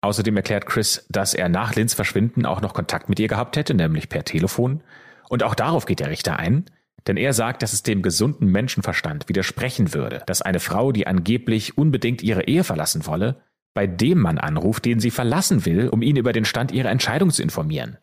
Außerdem 0.00 0.36
erklärt 0.36 0.66
Chris, 0.66 1.06
dass 1.08 1.34
er 1.34 1.48
nach 1.48 1.74
Lynns 1.74 1.94
Verschwinden 1.94 2.46
auch 2.46 2.60
noch 2.60 2.74
Kontakt 2.74 3.08
mit 3.08 3.18
ihr 3.20 3.28
gehabt 3.28 3.56
hätte, 3.56 3.74
nämlich 3.74 4.08
per 4.08 4.24
Telefon. 4.24 4.82
Und 5.28 5.42
auch 5.42 5.54
darauf 5.54 5.86
geht 5.86 6.00
der 6.00 6.10
Richter 6.10 6.38
ein, 6.38 6.66
denn 7.06 7.16
er 7.16 7.32
sagt, 7.32 7.62
dass 7.62 7.72
es 7.72 7.82
dem 7.82 8.02
gesunden 8.02 8.48
Menschenverstand 8.48 9.28
widersprechen 9.28 9.94
würde, 9.94 10.22
dass 10.26 10.42
eine 10.42 10.60
Frau, 10.60 10.92
die 10.92 11.06
angeblich 11.06 11.78
unbedingt 11.78 12.22
ihre 12.22 12.44
Ehe 12.44 12.64
verlassen 12.64 13.06
wolle, 13.06 13.42
bei 13.74 13.86
dem 13.86 14.18
Mann 14.18 14.38
anruft, 14.38 14.84
den 14.84 14.98
sie 14.98 15.10
verlassen 15.10 15.64
will, 15.64 15.88
um 15.88 16.02
ihn 16.02 16.16
über 16.16 16.32
den 16.32 16.44
Stand 16.44 16.72
ihrer 16.72 16.90
Entscheidung 16.90 17.30
zu 17.30 17.42
informieren. 17.42 17.98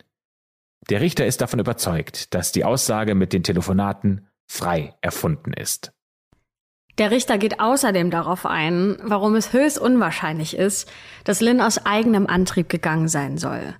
Der 0.88 1.00
Richter 1.00 1.26
ist 1.26 1.40
davon 1.40 1.58
überzeugt, 1.58 2.32
dass 2.34 2.52
die 2.52 2.64
Aussage 2.64 3.14
mit 3.14 3.32
den 3.32 3.42
Telefonaten 3.42 4.28
frei 4.46 4.94
erfunden 5.00 5.52
ist. 5.52 5.92
Der 6.98 7.10
Richter 7.10 7.36
geht 7.36 7.60
außerdem 7.60 8.10
darauf 8.10 8.46
ein, 8.46 8.96
warum 9.02 9.34
es 9.34 9.52
höchst 9.52 9.78
unwahrscheinlich 9.78 10.56
ist, 10.56 10.88
dass 11.24 11.42
Lynn 11.42 11.60
aus 11.60 11.84
eigenem 11.84 12.26
Antrieb 12.26 12.70
gegangen 12.70 13.08
sein 13.08 13.36
soll. 13.36 13.74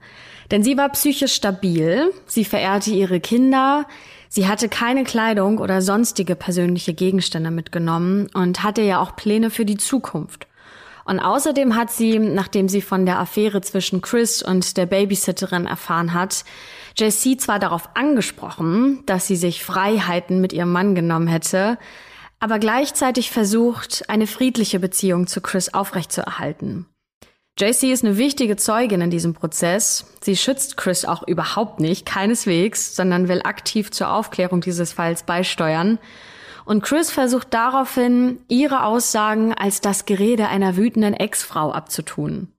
Denn 0.51 0.63
sie 0.63 0.77
war 0.77 0.91
psychisch 0.91 1.35
stabil, 1.35 2.13
sie 2.27 2.45
verehrte 2.45 2.91
ihre 2.91 3.21
Kinder, 3.21 3.87
sie 4.29 4.47
hatte 4.47 4.69
keine 4.69 5.05
Kleidung 5.05 5.59
oder 5.59 5.81
sonstige 5.81 6.37
persönliche 6.37 6.93
Gegenstände 6.93 7.51
mitgenommen 7.51 8.29
und 8.35 8.63
hatte 8.63 8.83
ja 8.83 9.01
auch 9.01 9.17
Pläne 9.17 9.51
für 9.51 9.65
die 9.65 9.79
Zukunft. 9.79 10.47
Und 11.07 11.21
außerdem 11.21 11.77
hat 11.77 11.91
sie, 11.91 12.19
nachdem 12.19 12.69
sie 12.69 12.83
von 12.83 13.07
der 13.07 13.19
Affäre 13.19 13.61
zwischen 13.61 14.03
Chris 14.03 14.43
und 14.43 14.77
der 14.77 14.87
Babysitterin 14.87 15.67
erfahren 15.67 16.13
hat, 16.13 16.45
Jessie 16.99 17.37
zwar 17.37 17.59
darauf 17.59 17.91
angesprochen, 17.95 19.03
dass 19.07 19.27
sie 19.27 19.37
sich 19.37 19.65
Freiheiten 19.65 20.41
mit 20.41 20.53
ihrem 20.53 20.73
Mann 20.73 20.95
genommen 20.95 21.27
hätte, 21.27 21.79
aber 22.41 22.59
gleichzeitig 22.59 23.31
versucht, 23.31 24.05
eine 24.09 24.27
friedliche 24.27 24.79
Beziehung 24.79 25.27
zu 25.27 25.41
Chris 25.41 25.73
aufrechtzuerhalten. 25.73 26.87
JC 27.59 27.85
ist 27.85 28.05
eine 28.05 28.19
wichtige 28.19 28.57
Zeugin 28.57 29.01
in 29.01 29.11
diesem 29.11 29.33
Prozess. 29.33 30.13
Sie 30.23 30.37
schützt 30.37 30.77
Chris 30.77 31.07
auch 31.07 31.27
überhaupt 31.27 31.81
nicht, 31.81 32.05
keineswegs, 32.05 32.95
sondern 32.95 33.29
will 33.29 33.41
aktiv 33.45 33.91
zur 33.91 34.11
Aufklärung 34.11 34.61
dieses 34.61 34.93
Falls 34.93 35.23
beisteuern. 35.23 35.99
Und 36.67 36.83
Chris 36.83 37.11
versucht 37.11 37.55
daraufhin, 37.55 38.41
ihre 38.49 38.85
Aussagen 38.85 39.55
als 39.55 39.81
das 39.81 40.05
Gerede 40.05 40.49
einer 40.49 40.77
wütenden 40.77 41.15
Ex-Frau 41.15 41.73
abzutun. 41.73 42.53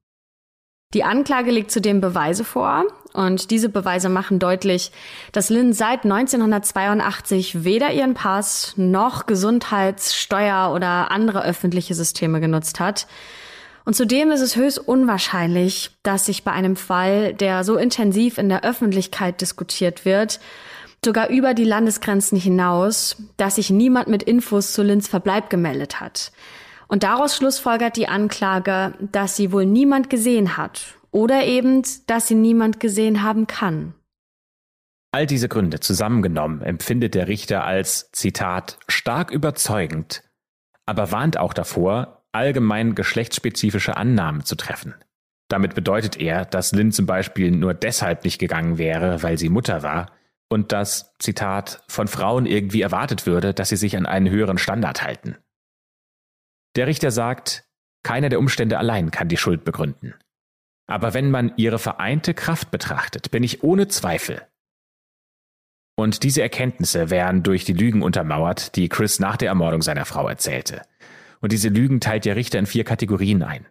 Die 0.93 1.03
Anklage 1.03 1.51
legt 1.51 1.69
zudem 1.69 2.01
Beweise 2.01 2.43
vor 2.43 2.85
und 3.17 3.49
diese 3.49 3.69
Beweise 3.69 4.09
machen 4.09 4.37
deutlich, 4.37 4.91
dass 5.31 5.49
Lynn 5.49 5.73
seit 5.73 6.03
1982 6.03 7.63
weder 7.63 7.91
ihren 7.91 8.13
Pass 8.13 8.73
noch 8.77 9.25
Gesundheits-, 9.25 10.15
Steuer- 10.15 10.71
oder 10.71 11.09
andere 11.09 11.43
öffentliche 11.43 11.95
Systeme 11.95 12.39
genutzt 12.39 12.79
hat. 12.79 13.07
Und 13.85 13.95
zudem 13.95 14.29
ist 14.29 14.41
es 14.41 14.55
höchst 14.55 14.77
unwahrscheinlich, 14.77 15.89
dass 16.03 16.27
sich 16.27 16.43
bei 16.43 16.51
einem 16.51 16.75
Fall, 16.75 17.33
der 17.33 17.63
so 17.63 17.75
intensiv 17.77 18.37
in 18.37 18.49
der 18.49 18.63
Öffentlichkeit 18.63 19.41
diskutiert 19.41 20.05
wird, 20.05 20.39
sogar 21.03 21.29
über 21.29 21.55
die 21.55 21.63
Landesgrenzen 21.63 22.39
hinaus, 22.39 23.15
dass 23.37 23.55
sich 23.55 23.71
niemand 23.71 24.09
mit 24.09 24.21
Infos 24.21 24.73
zu 24.73 24.83
Lynns 24.83 25.07
Verbleib 25.07 25.49
gemeldet 25.49 25.99
hat. 25.99 26.31
Und 26.87 27.01
daraus 27.01 27.35
schlussfolgert 27.35 27.97
die 27.97 28.07
Anklage, 28.07 28.93
dass 29.11 29.35
sie 29.35 29.51
wohl 29.51 29.65
niemand 29.65 30.11
gesehen 30.11 30.55
hat 30.55 30.96
oder 31.11 31.45
eben, 31.45 31.83
dass 32.07 32.27
sie 32.27 32.35
niemand 32.35 32.79
gesehen 32.79 33.23
haben 33.23 33.47
kann. 33.47 33.93
All 35.11 35.25
diese 35.25 35.47
Gründe 35.47 35.79
zusammengenommen 35.79 36.61
empfindet 36.61 37.15
der 37.15 37.27
Richter 37.27 37.63
als, 37.63 38.11
Zitat, 38.11 38.77
stark 38.87 39.31
überzeugend, 39.31 40.23
aber 40.85 41.11
warnt 41.11 41.37
auch 41.37 41.53
davor, 41.53 42.23
allgemein 42.31 42.93
geschlechtsspezifische 42.93 43.97
Annahmen 43.97 44.43
zu 44.43 44.55
treffen. 44.55 44.93
Damit 45.47 45.75
bedeutet 45.75 46.19
er, 46.19 46.45
dass 46.45 46.73
Lynn 46.73 46.91
zum 46.91 47.05
Beispiel 47.05 47.51
nur 47.51 47.73
deshalb 47.73 48.25
nicht 48.25 48.37
gegangen 48.37 48.77
wäre, 48.77 49.23
weil 49.23 49.37
sie 49.37 49.49
Mutter 49.49 49.81
war, 49.81 50.11
und 50.49 50.71
dass, 50.71 51.13
Zitat, 51.19 51.83
von 51.87 52.07
Frauen 52.07 52.45
irgendwie 52.45 52.81
erwartet 52.81 53.25
würde, 53.25 53.53
dass 53.53 53.69
sie 53.69 53.75
sich 53.75 53.97
an 53.97 54.05
einen 54.05 54.29
höheren 54.29 54.57
Standard 54.57 55.03
halten. 55.03 55.37
Der 56.75 56.87
Richter 56.87 57.11
sagt, 57.11 57.65
keiner 58.03 58.29
der 58.29 58.39
Umstände 58.39 58.77
allein 58.77 59.11
kann 59.11 59.27
die 59.27 59.37
Schuld 59.37 59.65
begründen. 59.65 60.13
Aber 60.87 61.13
wenn 61.13 61.29
man 61.29 61.53
ihre 61.57 61.79
vereinte 61.79 62.33
Kraft 62.33 62.71
betrachtet, 62.71 63.29
bin 63.29 63.43
ich 63.43 63.63
ohne 63.63 63.87
Zweifel. 63.87 64.41
Und 65.95 66.23
diese 66.23 66.41
Erkenntnisse 66.41 67.09
wären 67.09 67.43
durch 67.43 67.65
die 67.65 67.73
Lügen 67.73 68.03
untermauert, 68.03 68.75
die 68.75 68.87
Chris 68.87 69.19
nach 69.19 69.35
der 69.35 69.49
Ermordung 69.49 69.81
seiner 69.81 70.05
Frau 70.05 70.27
erzählte. 70.27 70.83
Und 71.41 71.51
diese 71.51 71.69
Lügen 71.69 71.99
teilt 71.99 72.25
der 72.25 72.35
Richter 72.35 72.59
in 72.59 72.65
vier 72.65 72.83
Kategorien 72.83 73.43
ein. 73.43 73.65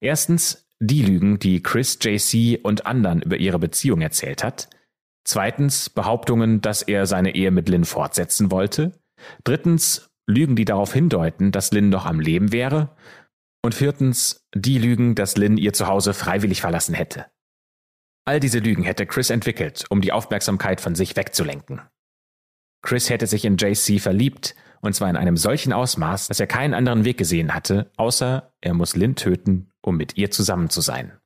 Erstens 0.00 0.68
die 0.78 1.02
Lügen, 1.02 1.38
die 1.38 1.62
Chris, 1.62 1.98
JC 2.00 2.60
und 2.62 2.86
anderen 2.86 3.22
über 3.22 3.36
ihre 3.36 3.58
Beziehung 3.58 4.00
erzählt 4.00 4.44
hat. 4.44 4.68
Zweitens 5.24 5.90
Behauptungen, 5.90 6.60
dass 6.60 6.82
er 6.82 7.06
seine 7.06 7.34
Ehe 7.34 7.50
mit 7.50 7.68
Lynn 7.68 7.84
fortsetzen 7.84 8.50
wollte. 8.50 8.92
Drittens 9.44 10.10
Lügen, 10.26 10.54
die 10.54 10.64
darauf 10.64 10.92
hindeuten, 10.92 11.50
dass 11.50 11.72
Lynn 11.72 11.88
noch 11.88 12.06
am 12.06 12.20
Leben 12.20 12.52
wäre. 12.52 12.90
Und 13.62 13.74
viertens, 13.74 14.46
die 14.54 14.78
Lügen, 14.78 15.14
dass 15.14 15.36
Lynn 15.36 15.56
ihr 15.56 15.72
Zuhause 15.72 16.14
freiwillig 16.14 16.60
verlassen 16.60 16.94
hätte. 16.94 17.26
All 18.24 18.40
diese 18.40 18.58
Lügen 18.58 18.82
hätte 18.84 19.06
Chris 19.06 19.30
entwickelt, 19.30 19.84
um 19.90 20.00
die 20.00 20.12
Aufmerksamkeit 20.12 20.80
von 20.80 20.94
sich 20.94 21.16
wegzulenken. 21.16 21.80
Chris 22.82 23.10
hätte 23.10 23.26
sich 23.26 23.44
in 23.44 23.56
JC 23.56 24.00
verliebt, 24.00 24.54
und 24.80 24.94
zwar 24.94 25.10
in 25.10 25.16
einem 25.16 25.36
solchen 25.36 25.72
Ausmaß, 25.72 26.28
dass 26.28 26.38
er 26.38 26.46
keinen 26.46 26.74
anderen 26.74 27.04
Weg 27.04 27.18
gesehen 27.18 27.54
hatte, 27.54 27.90
außer 27.96 28.52
er 28.60 28.74
muss 28.74 28.94
Lynn 28.94 29.16
töten, 29.16 29.72
um 29.82 29.96
mit 29.96 30.16
ihr 30.16 30.30
zusammen 30.30 30.70
zu 30.70 30.80
sein. 30.80 31.18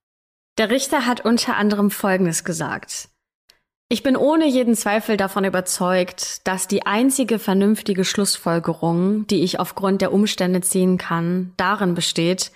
Der 0.58 0.70
Richter 0.70 1.06
hat 1.06 1.24
unter 1.24 1.56
anderem 1.56 1.90
Folgendes 1.90 2.44
gesagt. 2.44 3.08
Ich 3.92 4.02
bin 4.02 4.16
ohne 4.16 4.46
jeden 4.46 4.74
Zweifel 4.74 5.18
davon 5.18 5.44
überzeugt, 5.44 6.48
dass 6.48 6.66
die 6.66 6.86
einzige 6.86 7.38
vernünftige 7.38 8.06
Schlussfolgerung, 8.06 9.26
die 9.26 9.42
ich 9.42 9.60
aufgrund 9.60 10.00
der 10.00 10.14
Umstände 10.14 10.62
ziehen 10.62 10.96
kann, 10.96 11.52
darin 11.58 11.94
besteht, 11.94 12.52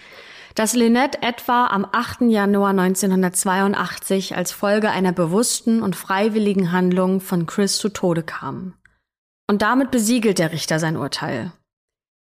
dass 0.55 0.75
Lynette 0.75 1.21
etwa 1.21 1.67
am 1.67 1.87
8. 1.93 2.23
Januar 2.23 2.71
1982 2.71 4.35
als 4.35 4.53
Folge 4.53 4.89
einer 4.89 5.13
bewussten 5.13 5.83
und 5.83 5.95
freiwilligen 5.95 6.73
Handlung 6.73 7.21
von 7.21 7.45
Chris 7.45 7.77
zu 7.77 7.91
Tode 7.91 8.23
kam. 8.23 8.73
Und 9.47 9.61
damit 9.61 9.91
besiegelt 9.91 10.39
der 10.39 10.53
Richter 10.53 10.79
sein 10.79 10.97
Urteil. 10.97 11.53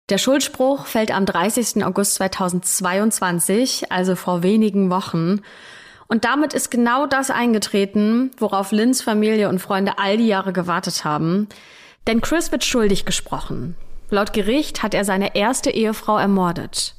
Der 0.10 0.18
Schuldspruch 0.18 0.88
fällt 0.88 1.12
am 1.12 1.28
30. 1.28 1.86
August 1.86 2.16
2022, 2.16 3.92
also 3.92 4.16
vor 4.16 4.42
wenigen 4.42 4.90
Wochen, 4.90 5.42
und 6.08 6.26
damit 6.26 6.54
ist 6.54 6.70
genau 6.70 7.08
das 7.08 7.32
eingetreten, 7.32 8.32
worauf 8.38 8.72
Lynns 8.72 9.02
Familie 9.02 9.50
und 9.50 9.60
Freunde 9.60 9.98
all 9.98 10.18
die 10.18 10.28
Jahre 10.28 10.54
gewartet 10.54 11.04
haben. 11.04 11.48
Denn 12.08 12.22
Chris 12.22 12.52
wird 12.52 12.64
schuldig 12.64 13.06
gesprochen. 13.06 13.76
Laut 14.10 14.34
Gericht 14.34 14.84
hat 14.84 14.94
er 14.94 15.04
seine 15.04 15.36
erste 15.36 15.72
Ehefrau 15.72 16.18
ermordet. 16.18 16.96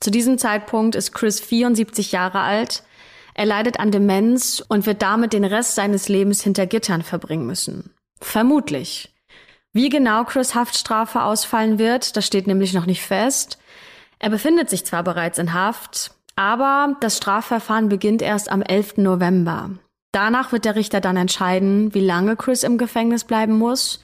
Zu 0.00 0.10
diesem 0.10 0.38
Zeitpunkt 0.38 0.94
ist 0.94 1.12
Chris 1.12 1.40
74 1.40 2.12
Jahre 2.12 2.40
alt. 2.40 2.82
Er 3.34 3.46
leidet 3.46 3.78
an 3.78 3.92
Demenz 3.92 4.64
und 4.66 4.86
wird 4.86 5.02
damit 5.02 5.32
den 5.32 5.44
Rest 5.44 5.74
seines 5.74 6.08
Lebens 6.08 6.42
hinter 6.42 6.66
Gittern 6.66 7.02
verbringen 7.02 7.46
müssen. 7.46 7.94
Vermutlich. 8.20 9.14
Wie 9.72 9.88
genau 9.88 10.24
Chris 10.24 10.54
Haftstrafe 10.54 11.22
ausfallen 11.22 11.78
wird, 11.78 12.16
das 12.16 12.26
steht 12.26 12.46
nämlich 12.46 12.72
noch 12.72 12.86
nicht 12.86 13.02
fest. 13.02 13.58
Er 14.18 14.30
befindet 14.30 14.70
sich 14.70 14.84
zwar 14.86 15.02
bereits 15.02 15.38
in 15.38 15.52
Haft, 15.52 16.12
aber 16.36 16.96
das 17.00 17.16
Strafverfahren 17.16 17.88
beginnt 17.88 18.22
erst 18.22 18.50
am 18.50 18.62
11. 18.62 18.98
November. 18.98 19.70
Danach 20.12 20.52
wird 20.52 20.64
der 20.64 20.76
Richter 20.76 21.00
dann 21.00 21.16
entscheiden, 21.16 21.92
wie 21.94 22.00
lange 22.00 22.36
Chris 22.36 22.62
im 22.62 22.78
Gefängnis 22.78 23.24
bleiben 23.24 23.58
muss. 23.58 24.02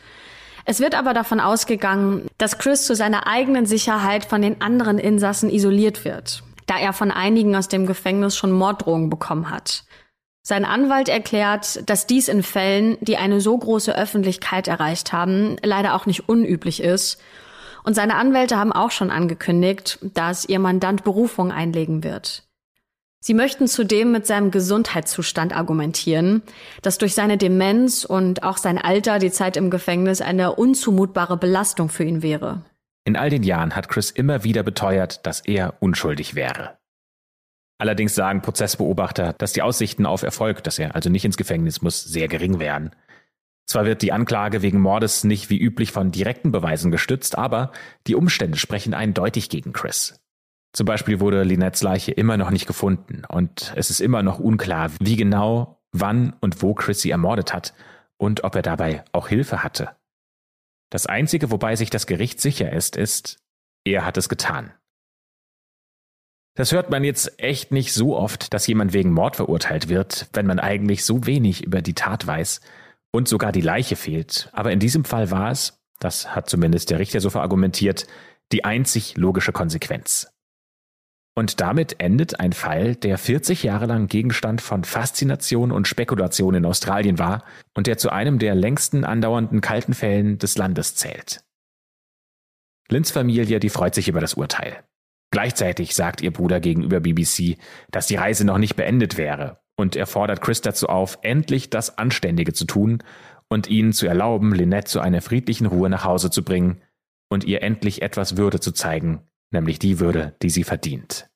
Es 0.64 0.80
wird 0.80 0.95
aber 0.95 1.14
davon 1.14 1.41
ausgegangen, 1.41 2.26
dass 2.39 2.59
Chris 2.59 2.87
zu 2.87 2.95
seiner 2.95 3.26
eigenen 3.26 3.66
Sicherheit 3.66 4.24
von 4.24 4.43
den 4.43 4.61
anderen 4.61 4.99
Insassen 4.99 5.51
isoliert 5.51 6.05
wird, 6.05 6.43
da 6.66 6.78
er 6.78 6.93
von 6.93 7.11
einigen 7.11 7.57
aus 7.57 7.68
dem 7.68 7.87
Gefängnis 7.87 8.37
schon 8.37 8.53
Morddrohungen 8.53 9.11
bekommen 9.11 9.51
hat. 9.51 9.85
Sein 10.45 10.64
Anwalt 10.64 11.09
erklärt, 11.09 11.89
dass 11.89 12.07
dies 12.07 12.28
in 12.28 12.43
Fällen, 12.43 12.97
die 13.01 13.16
eine 13.16 13.41
so 13.41 13.57
große 13.57 13.97
Öffentlichkeit 13.97 14.68
erreicht 14.68 15.12
haben, 15.12 15.57
leider 15.62 15.95
auch 15.95 16.07
nicht 16.07 16.28
unüblich 16.28 16.83
ist 16.83 17.20
und 17.85 17.95
seine 17.95 18.16
Anwälte 18.16 18.57
haben 18.57 18.72
auch 18.72 18.91
schon 18.91 19.11
angekündigt, 19.11 19.99
dass 20.14 20.45
ihr 20.45 20.59
Mandant 20.59 21.05
Berufung 21.05 21.53
einlegen 21.53 22.05
wird. 22.05 22.45
Sie 23.24 23.35
möchten 23.35 23.68
zudem 23.68 24.11
mit 24.11 24.26
seinem 24.26 24.51
Gesundheitszustand 24.51 25.55
argumentieren, 25.55 26.43
dass 26.83 26.99
durch 26.99 27.14
seine 27.14 27.39
Demenz 27.39 28.05
und 28.05 28.43
auch 28.43 28.57
sein 28.57 28.78
Alter 28.78 29.20
die 29.20 29.30
Zeit 29.30 29.57
im 29.57 29.70
Gefängnis 29.70 30.20
eine 30.20 30.57
unzumutbare 30.57 31.37
Belastung 31.37 31.89
für 31.89 32.03
ihn 32.03 32.22
wäre. 32.22 32.62
In 33.05 33.16
all 33.16 33.30
den 33.30 33.45
Jahren 33.45 33.76
hat 33.76 33.89
Chris 33.89 34.11
immer 34.11 34.43
wieder 34.43 34.64
beteuert, 34.64 35.24
dass 35.24 35.41
er 35.41 35.74
unschuldig 35.78 36.35
wäre. 36.35 36.78
Allerdings 37.78 38.14
sagen 38.14 38.43
Prozessbeobachter, 38.43 39.35
dass 39.35 39.53
die 39.53 39.62
Aussichten 39.62 40.07
auf 40.07 40.22
Erfolg, 40.22 40.62
dass 40.64 40.78
er 40.78 40.95
also 40.95 41.09
nicht 41.09 41.24
ins 41.24 41.37
Gefängnis 41.37 41.83
muss, 41.83 42.03
sehr 42.03 42.28
gering 42.28 42.59
wären. 42.59 42.91
Zwar 43.66 43.84
wird 43.84 44.02
die 44.02 44.12
Anklage 44.12 44.62
wegen 44.62 44.80
Mordes 44.80 45.24
nicht 45.24 45.50
wie 45.50 45.58
üblich 45.58 45.92
von 45.92 46.10
direkten 46.10 46.52
Beweisen 46.52 46.90
gestützt, 46.90 47.38
aber 47.38 47.72
die 48.06 48.14
Umstände 48.14 48.58
sprechen 48.58 48.94
eindeutig 48.94 49.48
gegen 49.48 49.72
Chris. 49.72 50.20
Zum 50.72 50.86
Beispiel 50.86 51.20
wurde 51.20 51.42
Linettes 51.42 51.82
Leiche 51.82 52.12
immer 52.12 52.36
noch 52.36 52.50
nicht 52.50 52.66
gefunden 52.66 53.22
und 53.28 53.72
es 53.76 53.90
ist 53.90 54.00
immer 54.00 54.22
noch 54.22 54.38
unklar, 54.38 54.90
wie 55.00 55.16
genau, 55.16 55.82
wann 55.92 56.34
und 56.40 56.62
wo 56.62 56.74
Chris 56.74 57.02
sie 57.02 57.10
ermordet 57.10 57.52
hat 57.52 57.74
und 58.16 58.44
ob 58.44 58.54
er 58.56 58.62
dabei 58.62 59.04
auch 59.12 59.28
Hilfe 59.28 59.62
hatte. 59.62 59.90
Das 60.90 61.06
Einzige, 61.06 61.50
wobei 61.50 61.76
sich 61.76 61.90
das 61.90 62.06
Gericht 62.06 62.40
sicher 62.40 62.72
ist, 62.72 62.96
ist, 62.96 63.38
er 63.84 64.04
hat 64.04 64.16
es 64.16 64.28
getan. 64.28 64.72
Das 66.54 66.72
hört 66.72 66.90
man 66.90 67.02
jetzt 67.02 67.40
echt 67.40 67.72
nicht 67.72 67.94
so 67.94 68.16
oft, 68.16 68.52
dass 68.52 68.66
jemand 68.66 68.92
wegen 68.92 69.12
Mord 69.12 69.36
verurteilt 69.36 69.88
wird, 69.88 70.28
wenn 70.34 70.46
man 70.46 70.58
eigentlich 70.58 71.04
so 71.04 71.26
wenig 71.26 71.64
über 71.64 71.80
die 71.80 71.94
Tat 71.94 72.26
weiß 72.26 72.60
und 73.12 73.28
sogar 73.28 73.52
die 73.52 73.60
Leiche 73.60 73.94
fehlt. 73.94 74.48
Aber 74.52 74.72
in 74.72 74.80
diesem 74.80 75.04
Fall 75.04 75.30
war 75.30 75.50
es, 75.50 75.78
das 76.00 76.34
hat 76.34 76.50
zumindest 76.50 76.90
der 76.90 76.98
Richter 76.98 77.20
so 77.20 77.30
verargumentiert, 77.30 78.06
die 78.50 78.64
einzig 78.64 79.16
logische 79.16 79.52
Konsequenz. 79.52 80.28
Und 81.34 81.60
damit 81.60 81.98
endet 82.00 82.40
ein 82.40 82.52
Fall, 82.52 82.94
der 82.94 83.16
40 83.16 83.62
Jahre 83.62 83.86
lang 83.86 84.06
Gegenstand 84.06 84.60
von 84.60 84.84
Faszination 84.84 85.72
und 85.72 85.88
Spekulation 85.88 86.54
in 86.54 86.66
Australien 86.66 87.18
war 87.18 87.44
und 87.74 87.86
der 87.86 87.96
zu 87.96 88.10
einem 88.10 88.38
der 88.38 88.54
längsten 88.54 89.04
andauernden 89.04 89.62
kalten 89.62 89.94
Fällen 89.94 90.36
des 90.38 90.58
Landes 90.58 90.94
zählt. 90.94 91.42
Lynns 92.90 93.10
Familie, 93.10 93.60
die 93.60 93.70
freut 93.70 93.94
sich 93.94 94.08
über 94.08 94.20
das 94.20 94.34
Urteil. 94.34 94.84
Gleichzeitig 95.30 95.94
sagt 95.94 96.20
ihr 96.20 96.30
Bruder 96.30 96.60
gegenüber 96.60 97.00
BBC, 97.00 97.56
dass 97.90 98.06
die 98.06 98.16
Reise 98.16 98.44
noch 98.44 98.58
nicht 98.58 98.76
beendet 98.76 99.16
wäre 99.16 99.61
und 99.77 99.97
er 99.97 100.07
fordert 100.07 100.41
Chris 100.41 100.61
dazu 100.61 100.89
auf, 100.89 101.18
endlich 101.23 101.70
das 101.70 101.99
Anständige 101.99 102.53
zu 102.53 102.64
tun 102.64 103.03
und 103.49 103.68
ihnen 103.68 103.93
zu 103.93 104.07
erlauben, 104.07 104.55
Lynette 104.55 104.91
zu 104.91 105.01
einer 105.01 105.20
friedlichen 105.20 105.66
Ruhe 105.66 105.91
nach 105.91 106.05
Hause 106.05 106.31
zu 106.31 106.45
bringen 106.45 106.83
und 107.31 107.45
ihr 107.45 107.62
endlich 107.62 108.03
etwas 108.03 108.37
Würde 108.37 108.61
zu 108.61 108.73
zeigen, 108.73 109.23
nämlich 109.51 109.79
die 109.79 110.01
Würde, 110.01 110.35
die 110.43 110.51
sie 110.51 110.64
verdient. 110.64 111.29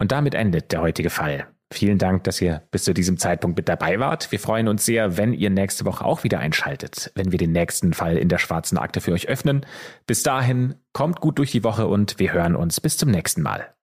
Und 0.00 0.12
damit 0.12 0.34
endet 0.34 0.72
der 0.72 0.80
heutige 0.80 1.10
Fall. 1.10 1.46
Vielen 1.72 1.98
Dank, 1.98 2.24
dass 2.24 2.40
ihr 2.40 2.62
bis 2.70 2.84
zu 2.84 2.92
diesem 2.92 3.16
Zeitpunkt 3.16 3.56
mit 3.56 3.68
dabei 3.68 3.98
wart. 3.98 4.30
Wir 4.30 4.38
freuen 4.38 4.68
uns 4.68 4.84
sehr, 4.84 5.16
wenn 5.16 5.32
ihr 5.32 5.48
nächste 5.48 5.84
Woche 5.84 6.04
auch 6.04 6.22
wieder 6.22 6.38
einschaltet, 6.38 7.10
wenn 7.14 7.32
wir 7.32 7.38
den 7.38 7.52
nächsten 7.52 7.94
Fall 7.94 8.18
in 8.18 8.28
der 8.28 8.38
schwarzen 8.38 8.76
Akte 8.76 9.00
für 9.00 9.12
euch 9.12 9.28
öffnen. 9.28 9.64
Bis 10.06 10.22
dahin, 10.22 10.74
kommt 10.92 11.20
gut 11.20 11.38
durch 11.38 11.50
die 11.50 11.64
Woche 11.64 11.86
und 11.86 12.18
wir 12.18 12.32
hören 12.32 12.56
uns 12.56 12.80
bis 12.80 12.98
zum 12.98 13.10
nächsten 13.10 13.40
Mal. 13.40 13.74